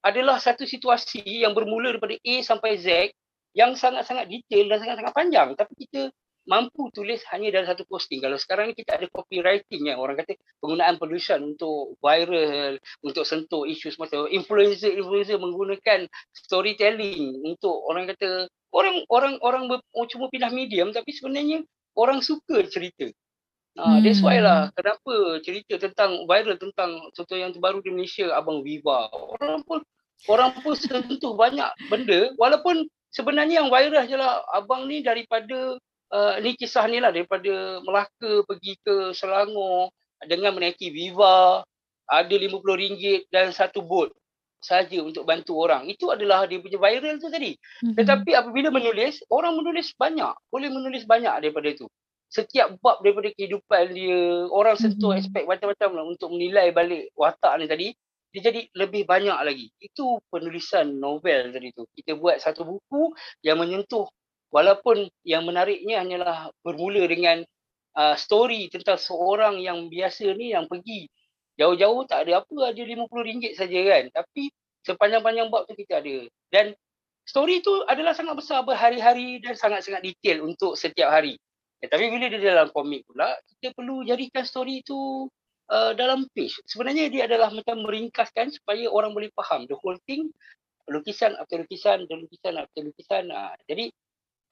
adalah 0.00 0.40
satu 0.40 0.64
situasi 0.64 1.20
yang 1.44 1.52
bermula 1.52 1.92
daripada 1.92 2.16
A 2.16 2.34
sampai 2.40 2.80
Z 2.80 3.12
yang 3.52 3.76
sangat-sangat 3.76 4.32
detail 4.32 4.72
dan 4.72 4.80
sangat-sangat 4.80 5.12
panjang. 5.12 5.48
Tapi 5.52 5.72
kita 5.76 6.08
mampu 6.48 6.88
tulis 6.90 7.20
hanya 7.30 7.52
dalam 7.52 7.68
satu 7.68 7.84
posting. 7.84 8.24
Kalau 8.24 8.34
sekarang 8.40 8.72
ni 8.72 8.74
kita 8.74 8.96
ada 8.96 9.06
copywriting 9.12 9.92
yang 9.92 10.00
orang 10.00 10.18
kata 10.18 10.34
penggunaan 10.64 10.96
penulisan 10.96 11.44
untuk 11.44 12.00
viral, 12.00 12.80
untuk 13.04 13.24
sentuh 13.28 13.68
isu 13.68 13.92
semacam 13.92 14.26
influencer-influencer 14.32 15.36
menggunakan 15.36 16.08
storytelling 16.32 17.44
untuk 17.44 17.76
orang 17.86 18.08
kata 18.10 18.48
orang 18.72 19.04
orang 19.10 19.34
orang 19.44 19.62
ber, 19.68 19.78
cuma 20.10 20.26
pindah 20.32 20.50
medium 20.50 20.94
tapi 20.94 21.12
sebenarnya 21.12 21.62
orang 22.00 22.24
suka 22.24 22.64
cerita. 22.72 23.12
Uh, 23.76 24.00
hmm. 24.00 24.02
That's 24.02 24.24
why 24.24 24.40
lah 24.40 24.72
kenapa 24.74 25.44
cerita 25.44 25.78
tentang 25.78 26.26
viral 26.26 26.58
tentang 26.58 27.12
contoh 27.12 27.36
yang 27.38 27.52
terbaru 27.54 27.84
di 27.84 27.92
Malaysia 27.92 28.32
Abang 28.34 28.64
Viva. 28.64 29.06
Orang 29.12 29.62
pun 29.68 29.84
orang 30.26 30.56
pun 30.58 30.74
sentuh 30.74 31.36
banyak 31.36 31.68
benda 31.92 32.34
walaupun 32.40 32.88
sebenarnya 33.14 33.62
yang 33.62 33.70
viral 33.70 34.04
je 34.04 34.16
lah 34.18 34.42
abang 34.52 34.90
ni 34.90 35.00
daripada 35.00 35.78
uh, 36.12 36.34
ni 36.42 36.58
kisah 36.58 36.84
ni 36.90 36.98
lah 36.98 37.14
daripada 37.14 37.80
Melaka 37.86 38.44
pergi 38.44 38.76
ke 38.82 39.14
Selangor 39.16 39.94
dengan 40.26 40.52
menaiki 40.52 40.92
Viva 40.92 41.64
ada 42.10 42.34
RM50 42.34 43.30
dan 43.30 43.54
satu 43.54 43.80
bot 43.86 44.10
saja 44.60 45.00
untuk 45.00 45.24
bantu 45.24 45.56
orang. 45.56 45.88
Itu 45.88 46.12
adalah 46.12 46.44
dia 46.44 46.60
punya 46.60 46.76
viral 46.76 47.16
tu 47.18 47.32
tadi. 47.32 47.56
Mm-hmm. 47.56 47.96
Tetapi 47.96 48.30
apabila 48.36 48.68
menulis, 48.70 49.24
orang 49.32 49.56
menulis 49.56 49.96
banyak. 49.96 50.36
Boleh 50.52 50.68
menulis 50.68 51.08
banyak 51.08 51.34
daripada 51.40 51.68
itu. 51.72 51.88
Setiap 52.30 52.78
bab 52.78 53.02
daripada 53.02 53.32
kehidupan 53.34 53.90
dia, 53.90 54.46
orang 54.52 54.78
sentuh 54.78 55.16
mm-hmm. 55.16 55.26
aspek 55.26 55.44
macam-macam 55.48 55.90
lah 55.96 56.04
untuk 56.06 56.28
menilai 56.30 56.70
balik 56.70 57.10
watak 57.18 57.58
ni 57.58 57.66
tadi. 57.66 57.88
Dia 58.30 58.40
jadi 58.52 58.60
lebih 58.78 59.10
banyak 59.10 59.38
lagi. 59.42 59.66
Itu 59.82 60.22
penulisan 60.30 61.02
novel 61.02 61.50
tadi 61.50 61.74
tu. 61.74 61.88
Kita 61.90 62.14
buat 62.14 62.38
satu 62.38 62.62
buku 62.62 63.10
yang 63.42 63.58
menyentuh 63.58 64.06
walaupun 64.54 65.10
yang 65.26 65.42
menariknya 65.42 65.98
hanyalah 66.04 66.54
bermula 66.62 67.02
dengan 67.10 67.42
uh, 67.98 68.14
story 68.14 68.70
tentang 68.70 68.98
seorang 68.98 69.58
yang 69.58 69.90
biasa 69.90 70.30
ni 70.38 70.54
yang 70.54 70.70
pergi 70.70 71.10
Jauh-jauh 71.58 72.06
tak 72.06 72.28
ada 72.28 72.44
apa, 72.44 72.56
ada 72.70 72.80
RM50 72.80 73.58
saja 73.58 73.80
kan. 73.86 74.04
Tapi 74.12 74.42
sepanjang-panjang 74.86 75.48
bab 75.48 75.66
tu 75.66 75.74
kita 75.76 76.00
ada. 76.00 76.16
Dan 76.48 76.72
story 77.26 77.60
tu 77.60 77.84
adalah 77.86 78.16
sangat 78.16 78.38
besar 78.38 78.64
berhari-hari 78.64 79.38
dan 79.42 79.54
sangat-sangat 79.54 80.02
detail 80.02 80.46
untuk 80.46 80.74
setiap 80.74 81.10
hari. 81.12 81.36
Ya, 81.80 81.88
tapi 81.88 82.12
bila 82.12 82.28
dia 82.28 82.40
dalam 82.40 82.68
komik 82.76 83.08
pula, 83.08 83.32
kita 83.56 83.72
perlu 83.72 84.04
jadikan 84.04 84.44
story 84.44 84.84
tu 84.84 85.28
uh, 85.72 85.92
dalam 85.96 86.28
page. 86.36 86.60
Sebenarnya 86.68 87.08
dia 87.08 87.24
adalah 87.24 87.48
macam 87.48 87.80
meringkaskan 87.80 88.52
supaya 88.52 88.84
orang 88.92 89.16
boleh 89.16 89.32
faham 89.32 89.64
the 89.64 89.76
whole 89.80 89.96
thing. 90.04 90.28
Lukisan 90.90 91.38
after 91.38 91.62
lukisan, 91.62 92.04
dan 92.10 92.26
lukisan 92.26 92.54
after 92.60 92.82
lukisan. 92.84 93.24
Uh, 93.32 93.54
jadi 93.64 93.88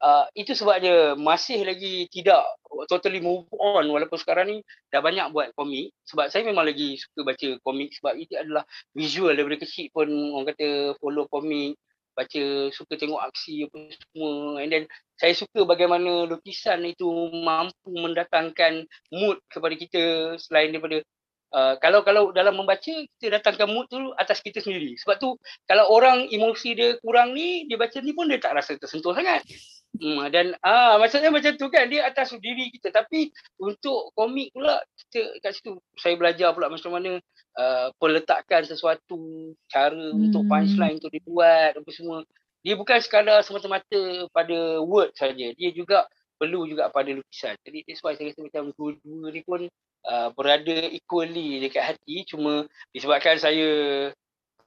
uh, 0.03 0.27
itu 0.35 0.55
sebabnya 0.55 1.15
masih 1.19 1.63
lagi 1.67 2.07
tidak 2.11 2.43
totally 2.87 3.19
move 3.19 3.47
on 3.59 3.87
walaupun 3.91 4.19
sekarang 4.19 4.47
ni 4.51 4.59
dah 4.93 5.03
banyak 5.03 5.31
buat 5.35 5.51
komik 5.59 5.95
sebab 6.07 6.31
saya 6.31 6.47
memang 6.47 6.69
lagi 6.69 6.99
suka 6.99 7.27
baca 7.27 7.49
komik 7.65 7.91
sebab 7.99 8.15
itu 8.19 8.35
adalah 8.39 8.63
visual 8.95 9.35
daripada 9.35 9.65
kecil 9.65 9.91
pun 9.91 10.09
orang 10.09 10.47
kata 10.55 10.95
follow 11.03 11.27
komik 11.31 11.79
baca 12.19 12.43
suka 12.75 12.99
tengok 12.99 13.23
aksi 13.31 13.71
apa 13.71 13.79
semua 13.95 14.59
and 14.59 14.75
then 14.75 14.85
saya 15.15 15.39
suka 15.39 15.63
bagaimana 15.63 16.27
lukisan 16.27 16.83
itu 16.83 17.07
mampu 17.31 17.95
mendatangkan 17.95 18.91
mood 19.15 19.39
kepada 19.51 19.75
kita 19.79 20.03
selain 20.39 20.75
daripada 20.75 21.03
Uh, 21.49 21.81
kalau 21.81 22.05
kalau 22.05 22.29
dalam 22.29 22.61
membaca 22.61 22.93
kita 23.17 23.41
datangkan 23.41 23.73
mood 23.73 23.89
tu 23.89 24.13
atas 24.21 24.45
kita 24.45 24.61
sendiri. 24.61 25.01
Sebab 25.01 25.17
tu 25.17 25.33
kalau 25.65 25.89
orang 25.89 26.29
emosi 26.29 26.77
dia 26.77 27.01
kurang 27.01 27.33
ni 27.33 27.65
dia 27.65 27.81
baca 27.81 27.97
ni 28.05 28.13
pun 28.13 28.29
dia 28.29 28.37
tak 28.37 28.53
rasa 28.53 28.77
tersentuh 28.77 29.17
sangat. 29.17 29.49
Hmm, 29.97 30.29
dan 30.29 30.53
ah 30.61 31.01
maksudnya 31.01 31.33
macam 31.33 31.57
tu 31.57 31.67
kan 31.73 31.89
dia 31.89 32.05
atas 32.05 32.37
diri 32.37 32.69
kita 32.71 32.93
tapi 32.93 33.33
untuk 33.57 34.13
komik 34.13 34.53
pula 34.53 34.85
kita 35.09 35.41
kat 35.41 35.57
situ 35.57 35.81
saya 35.97 36.15
belajar 36.15 36.53
pula 36.53 36.69
macam 36.69 36.93
mana 36.93 37.17
uh, 37.57 37.89
peletakan 37.97 38.69
sesuatu 38.69 39.51
cara 39.73 39.97
hmm. 39.97 40.29
untuk 40.29 40.45
punchline 40.45 41.01
untuk 41.01 41.09
dibuat 41.09 41.73
apa 41.73 41.91
semua 41.91 42.21
dia 42.61 42.77
bukan 42.77 43.01
sekadar 43.01 43.41
semata-mata 43.41 44.29
pada 44.29 44.85
word 44.85 45.09
saja 45.17 45.57
dia 45.57 45.71
juga 45.73 46.05
perlu 46.39 46.71
juga 46.71 46.89
pada 46.89 47.11
lukisan. 47.11 47.59
Jadi 47.67 47.83
that's 47.85 48.01
why 48.01 48.15
saya 48.15 48.31
rasa 48.31 48.47
macam 48.47 48.71
dua-dua 48.79 49.35
ni 49.35 49.43
pun 49.43 49.67
uh, 50.07 50.29
berada 50.33 50.87
equally 50.95 51.59
dekat 51.59 51.95
hati 51.95 52.23
cuma 52.31 52.71
disebabkan 52.95 53.37
saya 53.43 53.69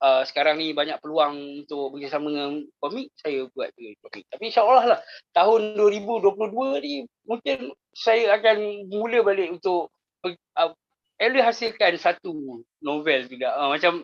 uh, 0.02 0.22
sekarang 0.26 0.58
ni 0.58 0.74
banyak 0.74 0.98
peluang 1.00 1.64
untuk 1.64 1.96
bekerjasama 1.96 2.28
dengan 2.34 2.66
komik, 2.82 3.08
saya 3.16 3.48
buat 3.54 3.70
juga 3.78 3.96
komik. 4.10 4.26
Tapi 4.28 4.44
insyaAllah 4.50 4.86
lah 4.98 5.00
tahun 5.32 5.78
2022 5.78 6.86
ni 6.86 6.94
mungkin 7.30 7.72
saya 7.94 8.36
akan 8.36 8.90
mula 8.90 9.22
balik 9.22 9.62
untuk 9.62 9.94
uh, 10.26 10.74
Ella 11.22 11.54
hasilkan 11.54 12.02
satu 12.02 12.66
novel 12.82 13.30
juga. 13.30 13.54
Uh, 13.54 13.70
macam 13.78 14.02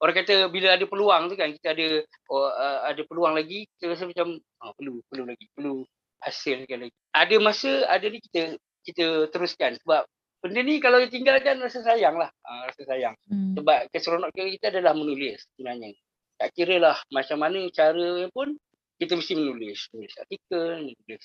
orang 0.00 0.16
kata 0.24 0.48
bila 0.48 0.74
ada 0.74 0.84
peluang 0.88 1.28
tu 1.28 1.36
kan 1.36 1.52
kita 1.52 1.76
ada 1.76 1.86
uh, 2.32 2.78
ada 2.88 3.02
peluang 3.04 3.36
lagi 3.36 3.68
kita 3.76 3.92
rasa 3.92 4.08
macam 4.08 4.40
uh, 4.64 4.72
perlu 4.74 5.04
perlu 5.12 5.24
lagi 5.28 5.44
perlu 5.52 5.84
hasilkan 6.24 6.88
lagi 6.88 6.96
ada 7.12 7.36
masa 7.40 7.84
ada 7.84 8.08
ni 8.08 8.18
kita 8.24 8.56
kita 8.88 9.28
teruskan 9.28 9.76
sebab 9.84 10.08
benda 10.40 10.60
ni 10.64 10.80
kalau 10.80 10.98
tinggalkan 11.06 11.60
rasa 11.60 11.84
sayang 11.84 12.16
lah. 12.16 12.32
Uh, 12.44 12.66
rasa 12.68 12.82
sayang. 12.88 13.14
Hmm. 13.28 13.54
sebab 13.56 13.78
keseronokan 13.92 14.48
kita 14.56 14.72
adalah 14.72 14.96
menulis 14.96 15.44
sebenarnya. 15.54 15.92
Tak 16.40 16.50
kira 16.56 16.76
lah 16.80 16.96
macam 17.12 17.36
mana 17.36 17.60
cara 17.68 18.24
pun 18.32 18.56
kita 18.96 19.16
mesti 19.16 19.36
menulis. 19.36 19.92
Menulis 19.92 20.14
artikel 20.16 20.92
menulis 20.92 21.22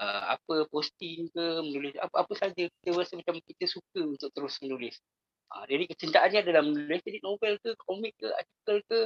uh, 0.00 0.22
apa 0.34 0.64
posting 0.72 1.28
ke 1.30 1.44
menulis 1.62 1.94
apa-apa 2.00 2.32
saja. 2.34 2.64
Kita 2.64 2.96
rasa 2.96 3.20
macam 3.20 3.36
kita 3.44 3.64
suka 3.68 4.00
untuk 4.02 4.32
terus 4.32 4.56
menulis. 4.64 4.96
Uh, 5.52 5.64
jadi 5.68 5.84
kecintaannya 5.92 6.40
dalam 6.42 6.64
menulis. 6.72 7.00
Jadi 7.04 7.18
novel 7.20 7.60
ke, 7.60 7.76
komik 7.84 8.16
ke, 8.18 8.32
artikel 8.32 8.76
ke, 8.88 9.00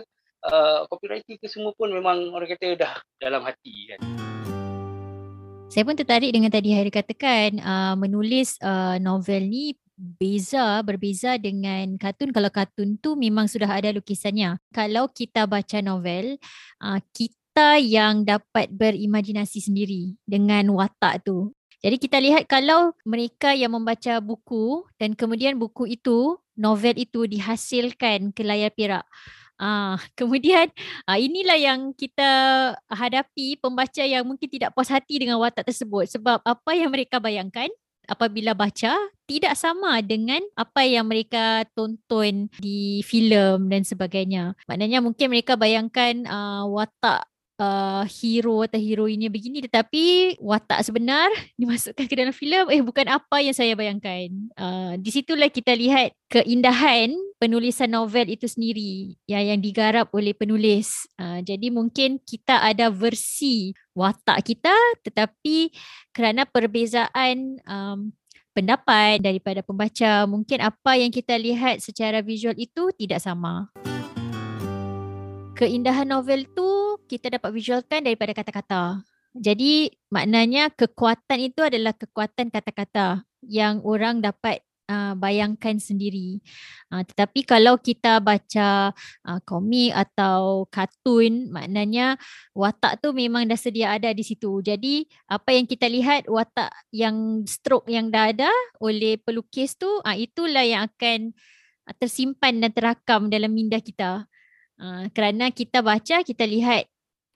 uh, 0.49 0.87
copywriting 0.89 1.37
ke 1.37 1.51
semua 1.51 1.75
pun 1.75 1.91
memang 1.91 2.31
orang 2.33 2.49
kata 2.49 2.79
dah 2.79 2.95
dalam 3.19 3.43
hati 3.43 3.91
kan. 3.91 4.30
Saya 5.71 5.87
pun 5.87 5.95
tertarik 5.95 6.35
dengan 6.35 6.51
tadi 6.51 6.75
Hairi 6.75 6.91
katakan 6.91 7.63
uh, 7.63 7.95
menulis 7.95 8.59
uh, 8.59 8.99
novel 8.99 9.47
ni 9.47 9.79
beza 9.95 10.83
berbeza 10.83 11.39
dengan 11.39 11.95
kartun. 11.95 12.35
Kalau 12.35 12.51
kartun 12.51 12.99
tu 12.99 13.15
memang 13.15 13.47
sudah 13.47 13.71
ada 13.71 13.95
lukisannya. 13.95 14.59
Kalau 14.75 15.07
kita 15.15 15.47
baca 15.47 15.79
novel 15.79 16.43
uh, 16.83 16.99
kita 17.15 17.79
yang 17.79 18.27
dapat 18.27 18.67
berimajinasi 18.75 19.63
sendiri 19.63 20.19
dengan 20.27 20.75
watak 20.75 21.23
tu. 21.23 21.55
Jadi 21.87 21.97
kita 22.03 22.19
lihat 22.19 22.51
kalau 22.51 22.91
mereka 23.07 23.55
yang 23.55 23.71
membaca 23.71 24.19
buku 24.19 24.83
dan 24.99 25.15
kemudian 25.15 25.55
buku 25.55 25.87
itu, 25.87 26.35
novel 26.59 26.99
itu 26.99 27.31
dihasilkan 27.31 28.35
ke 28.35 28.43
layar 28.43 28.75
perak. 28.75 29.07
Ah, 29.61 30.01
kemudian 30.19 30.73
ah, 31.05 31.21
inilah 31.21 31.61
yang 31.61 31.93
kita 31.93 32.31
hadapi 32.89 33.61
pembaca 33.61 34.01
yang 34.01 34.25
mungkin 34.25 34.49
tidak 34.49 34.73
puas 34.73 34.89
hati 34.89 35.21
dengan 35.21 35.37
watak 35.37 35.69
tersebut 35.69 36.09
sebab 36.09 36.41
apa 36.41 36.71
yang 36.73 36.89
mereka 36.89 37.21
bayangkan 37.21 37.69
apabila 38.11 38.59
baca 38.59 38.97
tidak 39.31 39.55
sama 39.55 40.03
dengan 40.03 40.43
apa 40.59 40.83
yang 40.83 41.07
mereka 41.07 41.63
tonton 41.79 42.51
di 42.59 43.07
filem 43.07 43.71
dan 43.71 43.87
sebagainya. 43.87 44.59
Maknanya 44.67 44.99
mungkin 44.99 45.31
mereka 45.31 45.55
bayangkan 45.55 46.27
uh, 46.27 46.67
watak 46.67 47.30
uh, 47.61 48.03
hero 48.09 48.65
atau 48.65 48.81
heroinnya 48.81 49.29
begini 49.29 49.61
tetapi 49.61 50.37
watak 50.41 50.81
sebenar 50.81 51.29
dimasukkan 51.61 52.09
ke 52.09 52.15
dalam 52.17 52.33
filem 52.33 52.67
eh 52.73 52.81
bukan 52.81 53.07
apa 53.13 53.45
yang 53.45 53.53
saya 53.53 53.77
bayangkan. 53.77 54.33
Uh, 54.57 54.97
di 54.97 55.13
situlah 55.13 55.53
kita 55.53 55.77
lihat 55.77 56.17
keindahan 56.33 57.13
penulisan 57.37 57.93
novel 57.93 58.33
itu 58.33 58.49
sendiri 58.49 59.15
yang 59.29 59.45
yang 59.55 59.61
digarap 59.61 60.09
oleh 60.17 60.33
penulis. 60.33 61.05
Uh, 61.21 61.45
jadi 61.45 61.69
mungkin 61.69 62.17
kita 62.25 62.65
ada 62.65 62.89
versi 62.89 63.77
watak 63.93 64.41
kita 64.49 64.75
tetapi 65.05 65.69
kerana 66.17 66.49
perbezaan 66.49 67.61
um, 67.69 68.11
pendapat 68.57 69.23
daripada 69.23 69.63
pembaca 69.63 70.27
mungkin 70.27 70.59
apa 70.65 70.99
yang 70.99 71.13
kita 71.13 71.37
lihat 71.39 71.79
secara 71.85 72.25
visual 72.25 72.57
itu 72.57 72.91
tidak 72.97 73.21
sama. 73.23 73.71
Keindahan 75.61 76.09
novel 76.09 76.49
tu 76.57 76.97
kita 77.05 77.37
dapat 77.37 77.53
visualkan 77.53 78.01
daripada 78.01 78.33
kata-kata. 78.33 79.05
Jadi 79.37 79.93
maknanya 80.09 80.73
kekuatan 80.73 81.37
itu 81.37 81.61
adalah 81.61 81.93
kekuatan 81.93 82.49
kata-kata 82.49 83.29
yang 83.45 83.85
orang 83.85 84.25
dapat 84.25 84.65
uh, 84.91 85.13
bayangkan 85.15 85.77
sendiri. 85.77 86.41
Uh, 86.89 87.05
tetapi 87.05 87.45
kalau 87.45 87.77
kita 87.77 88.19
baca 88.25 88.97
uh, 89.29 89.41
komik 89.45 89.93
atau 89.95 90.65
kartun, 90.73 91.53
maknanya 91.53 92.17
watak 92.57 92.99
tu 93.05 93.13
memang 93.13 93.45
dah 93.45 93.61
sedia 93.61 93.95
ada 93.95 94.11
di 94.17 94.25
situ. 94.25 94.65
Jadi 94.65 95.07
apa 95.29 95.55
yang 95.55 95.69
kita 95.69 95.87
lihat 95.87 96.27
watak 96.27 96.73
yang 96.91 97.45
stroke 97.45 97.85
yang 97.85 98.09
dah 98.09 98.33
ada 98.33 98.51
oleh 98.83 99.21
pelukis 99.21 99.79
tu, 99.79 99.89
uh, 100.03 100.17
itulah 100.17 100.65
yang 100.65 100.89
akan 100.91 101.37
tersimpan 101.99 102.59
dan 102.65 102.71
terakam 102.73 103.29
dalam 103.31 103.51
minda 103.51 103.79
kita. 103.79 104.30
Uh, 104.81 105.13
kerana 105.13 105.53
kita 105.53 105.85
baca, 105.85 106.25
kita 106.25 106.49
lihat 106.49 106.89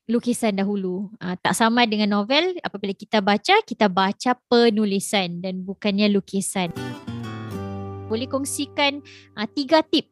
lukisan 0.08 0.56
dahulu. 0.56 1.12
Uh, 1.20 1.36
tak 1.44 1.52
sama 1.52 1.84
dengan 1.84 2.16
novel, 2.16 2.56
apabila 2.64 2.96
kita 2.96 3.20
baca, 3.20 3.60
kita 3.68 3.92
baca 3.92 4.32
penulisan 4.48 5.44
dan 5.44 5.60
bukannya 5.60 6.08
lukisan. 6.08 6.72
Boleh 8.08 8.24
kongsikan 8.32 9.04
uh, 9.36 9.44
tiga 9.44 9.84
tip 9.84 10.08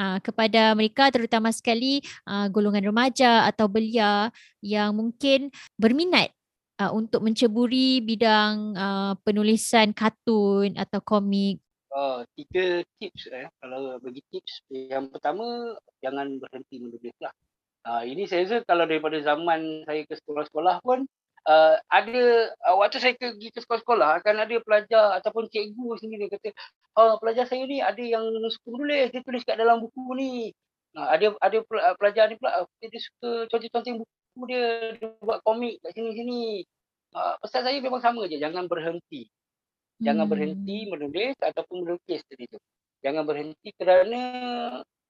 uh, 0.00 0.16
kepada 0.24 0.72
mereka 0.72 1.12
terutama 1.12 1.52
sekali 1.52 2.00
uh, 2.24 2.48
golongan 2.48 2.88
remaja 2.88 3.44
atau 3.44 3.68
belia 3.68 4.32
yang 4.64 4.96
mungkin 4.96 5.52
berminat 5.76 6.32
uh, 6.80 6.96
untuk 6.96 7.20
menceburi 7.20 8.00
bidang 8.00 8.72
uh, 8.72 9.12
penulisan 9.20 9.92
kartun 9.92 10.80
atau 10.80 11.04
komik. 11.04 11.60
Oh, 11.90 12.22
tiga 12.38 12.86
tips 13.02 13.26
eh. 13.34 13.50
Kalau 13.58 13.98
bagi 13.98 14.22
tips, 14.30 14.62
yang 14.70 15.10
pertama 15.10 15.74
jangan 15.98 16.38
berhenti 16.38 16.78
menulis 16.78 17.16
lah. 17.18 17.34
Uh, 17.82 18.02
ini 18.06 18.28
saya 18.30 18.46
rasa 18.46 18.56
kalau 18.68 18.84
daripada 18.86 19.18
zaman 19.24 19.82
saya 19.88 20.06
ke 20.06 20.14
sekolah-sekolah 20.14 20.84
pun 20.86 21.08
uh, 21.48 21.74
ada 21.88 22.52
uh, 22.68 22.76
waktu 22.76 23.00
saya 23.00 23.16
pergi 23.16 23.48
ke 23.50 23.58
sekolah-sekolah 23.64 24.20
akan 24.20 24.36
ada 24.44 24.56
pelajar 24.60 25.16
ataupun 25.16 25.48
cikgu 25.48 25.88
sendiri 25.96 26.28
kata 26.28 26.52
oh, 27.00 27.16
pelajar 27.16 27.48
saya 27.48 27.64
ni 27.64 27.80
ada 27.80 28.04
yang 28.04 28.28
suka 28.52 28.68
menulis 28.76 29.08
dia 29.08 29.24
tulis 29.24 29.42
kat 29.48 29.56
dalam 29.56 29.80
buku 29.80 30.02
ni 30.12 30.30
uh, 30.92 31.08
ada 31.08 31.32
ada 31.40 31.58
pelajar 31.96 32.28
ni 32.28 32.36
pula 32.36 32.68
dia 32.84 33.00
suka 33.00 33.48
contoh-contoh 33.48 34.04
buku 34.04 34.42
dia 34.44 34.64
dia 35.00 35.08
buat 35.24 35.40
komik 35.40 35.80
kat 35.80 35.96
sini-sini 35.96 36.68
uh, 37.16 37.40
pesan 37.40 37.64
saya 37.64 37.80
memang 37.80 38.04
sama 38.04 38.28
je 38.28 38.36
jangan 38.36 38.68
berhenti 38.68 39.32
jangan 40.00 40.26
hmm. 40.26 40.32
berhenti 40.32 40.78
menulis 40.88 41.36
ataupun 41.38 41.76
melukis 41.84 42.24
tadi 42.26 42.48
tu. 42.48 42.58
Jangan 43.00 43.24
berhenti 43.24 43.72
kerana 43.76 44.22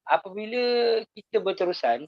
apabila 0.07 0.99
kita 1.15 1.43
berterusan 1.43 2.07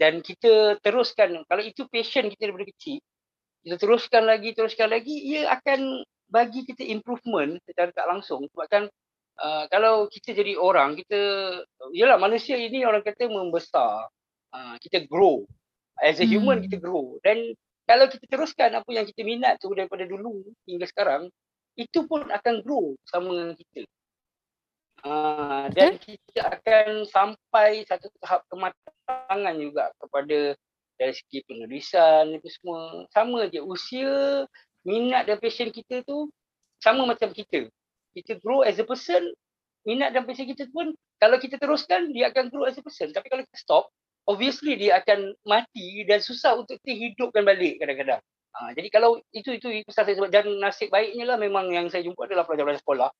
dan 0.00 0.12
kita 0.24 0.80
teruskan 0.80 1.44
kalau 1.44 1.60
itu 1.60 1.84
passion 1.92 2.28
kita 2.32 2.48
daripada 2.48 2.68
kecil 2.72 3.00
kita 3.60 3.76
teruskan 3.76 4.24
lagi 4.24 4.56
teruskan 4.56 4.88
lagi 4.88 5.12
ia 5.12 5.52
akan 5.52 6.00
bagi 6.30 6.64
kita 6.64 6.86
improvement 6.86 7.58
secara 7.66 7.90
tak 7.92 8.06
langsung. 8.06 8.46
Sebabkan 8.54 8.88
uh, 9.42 9.64
kalau 9.68 10.06
kita 10.06 10.32
jadi 10.32 10.56
orang 10.56 10.96
kita 10.96 11.18
yalah 11.92 12.16
manusia 12.16 12.56
ini 12.56 12.86
orang 12.86 13.02
kata 13.02 13.26
membesar. 13.28 14.08
Uh, 14.50 14.74
kita 14.82 15.06
grow. 15.06 15.46
As 16.00 16.18
a 16.18 16.26
human 16.26 16.62
hmm. 16.62 16.64
kita 16.70 16.76
grow. 16.80 17.20
Dan 17.20 17.52
kalau 17.84 18.08
kita 18.08 18.24
teruskan 18.30 18.72
apa 18.72 18.88
yang 18.88 19.04
kita 19.04 19.26
minat 19.26 19.60
tu 19.60 19.68
daripada 19.74 20.06
dulu 20.06 20.46
hingga 20.64 20.86
sekarang 20.88 21.28
itu 21.78 22.06
pun 22.06 22.26
akan 22.26 22.54
grow 22.64 22.96
sama 23.06 23.30
dengan 23.30 23.56
kita. 23.56 23.82
Uh, 25.00 25.64
dan 25.72 25.96
kita 25.96 26.44
akan 26.44 27.08
sampai 27.08 27.88
satu 27.88 28.12
tahap 28.20 28.44
kematian 28.52 28.92
tangan 29.08 29.56
juga 29.56 29.88
kepada 29.96 30.38
dari 31.00 31.14
segi 31.16 31.40
penulisan 31.48 32.36
itu 32.36 32.48
semua. 32.60 33.08
Sama 33.08 33.48
je 33.48 33.64
usia 33.64 34.44
minat 34.84 35.24
dan 35.24 35.40
passion 35.40 35.72
kita 35.72 36.04
tu 36.04 36.28
sama 36.84 37.08
macam 37.08 37.32
kita. 37.32 37.72
Kita 38.12 38.36
grow 38.44 38.60
as 38.60 38.76
a 38.76 38.84
person 38.84 39.32
minat 39.88 40.12
dan 40.12 40.28
passion 40.28 40.44
kita 40.44 40.68
pun 40.68 40.92
kalau 41.16 41.40
kita 41.40 41.56
teruskan 41.56 42.12
dia 42.12 42.28
akan 42.28 42.52
grow 42.52 42.68
as 42.68 42.76
a 42.76 42.84
person. 42.84 43.08
Tapi 43.08 43.32
kalau 43.32 43.40
kita 43.48 43.56
stop 43.56 43.84
obviously 44.28 44.76
dia 44.76 45.00
akan 45.00 45.32
mati 45.48 46.04
dan 46.04 46.20
susah 46.20 46.60
untuk 46.60 46.76
kita 46.84 46.92
hidupkan 46.92 47.42
balik 47.42 47.80
kadang-kadang 47.80 48.20
ha, 48.56 48.70
jadi 48.74 48.88
kalau 48.90 49.20
itu 49.30 49.56
itu 49.56 49.68
pasal 49.86 50.08
saya 50.08 50.16
sebut 50.18 50.30
dan 50.32 50.46
nasib 50.58 50.88
baiknya 50.90 51.34
lah 51.34 51.36
memang 51.36 51.70
yang 51.70 51.86
saya 51.90 52.02
jumpa 52.06 52.26
adalah 52.26 52.46
pelajar-pelajar 52.46 52.82
sekolah 52.82 53.10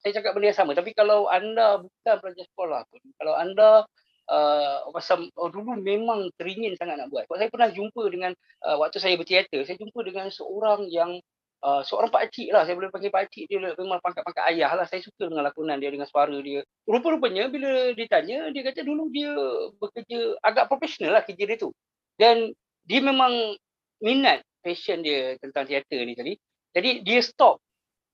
saya 0.00 0.12
cakap 0.16 0.32
benda 0.32 0.50
yang 0.50 0.58
sama 0.58 0.72
tapi 0.72 0.96
kalau 0.96 1.28
anda 1.28 1.82
bukan 1.84 2.16
pelajar 2.24 2.44
sekolah 2.50 2.80
pun 2.88 3.00
kalau 3.20 3.34
anda 3.36 3.84
uh, 4.30 4.86
pasal 4.94 5.26
oh, 5.34 5.50
dulu 5.50 5.76
memang 5.76 6.30
teringin 6.38 6.78
sangat 6.78 6.96
nak 6.96 7.10
buat. 7.10 7.26
Sebab 7.26 7.36
saya 7.36 7.50
pernah 7.50 7.68
jumpa 7.68 8.02
dengan 8.08 8.32
uh, 8.64 8.76
waktu 8.78 9.02
saya 9.02 9.18
berteater, 9.18 9.66
saya 9.66 9.76
jumpa 9.76 10.00
dengan 10.06 10.30
seorang 10.30 10.86
yang 10.86 11.18
uh, 11.66 11.82
seorang 11.82 12.08
pak 12.08 12.30
cik 12.30 12.54
lah, 12.54 12.62
saya 12.64 12.78
boleh 12.78 12.88
panggil 12.94 13.10
pak 13.10 13.26
cik 13.28 13.50
dia 13.50 13.58
memang 13.58 13.98
pangkat-pangkat 14.00 14.44
ayah 14.54 14.70
lah. 14.78 14.86
Saya 14.86 15.02
suka 15.02 15.26
dengan 15.26 15.44
lakonan 15.44 15.82
dia 15.82 15.90
dengan 15.90 16.06
suara 16.06 16.32
dia. 16.40 16.62
Rupa-rupanya 16.86 17.50
bila 17.50 17.92
ditanya, 17.92 18.48
dia 18.54 18.62
kata 18.64 18.86
dulu 18.86 19.10
dia 19.10 19.34
bekerja 19.76 20.38
agak 20.46 20.70
profesional 20.70 21.18
lah 21.20 21.22
kerja 21.26 21.44
dia 21.44 21.58
tu. 21.58 21.74
Dan 22.14 22.54
dia 22.86 23.00
memang 23.02 23.58
minat 24.00 24.40
passion 24.60 25.02
dia 25.02 25.36
tentang 25.40 25.66
teater 25.66 26.00
ni 26.04 26.14
tadi. 26.14 26.32
Jadi 26.70 27.02
dia 27.02 27.20
stop 27.24 27.58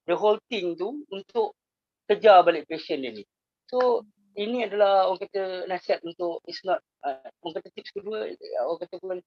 the 0.08 0.16
whole 0.16 0.40
thing 0.48 0.78
tu 0.78 1.04
untuk 1.12 1.58
kejar 2.06 2.46
balik 2.46 2.64
passion 2.70 3.02
dia 3.02 3.12
ni. 3.12 3.24
So 3.66 4.06
ini 4.36 4.68
adalah 4.68 5.10
orang 5.10 5.20
kata 5.26 5.66
nasihat 5.66 6.00
untuk 6.06 6.44
it's 6.46 6.62
not 6.62 6.80
uh, 7.02 7.26
orang 7.42 7.54
kata 7.60 7.68
tips 7.72 7.90
kedua 7.90 8.30
orang 8.62 8.80
kata 8.84 8.96
pun 9.00 9.18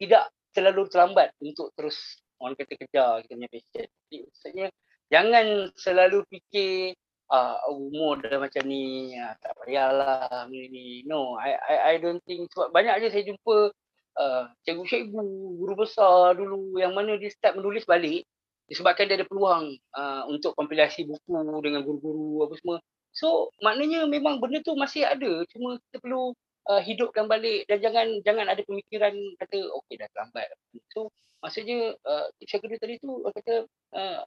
tidak 0.00 0.32
terlalu 0.54 0.86
terlambat 0.88 1.28
untuk 1.42 1.70
terus 1.76 1.98
orang 2.40 2.56
kata 2.56 2.74
kejar 2.78 3.20
kita 3.22 3.32
punya 3.36 3.50
passion. 3.52 3.86
Jadi 3.86 4.16
maksudnya 4.24 4.66
jangan 5.10 5.46
selalu 5.76 6.18
fikir 6.30 6.96
uh, 7.30 7.58
umur 7.70 8.22
dah 8.22 8.38
macam 8.38 8.62
ni 8.66 9.14
uh, 9.18 9.34
tak 9.38 9.52
payahlah 9.62 10.48
ni 10.50 10.70
ni. 10.70 10.86
No, 11.06 11.38
I 11.38 11.54
I 11.54 11.76
I 11.76 11.94
don't 12.02 12.22
think 12.26 12.50
sebab 12.50 12.74
banyak 12.74 13.06
je 13.06 13.08
saya 13.12 13.24
jumpa 13.26 13.74
uh, 14.16 14.50
cikgu-cikgu, 14.66 15.22
guru 15.60 15.74
besar 15.78 16.34
dulu 16.34 16.78
yang 16.80 16.96
mana 16.96 17.14
dia 17.20 17.30
start 17.30 17.58
menulis 17.58 17.84
balik 17.86 18.26
disebabkan 18.70 19.10
dia 19.10 19.18
ada 19.18 19.26
peluang 19.26 19.74
uh, 19.98 20.22
untuk 20.30 20.54
kompilasi 20.54 21.02
buku 21.02 21.34
dengan 21.58 21.82
guru-guru 21.82 22.46
apa 22.46 22.54
semua. 22.62 22.78
So 23.10 23.50
maknanya 23.58 24.06
memang 24.06 24.38
benda 24.38 24.62
tu 24.62 24.78
masih 24.78 25.02
ada 25.02 25.42
cuma 25.50 25.82
kita 25.90 25.98
perlu 25.98 26.30
uh, 26.70 26.78
hidupkan 26.78 27.26
balik 27.26 27.66
dan 27.66 27.82
jangan 27.82 28.06
jangan 28.22 28.46
ada 28.46 28.62
pemikiran 28.62 29.10
kata 29.42 29.58
okey 29.82 29.98
dah 29.98 30.06
terlambat. 30.14 30.46
So 30.94 31.10
maksudnya 31.42 31.98
uh, 32.06 32.30
kedua 32.38 32.78
tadi 32.78 33.02
tu 33.02 33.26
kata 33.26 33.66
uh, 33.98 34.22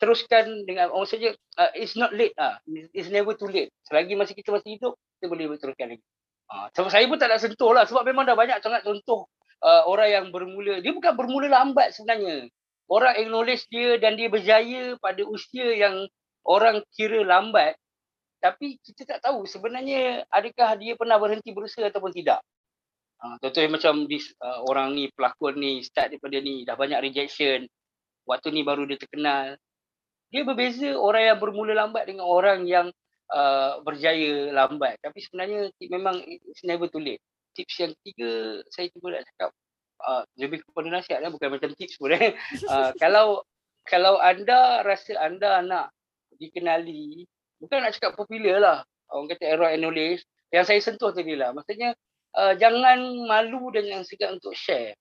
teruskan 0.00 0.64
dengan 0.64 0.92
orang 0.92 1.08
saja 1.08 1.36
uh, 1.60 1.72
it's 1.76 1.96
not 1.96 2.16
late 2.16 2.32
ah 2.40 2.56
uh, 2.56 2.88
it's 2.96 3.12
never 3.12 3.36
too 3.36 3.52
late. 3.52 3.68
Selagi 3.84 4.16
masih 4.16 4.32
kita 4.32 4.56
masih 4.56 4.80
hidup 4.80 4.96
kita 5.20 5.28
boleh 5.28 5.52
teruskan 5.60 5.92
lagi. 5.92 6.04
Ah 6.46 6.70
uh, 6.70 6.90
saya 6.90 7.10
pun 7.10 7.18
tak 7.18 7.30
nak 7.32 7.42
sentuh 7.42 7.74
lah 7.74 7.84
sebab 7.86 8.06
memang 8.06 8.22
dah 8.22 8.38
banyak 8.38 8.62
sangat 8.62 8.86
contoh 8.86 9.26
uh, 9.66 9.82
orang 9.90 10.08
yang 10.10 10.26
bermula 10.30 10.78
dia 10.78 10.94
bukan 10.94 11.12
bermula 11.18 11.50
lambat 11.50 11.90
sebenarnya 11.90 12.46
orang 12.86 13.18
acknowledge 13.18 13.66
dia 13.66 13.98
dan 13.98 14.14
dia 14.14 14.30
berjaya 14.30 14.94
pada 15.02 15.26
usia 15.26 15.74
yang 15.74 16.06
orang 16.46 16.86
kira 16.94 17.26
lambat 17.26 17.74
tapi 18.38 18.78
kita 18.78 19.02
tak 19.08 19.26
tahu 19.26 19.42
sebenarnya 19.48 20.22
adakah 20.30 20.78
dia 20.78 20.94
pernah 20.94 21.18
berhenti 21.18 21.50
berusaha 21.50 21.88
ataupun 21.88 22.12
tidak. 22.14 22.44
Ha, 23.16 23.40
contohnya 23.40 23.74
macam 23.74 24.04
this, 24.06 24.28
uh, 24.44 24.60
orang 24.68 24.92
ni 24.92 25.08
pelakon 25.10 25.56
ni 25.56 25.80
start 25.80 26.12
daripada 26.12 26.36
ni 26.38 26.68
dah 26.68 26.76
banyak 26.76 27.00
rejection 27.00 27.64
waktu 28.28 28.52
ni 28.52 28.62
baru 28.62 28.84
dia 28.84 29.00
terkenal. 29.00 29.56
Dia 30.30 30.42
berbeza 30.44 30.94
orang 30.94 31.32
yang 31.32 31.38
bermula 31.42 31.72
lambat 31.74 32.06
dengan 32.06 32.28
orang 32.28 32.68
yang 32.68 32.92
uh, 33.32 33.82
berjaya 33.82 34.52
lambat. 34.54 34.98
Tapi 35.02 35.18
sebenarnya 35.22 35.70
memang 35.90 36.20
it's 36.26 36.62
never 36.62 36.86
too 36.90 37.02
late. 37.02 37.22
Tips 37.56 37.76
yang 37.80 37.92
ketiga 38.00 38.60
saya 38.68 38.92
cuba 38.92 39.16
nak 39.16 39.24
cakap 39.32 39.50
uh, 40.04 40.22
lebih 40.36 40.60
kepada 40.62 40.88
nasihat 40.92 41.20
lah, 41.24 41.30
bukan 41.32 41.48
macam 41.56 41.70
tips 41.74 41.96
pun 41.96 42.12
eh. 42.12 42.36
Uh, 42.70 42.90
kalau 43.00 43.42
kalau 43.86 44.18
anda 44.18 44.82
rasa 44.82 45.14
anda 45.22 45.62
nak 45.62 45.94
dikenali, 46.36 47.24
bukan 47.62 47.86
nak 47.86 47.94
cakap 47.96 48.18
popular 48.18 48.58
lah. 48.58 48.78
Orang 49.08 49.30
kata 49.30 49.44
era 49.46 49.68
knowledge. 49.78 50.26
Yang 50.50 50.64
saya 50.66 50.80
sentuh 50.82 51.10
tadi 51.14 51.38
lah. 51.38 51.54
Maksudnya 51.54 51.94
uh, 52.34 52.54
jangan 52.58 52.98
malu 53.26 53.70
dan 53.70 53.86
yang 53.86 54.02
segan 54.02 54.38
untuk 54.38 54.54
share. 54.54 54.94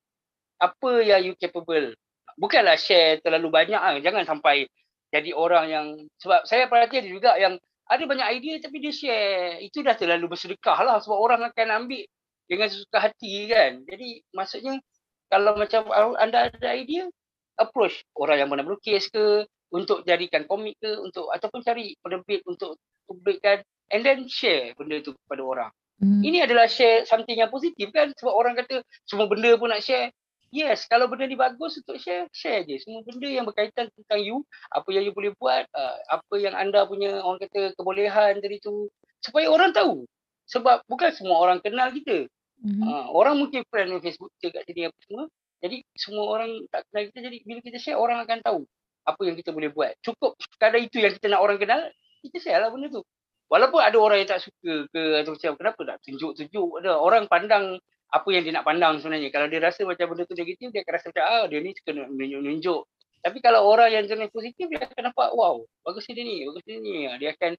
Apa 0.61 1.01
yang 1.01 1.25
you 1.25 1.33
capable. 1.37 1.93
Bukanlah 2.37 2.77
share 2.77 3.19
terlalu 3.25 3.49
banyak 3.49 3.81
lah. 3.81 3.97
Jangan 3.99 4.23
sampai 4.29 4.69
jadi 5.13 5.31
orang 5.31 5.65
yang, 5.71 5.87
sebab 6.19 6.43
saya 6.43 6.67
perhatian 6.67 7.07
juga 7.07 7.39
yang 7.39 7.55
ada 7.85 8.03
banyak 8.05 8.27
idea 8.41 8.55
tapi 8.61 8.81
dia 8.81 8.93
share. 8.93 9.61
Itu 9.61 9.85
dah 9.85 9.93
terlalu 9.93 10.33
bersedekah 10.33 10.77
lah 10.81 10.97
sebab 11.01 11.17
orang 11.17 11.41
akan 11.49 11.85
ambil 11.85 12.03
dengan 12.49 12.67
sesuka 12.69 12.97
hati 13.01 13.49
kan. 13.49 13.85
Jadi 13.85 14.21
maksudnya 14.33 14.81
kalau 15.29 15.57
macam 15.57 15.89
anda 16.17 16.49
ada 16.49 16.69
idea, 16.73 17.09
approach 17.57 18.05
orang 18.17 18.45
yang 18.45 18.49
pernah 18.49 18.65
melukis 18.65 19.09
ke, 19.09 19.45
untuk 19.73 20.05
jadikan 20.05 20.45
komik 20.45 20.77
ke, 20.77 20.91
untuk 21.01 21.27
ataupun 21.33 21.65
cari 21.65 21.97
penerbit 21.99 22.45
untuk 22.45 22.77
publikkan 23.09 23.65
and 23.91 24.05
then 24.05 24.25
share 24.29 24.71
benda 24.77 25.01
tu 25.01 25.13
kepada 25.25 25.41
orang. 25.41 25.71
Hmm. 25.99 26.21
Ini 26.21 26.43
adalah 26.43 26.67
share 26.67 27.07
something 27.07 27.39
yang 27.39 27.49
positif 27.49 27.89
kan 27.91 28.11
sebab 28.15 28.33
orang 28.33 28.53
kata 28.59 28.83
semua 29.07 29.25
benda 29.27 29.55
pun 29.55 29.71
nak 29.71 29.81
share. 29.81 30.11
Yes, 30.55 30.87
kalau 30.87 31.11
benda 31.11 31.27
ni 31.27 31.35
bagus 31.35 31.75
untuk 31.83 31.99
share, 31.99 32.31
share 32.31 32.63
je. 32.63 32.79
Semua 32.79 33.03
benda 33.03 33.27
yang 33.27 33.43
berkaitan 33.43 33.91
tentang 33.91 34.23
you, 34.23 34.47
apa 34.71 34.87
yang 34.95 35.03
you 35.03 35.11
boleh 35.11 35.35
buat, 35.35 35.67
uh, 35.75 35.97
apa 36.07 36.35
yang 36.39 36.55
anda 36.55 36.87
punya 36.87 37.19
orang 37.19 37.43
kata 37.43 37.75
kebolehan 37.75 38.39
tadi 38.39 38.63
tu 38.63 38.87
supaya 39.19 39.51
orang 39.51 39.75
tahu. 39.75 40.07
Sebab 40.47 40.87
bukan 40.87 41.11
semua 41.11 41.43
orang 41.43 41.59
kenal 41.59 41.91
kita. 41.91 42.31
Mm-hmm. 42.63 42.87
Uh, 42.87 43.05
orang 43.11 43.35
mungkin 43.35 43.67
friend 43.67 43.99
di 43.99 43.99
Facebook 43.99 44.31
kita 44.39 44.55
kat 44.55 44.63
sini 44.63 44.87
apa 44.87 44.99
semua. 45.03 45.23
Jadi 45.59 45.77
semua 45.99 46.23
orang 46.23 46.51
tak 46.71 46.87
kenal 46.87 47.03
kita 47.11 47.19
jadi 47.27 47.37
bila 47.43 47.59
kita 47.59 47.77
share 47.81 47.99
orang 47.99 48.23
akan 48.23 48.39
tahu 48.39 48.59
apa 49.03 49.21
yang 49.27 49.35
kita 49.35 49.51
boleh 49.51 49.75
buat. 49.75 49.91
Cukup 49.99 50.39
sekadar 50.39 50.79
itu 50.79 51.03
yang 51.03 51.11
kita 51.19 51.35
nak 51.35 51.43
orang 51.43 51.59
kenal, 51.59 51.83
kita 52.23 52.37
share 52.39 52.63
lah 52.63 52.71
benda 52.71 52.87
tu. 52.87 53.03
Walaupun 53.51 53.83
ada 53.83 53.97
orang 53.99 54.23
yang 54.23 54.29
tak 54.31 54.41
suka 54.41 54.87
ke 54.87 55.01
atau 55.19 55.35
macam 55.35 55.51
kenapa 55.59 55.81
tak 55.83 55.97
tunjuk-tunjuk 56.07 56.69
ada 56.79 56.95
orang 56.95 57.27
pandang 57.27 57.77
apa 58.15 58.29
yang 58.31 58.43
dia 58.47 58.53
nak 58.55 58.63
pandang 58.63 59.03
sebenarnya. 59.03 59.27
Kalau 59.35 59.47
dia 59.51 59.59
rasa 59.59 59.83
macam 59.83 60.15
benda 60.15 60.23
tu 60.23 60.35
negatif, 60.39 60.71
dia 60.71 60.81
akan 60.87 60.93
rasa 60.95 61.05
macam 61.11 61.25
ah 61.27 61.43
dia 61.51 61.59
ni 61.59 61.71
suka 61.75 61.91
menunjuk-nunjuk. 61.91 62.81
Tapi 63.25 63.37
kalau 63.41 63.65
orang 63.67 63.89
yang 63.91 64.05
jenis 64.07 64.31
positif, 64.31 64.71
dia 64.71 64.85
akan 64.85 65.11
nampak 65.11 65.33
wow, 65.35 65.59
bagus 65.83 66.07
dia 66.07 66.23
ni, 66.23 66.47
bagus 66.47 66.63
dia 66.63 66.79
ni. 66.79 67.09
Dia 67.19 67.35
akan 67.35 67.51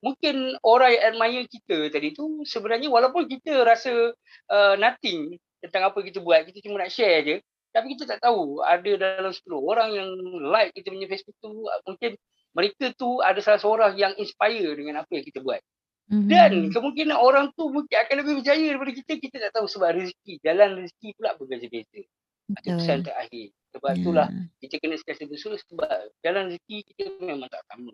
mungkin 0.00 0.56
orang 0.64 0.94
yang 0.94 1.04
admire 1.12 1.44
kita 1.50 1.90
tadi 1.90 2.14
tu 2.14 2.46
sebenarnya 2.46 2.86
walaupun 2.86 3.26
kita 3.26 3.66
rasa 3.66 4.14
uh, 4.48 4.74
nothing 4.78 5.34
tentang 5.58 5.90
apa 5.90 5.98
kita 6.00 6.22
buat, 6.22 6.46
kita 6.48 6.64
cuma 6.64 6.80
nak 6.80 6.94
share 6.94 7.20
je. 7.26 7.36
Tapi 7.68 7.92
kita 7.94 8.16
tak 8.16 8.24
tahu 8.24 8.64
ada 8.64 8.90
dalam 8.96 9.28
10 9.34 9.44
orang 9.60 9.92
yang 9.92 10.08
like 10.48 10.72
kita 10.72 10.88
punya 10.88 11.04
Facebook 11.04 11.36
tu 11.36 11.68
mungkin 11.84 12.16
mereka 12.56 12.90
tu 12.96 13.20
ada 13.20 13.38
salah 13.44 13.60
seorang 13.60 13.92
yang 13.94 14.16
inspire 14.16 14.72
dengan 14.72 15.04
apa 15.04 15.10
yang 15.12 15.26
kita 15.26 15.44
buat. 15.44 15.60
Mm-hmm. 16.08 16.28
Dan 16.32 16.52
kemungkinan 16.72 17.16
orang 17.20 17.52
tu 17.52 17.68
mungkin 17.68 17.92
akan 17.92 18.14
lebih 18.24 18.40
berjaya 18.40 18.64
daripada 18.72 18.92
kita, 18.96 19.12
kita 19.20 19.36
tak 19.44 19.52
tahu 19.60 19.68
sebab 19.68 19.92
rezeki. 19.92 20.40
Jalan 20.40 20.80
rezeki 20.80 21.08
pula 21.20 21.36
berbeza-beza. 21.36 22.00
Itu 22.48 22.68
pesan 22.80 23.04
terakhir. 23.04 23.52
Sebab 23.76 23.90
yeah. 23.92 24.00
itulah 24.00 24.26
kita 24.64 24.74
kena 24.80 24.96
sekali 24.96 25.28
bersua 25.28 25.60
sebab 25.60 25.98
jalan 26.24 26.44
rezeki 26.48 26.76
kita 26.88 27.02
memang 27.20 27.52
tak 27.52 27.60
sama. 27.68 27.92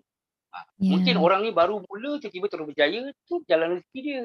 Yeah. 0.78 0.94
Mungkin 0.94 1.14
orang 1.18 1.40
ni 1.42 1.50
baru 1.50 1.82
mula 1.82 2.22
tiba-tiba 2.22 2.46
terus 2.46 2.66
berjaya 2.70 3.10
tu 3.26 3.42
jalan 3.50 3.82
rezeki 3.82 3.98
dia. 4.06 4.22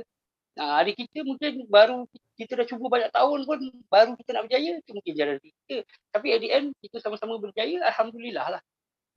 Nah, 0.53 0.83
hari 0.83 0.93
kita 0.93 1.25
mungkin 1.25 1.65
baru 1.65 2.05
kita 2.37 2.61
dah 2.61 2.65
cuba 2.69 2.85
banyak 2.93 3.09
tahun 3.09 3.39
pun 3.49 3.59
baru 3.89 4.11
kita 4.21 4.29
nak 4.37 4.43
berjaya 4.45 4.71
tu 4.85 4.91
mungkin 4.93 5.13
jalan 5.17 5.33
rezeki 5.41 5.57
kita. 5.65 5.77
Tapi 6.13 6.27
at 6.29 6.39
the 6.45 6.49
end 6.53 6.67
kita 6.85 6.97
sama-sama 7.01 7.41
berjaya 7.41 7.81
alhamdulillah 7.89 8.45
lah. 8.53 8.61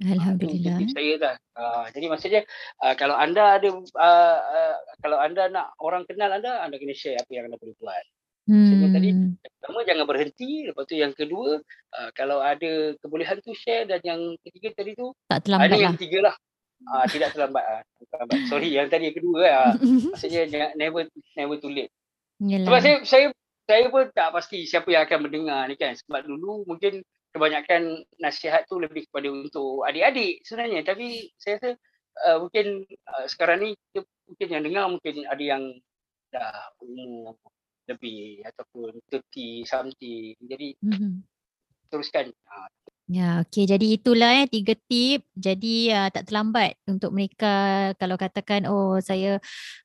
Alhamdulillah. 0.01 0.79
Uh, 0.81 0.91
saya 0.97 1.13
dah. 1.21 1.35
Uh, 1.53 1.85
jadi 1.93 2.07
maksudnya 2.09 2.43
uh, 2.81 2.95
kalau 2.97 3.15
anda 3.15 3.61
ada 3.61 3.69
uh, 3.69 4.39
uh, 4.41 4.77
kalau 5.05 5.21
anda 5.21 5.53
nak 5.53 5.77
orang 5.79 6.09
kenal 6.09 6.33
anda 6.33 6.65
anda 6.65 6.81
kena 6.81 6.97
share 6.97 7.21
apa 7.21 7.31
yang 7.31 7.51
anda 7.51 7.61
boleh 7.61 7.77
buat. 7.79 8.07
Hmm. 8.43 8.91
tadi 8.91 9.15
pertama 9.39 9.87
jangan 9.87 10.03
berhenti 10.03 10.67
lepas 10.67 10.83
tu 10.91 10.99
yang 10.99 11.15
kedua 11.15 11.63
uh, 11.95 12.11
kalau 12.11 12.43
ada 12.43 12.91
kebolehan 12.99 13.39
tu 13.39 13.55
share 13.55 13.87
dan 13.87 14.03
yang 14.03 14.19
ketiga 14.43 14.83
tadi 14.83 14.99
tu 14.99 15.15
tak 15.31 15.47
terlambat 15.47 15.71
lah. 15.71 15.79
yang 15.79 15.95
ketiga 15.95 16.19
lah 16.27 16.35
Ah, 16.91 17.07
tidak 17.07 17.35
terlambat 17.35 17.63
ah. 17.63 17.83
terlambat. 18.11 18.39
Sorry 18.51 18.69
yang 18.75 18.91
tadi 18.91 19.11
yang 19.11 19.17
kedua 19.17 19.43
ah. 19.47 19.73
Maksudnya 20.15 20.75
never 20.75 21.07
never 21.39 21.57
too 21.63 21.71
late. 21.71 21.93
Yalah. 22.43 22.67
Sebab 22.67 22.81
saya 22.83 22.97
saya 23.07 23.27
saya 23.63 23.85
pun 23.89 24.11
tak 24.11 24.29
pasti 24.35 24.67
siapa 24.67 24.89
yang 24.91 25.07
akan 25.07 25.19
mendengar 25.31 25.63
ni 25.71 25.79
kan. 25.79 25.95
Sebab 25.95 26.27
dulu 26.27 26.67
mungkin 26.67 27.07
kebanyakan 27.33 28.05
nasihat 28.21 28.69
tu 28.69 28.77
lebih 28.77 29.09
kepada 29.09 29.29
untuk 29.33 29.83
adik-adik 29.89 30.45
sebenarnya. 30.45 30.85
Tapi 30.85 31.33
saya 31.41 31.59
rasa 31.59 31.71
uh, 32.29 32.37
mungkin 32.45 32.85
uh, 33.09 33.27
sekarang 33.27 33.59
ni 33.65 33.71
mungkin 34.29 34.49
yang 34.49 34.63
dengar 34.63 34.85
mungkin 34.93 35.15
ada 35.27 35.43
yang 35.43 35.65
dah 36.33 36.73
umur 36.81 37.37
lebih 37.89 38.45
ataupun 38.47 39.01
30 39.11 39.65
something. 39.69 40.37
Jadi 40.45 40.69
mm-hmm. 40.81 41.13
teruskan. 41.89 42.31
Uh, 42.47 42.69
Ya, 43.13 43.45
okey. 43.45 43.69
Jadi 43.69 44.01
itulah 44.01 44.41
eh 44.41 44.49
tiga 44.49 44.73
tip. 44.89 45.29
Jadi 45.37 45.93
uh, 45.93 46.09
tak 46.09 46.33
terlambat 46.33 46.81
untuk 46.89 47.13
mereka 47.13 47.93
kalau 48.01 48.17
katakan 48.17 48.65
oh 48.65 48.97
saya 49.05 49.37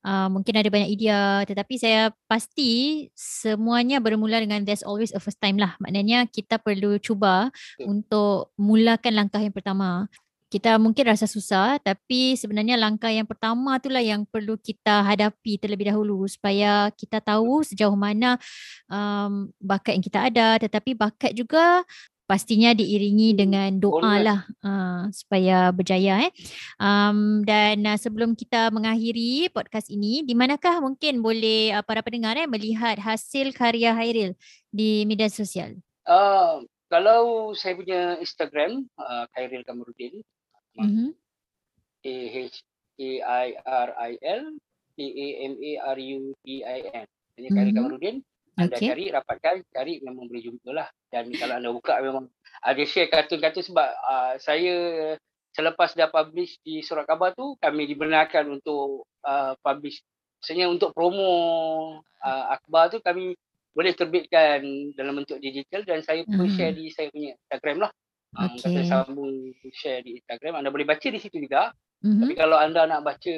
uh, 0.07 0.31
mungkin 0.31 0.55
ada 0.55 0.71
banyak 0.71 0.87
idea 0.95 1.43
tetapi 1.43 1.75
saya 1.75 2.15
pasti 2.31 3.03
semuanya 3.19 3.99
bermula 3.99 4.39
dengan 4.39 4.63
there's 4.63 4.79
always 4.87 5.11
a 5.11 5.19
first 5.19 5.43
time 5.43 5.59
lah. 5.59 5.75
Maknanya 5.83 6.31
kita 6.31 6.55
perlu 6.55 6.95
cuba 7.03 7.51
okay. 7.51 7.83
untuk 7.83 8.55
mulakan 8.55 9.19
langkah 9.19 9.43
yang 9.43 9.51
pertama. 9.51 10.07
Kita 10.47 10.79
mungkin 10.79 11.11
rasa 11.11 11.27
susah 11.27 11.75
tapi 11.83 12.39
sebenarnya 12.39 12.79
langkah 12.79 13.11
yang 13.11 13.27
pertama 13.27 13.75
itulah 13.75 13.99
yang 13.99 14.23
perlu 14.23 14.55
kita 14.55 15.03
hadapi 15.03 15.59
terlebih 15.59 15.91
dahulu 15.91 16.23
supaya 16.31 16.87
kita 16.95 17.19
tahu 17.19 17.67
sejauh 17.67 17.99
mana 17.99 18.39
um, 18.87 19.51
bakat 19.59 19.99
yang 19.99 20.05
kita 20.07 20.31
ada 20.31 20.55
tetapi 20.55 20.95
bakat 20.95 21.35
juga 21.35 21.83
pastinya 22.27 22.75
diiringi 22.75 23.31
hmm, 23.33 23.39
dengan 23.39 23.69
doa 23.79 24.13
lah 24.19 24.39
uh, 24.61 25.07
supaya 25.15 25.71
berjaya 25.71 26.27
eh. 26.27 26.31
Um, 26.77 27.41
dan 27.47 27.87
uh, 27.87 27.95
sebelum 27.95 28.35
kita 28.35 28.67
mengakhiri 28.69 29.47
podcast 29.55 29.87
ini, 29.87 30.21
di 30.27 30.35
manakah 30.35 30.83
mungkin 30.83 31.23
boleh 31.23 31.73
uh, 31.73 31.83
para 31.87 32.03
pendengar 32.03 32.35
eh 32.35 32.45
melihat 32.45 32.99
hasil 32.99 33.55
karya 33.55 33.95
Hairil 33.95 34.35
di 34.67 35.07
media 35.07 35.31
sosial? 35.31 35.79
Uh, 36.03 36.67
kalau 36.91 37.51
saya 37.55 37.73
punya 37.79 38.19
Instagram 38.19 38.85
uh, 38.99 39.25
Khairil 39.33 39.63
Kamarudin 39.63 40.21
Mhm. 40.77 41.09
A 42.05 42.15
H 42.29 42.61
A 43.01 43.11
I 43.25 43.47
R 43.65 43.89
I 43.97 44.11
L 44.21 44.45
K 44.93 44.97
A 45.01 45.27
M 45.41 45.53
A 45.57 45.71
R 45.89 45.97
U 45.97 46.37
D 46.45 46.61
I 46.61 46.79
N. 46.93 47.07
Hanya 47.33 47.49
Khairil 47.49 47.73
Mhm. 47.73 47.77
Kamarudin. 47.81 48.17
Anda 48.57 48.73
Okey. 48.73 48.89
cari, 48.89 49.05
rapatkan, 49.13 49.55
cari 49.69 50.01
memang 50.01 50.25
boleh 50.25 50.41
jumpa 50.41 50.69
lah. 50.73 50.89
Dan 51.13 51.29
kalau 51.37 51.61
anda 51.61 51.69
buka 51.69 52.01
memang 52.01 52.25
ada 52.65 52.81
share 52.89 53.05
kartun-kartun 53.07 53.61
sebab 53.61 53.85
uh, 53.85 54.33
saya 54.41 54.75
selepas 55.53 55.93
dah 55.93 56.09
publish 56.09 56.57
di 56.65 56.81
Surat 56.81 57.05
Khabar 57.05 57.37
tu 57.37 57.53
kami 57.61 57.85
dibenarkan 57.85 58.49
untuk 58.49 59.05
uh, 59.25 59.53
publish. 59.61 60.01
Maksudnya 60.41 60.69
untuk 60.69 60.93
promo 60.93 61.29
uh, 62.01 62.45
akhbar 62.53 62.89
tu 62.89 62.97
kami 63.01 63.37
boleh 63.77 63.93
terbitkan 63.93 64.61
dalam 64.97 65.21
bentuk 65.21 65.37
digital 65.37 65.85
dan 65.85 66.01
saya 66.01 66.25
pun 66.25 66.49
Mhm. 66.49 66.53
share 66.57 66.73
di 66.73 66.89
saya 66.89 67.13
punya 67.13 67.37
Instagram 67.37 67.77
lah. 67.85 67.91
Um, 68.37 68.57
Okey. 68.57 68.61
Kata 68.65 68.79
sambung 68.89 69.33
share 69.69 70.01
di 70.01 70.17
Instagram. 70.17 70.57
Anda 70.61 70.73
boleh 70.73 70.85
baca 70.85 71.05
di 71.05 71.21
situ 71.21 71.37
juga. 71.37 71.69
Mhm. 72.01 72.25
Tapi 72.25 72.33
kalau 72.33 72.57
anda 72.57 72.89
nak 72.89 73.05
baca 73.05 73.35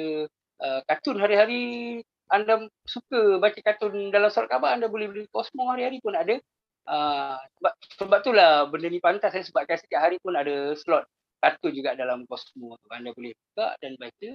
uh, 0.64 0.80
kartun 0.88 1.20
hari-hari, 1.20 2.00
anda 2.30 2.70
suka 2.86 3.42
baca 3.42 3.58
kartun 3.58 4.14
dalam 4.14 4.30
surat 4.30 4.48
khabar, 4.48 4.78
anda 4.78 4.86
boleh 4.86 5.10
beli 5.10 5.24
Cosmo 5.34 5.66
hari-hari 5.66 5.98
pun 5.98 6.14
ada. 6.14 6.38
Uh, 6.88 7.36
sebab, 7.60 7.72
sebab 8.00 8.18
itulah 8.24 8.50
benda 8.72 8.88
ni 8.88 8.98
pantas 8.98 9.30
saya 9.30 9.44
sebabkan 9.44 9.78
setiap 9.78 10.00
hari 10.00 10.16
pun 10.22 10.34
ada 10.34 10.74
slot 10.74 11.06
kartun 11.42 11.74
juga 11.74 11.98
dalam 11.98 12.24
Cosmo 12.30 12.78
tu. 12.78 12.88
Anda 12.94 13.10
boleh 13.12 13.34
buka 13.34 13.74
dan 13.82 13.98
baca. 13.98 14.30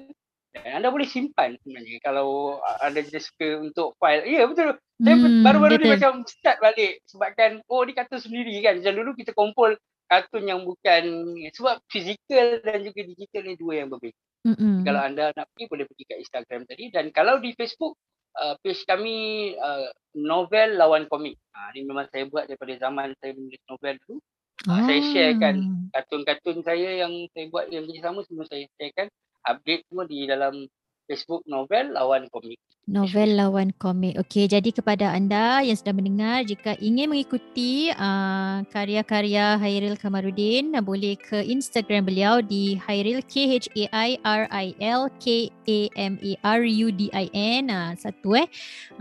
Dan 0.56 0.72
anda 0.72 0.88
boleh 0.88 1.08
simpan 1.08 1.60
sebenarnya 1.60 2.00
kalau 2.00 2.60
anda 2.80 3.04
just 3.04 3.32
suka 3.36 3.60
untuk 3.60 3.96
file. 4.00 4.24
Ya 4.24 4.44
yeah, 4.44 4.46
betul. 4.48 4.80
Saya 5.04 5.16
Hmm, 5.20 5.44
baru-baru 5.44 5.76
ni 5.84 5.88
macam 5.92 6.24
start 6.24 6.64
balik 6.64 7.04
sebabkan 7.04 7.60
oh 7.68 7.84
ni 7.84 7.92
kartun 7.92 8.24
sendiri 8.24 8.56
kan. 8.64 8.80
Macam 8.80 8.96
dulu 8.96 9.12
kita 9.20 9.36
kumpul 9.36 9.76
kartun 10.08 10.48
yang 10.48 10.64
bukan 10.64 11.36
sebab 11.52 11.84
fizikal 11.92 12.64
dan 12.64 12.80
juga 12.88 13.02
digital 13.04 13.44
ni 13.44 13.56
dua 13.60 13.84
yang 13.84 13.92
berbeza. 13.92 14.16
Mm-mm. 14.46 14.86
Kalau 14.86 15.02
anda 15.02 15.34
nak 15.34 15.50
pergi 15.52 15.66
boleh 15.66 15.86
pergi 15.90 16.04
kat 16.06 16.18
Instagram 16.22 16.62
tadi 16.70 16.94
dan 16.94 17.10
kalau 17.10 17.42
di 17.42 17.58
Facebook 17.58 17.98
uh, 18.38 18.54
page 18.62 18.86
kami 18.86 19.52
uh, 19.58 19.90
novel 20.14 20.78
lawan 20.78 21.10
komik. 21.10 21.36
Ha, 21.58 21.74
ni 21.74 21.82
memang 21.82 22.06
saya 22.14 22.30
buat 22.30 22.46
daripada 22.46 22.78
zaman 22.78 23.18
saya 23.18 23.34
menulis 23.34 23.62
novel 23.66 23.96
dulu. 24.06 24.18
Ah, 24.66 24.82
saya 24.88 25.02
sharekan 25.12 25.56
Kartun-kartun 25.92 26.64
saya 26.64 27.06
yang 27.06 27.14
saya 27.36 27.46
buat 27.52 27.68
yang 27.70 27.86
sama 28.00 28.24
semua 28.24 28.48
saya 28.48 28.66
sharekan 28.80 29.12
update 29.46 29.84
semua 29.90 30.06
di 30.08 30.26
dalam 30.26 30.66
Facebook 31.06 31.46
novel 31.46 31.94
lawan 31.94 32.26
komik. 32.34 32.58
Novel 32.86 33.34
lawan 33.34 33.74
komik. 33.82 34.14
Okey, 34.14 34.46
jadi 34.46 34.70
kepada 34.70 35.10
anda 35.10 35.58
yang 35.66 35.74
sedang 35.74 35.98
mendengar, 35.98 36.46
jika 36.46 36.78
ingin 36.78 37.10
mengikuti 37.10 37.90
uh, 37.90 38.62
karya-karya 38.70 39.58
Hairil 39.58 39.98
Kamarudin, 39.98 40.70
boleh 40.86 41.18
ke 41.18 41.42
Instagram 41.50 42.06
beliau 42.06 42.46
di 42.46 42.78
Hairil 42.78 43.26
K 43.26 43.58
H 43.58 43.74
A 43.74 43.86
I 43.90 44.10
R 44.22 44.46
I 44.54 44.78
L 44.86 45.10
K 45.18 45.50
A 45.66 45.80
M 45.98 46.22
A 46.22 46.34
R 46.46 46.62
U 46.62 46.94
D 46.94 47.10
I 47.10 47.26
N 47.34 47.74
uh, 47.74 47.98
satu 47.98 48.38
eh. 48.38 48.46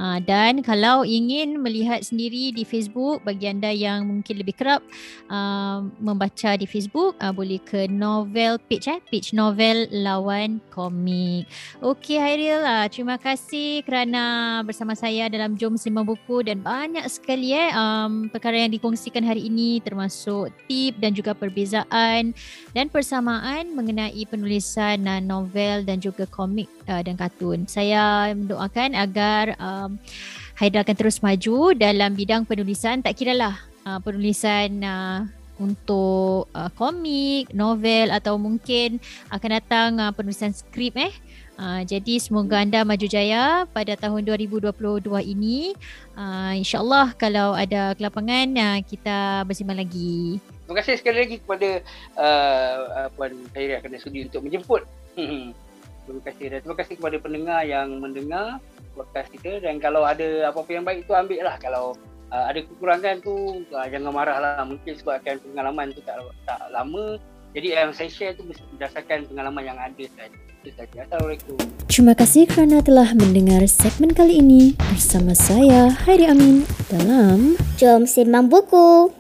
Uh, 0.01 0.17
dan 0.25 0.65
kalau 0.65 1.05
ingin 1.05 1.61
melihat 1.61 2.01
sendiri 2.01 2.57
di 2.57 2.65
Facebook, 2.65 3.21
bagi 3.21 3.53
anda 3.53 3.69
yang 3.69 4.09
mungkin 4.09 4.41
lebih 4.41 4.57
kerap 4.57 4.81
uh, 5.29 5.85
membaca 6.01 6.57
di 6.57 6.65
Facebook, 6.65 7.21
uh, 7.21 7.37
boleh 7.37 7.61
ke 7.61 7.85
novel 7.93 8.57
page 8.65 8.89
eh, 8.89 8.97
page 9.13 9.37
novel 9.37 9.93
lawan 9.93 10.57
komik. 10.73 11.45
Okey 11.85 12.17
Hairil, 12.17 12.65
uh, 12.65 12.89
terima 12.89 13.21
kasih 13.21 13.74
kerana 13.83 14.61
bersama 14.63 14.95
saya 14.95 15.27
dalam 15.27 15.59
Jom 15.59 15.75
Sembang 15.75 16.07
Buku 16.07 16.47
dan 16.47 16.63
banyak 16.63 17.03
sekali 17.11 17.51
eh 17.51 17.75
um, 17.75 18.31
perkara 18.31 18.63
yang 18.63 18.71
dikongsikan 18.71 19.27
hari 19.27 19.51
ini 19.51 19.83
termasuk 19.83 20.55
tip 20.71 20.95
dan 21.03 21.11
juga 21.11 21.35
perbezaan 21.35 22.31
dan 22.71 22.87
persamaan 22.87 23.75
mengenai 23.75 24.23
penulisan 24.31 25.03
uh, 25.09 25.19
novel 25.19 25.83
dan 25.83 25.99
juga 25.99 26.29
komik 26.31 26.71
uh, 26.87 27.03
dan 27.03 27.19
kartun. 27.19 27.67
Saya 27.67 28.31
mendoakan 28.37 28.95
agar 28.95 29.59
um, 29.59 29.99
Haidar 30.55 30.87
akan 30.87 30.95
terus 30.95 31.19
maju 31.19 31.75
dalam 31.75 32.15
bidang 32.15 32.47
penulisan 32.47 33.03
tak 33.03 33.19
kiralah 33.19 33.59
uh, 33.83 33.99
penulisan 33.99 34.71
uh, 34.87 35.27
untuk 35.59 36.51
uh, 36.55 36.71
komik, 36.75 37.51
novel 37.55 38.11
atau 38.11 38.39
mungkin 38.39 38.99
akan 39.31 39.51
datang 39.59 39.91
uh, 39.99 40.13
penulisan 40.15 40.51
skrip 40.51 40.95
eh 40.99 41.15
Uh, 41.55 41.87
jadi 41.87 42.19
semoga 42.19 42.59
anda 42.59 42.83
maju 42.83 43.07
jaya 43.07 43.63
pada 43.71 43.95
tahun 43.95 44.27
2022 44.27 44.75
ini. 45.23 45.79
Uh, 46.19 46.59
InsyaAllah 46.59 47.15
kalau 47.15 47.55
ada 47.55 47.95
kelapangan 47.95 48.47
uh, 48.59 48.79
kita 48.83 49.47
bersama 49.47 49.75
lagi. 49.79 50.43
Terima 50.43 50.75
kasih 50.81 50.95
sekali 50.99 51.19
lagi 51.23 51.37
kepada 51.39 51.69
uh, 52.19 53.07
Puan 53.15 53.37
Khairiyah 53.55 53.79
kerana 53.85 53.99
sudi 54.03 54.27
untuk 54.27 54.43
menjemput. 54.43 54.83
terima 56.05 56.21
kasih 56.21 56.47
dan 56.53 56.59
terima 56.61 56.77
kasih 56.77 56.95
kepada 57.01 57.17
pendengar 57.17 57.61
yang 57.65 57.97
mendengar 57.97 58.61
podcast 58.93 59.29
kita 59.33 59.65
dan 59.65 59.81
kalau 59.81 60.05
ada 60.05 60.53
apa-apa 60.53 60.71
yang 60.71 60.85
baik 60.85 61.09
tu 61.09 61.17
ambil 61.17 61.41
lah 61.41 61.57
kalau 61.57 61.97
uh, 62.29 62.45
ada 62.53 62.61
kekurangan 62.61 63.25
tu 63.25 63.65
uh, 63.73 63.87
jangan 63.89 64.13
marah 64.13 64.37
lah 64.37 64.63
mungkin 64.69 64.93
sebabkan 64.95 65.41
pengalaman 65.41 65.97
tu 65.97 66.05
tak, 66.05 66.21
tak 66.45 66.61
lama 66.69 67.17
jadi 67.55 67.87
yang 67.87 67.95
saya 67.95 68.11
share 68.11 68.35
tu 68.35 68.43
berdasarkan 68.45 69.31
pengalaman 69.31 69.63
yang 69.63 69.79
ada 69.79 70.05
saja. 70.19 70.54
Itu 70.65 70.81
saja. 70.81 71.05
Assalamualaikum. 71.05 71.61
Terima 71.93 72.17
kasih 72.17 72.49
kerana 72.49 72.81
telah 72.81 73.13
mendengar 73.13 73.61
segmen 73.69 74.17
kali 74.17 74.41
ini 74.41 74.73
bersama 74.81 75.37
saya 75.37 75.93
Hairi 76.09 76.25
Amin 76.25 76.65
dalam 76.89 77.61
Jom 77.77 78.09
Sembang 78.09 78.49
Buku. 78.49 79.13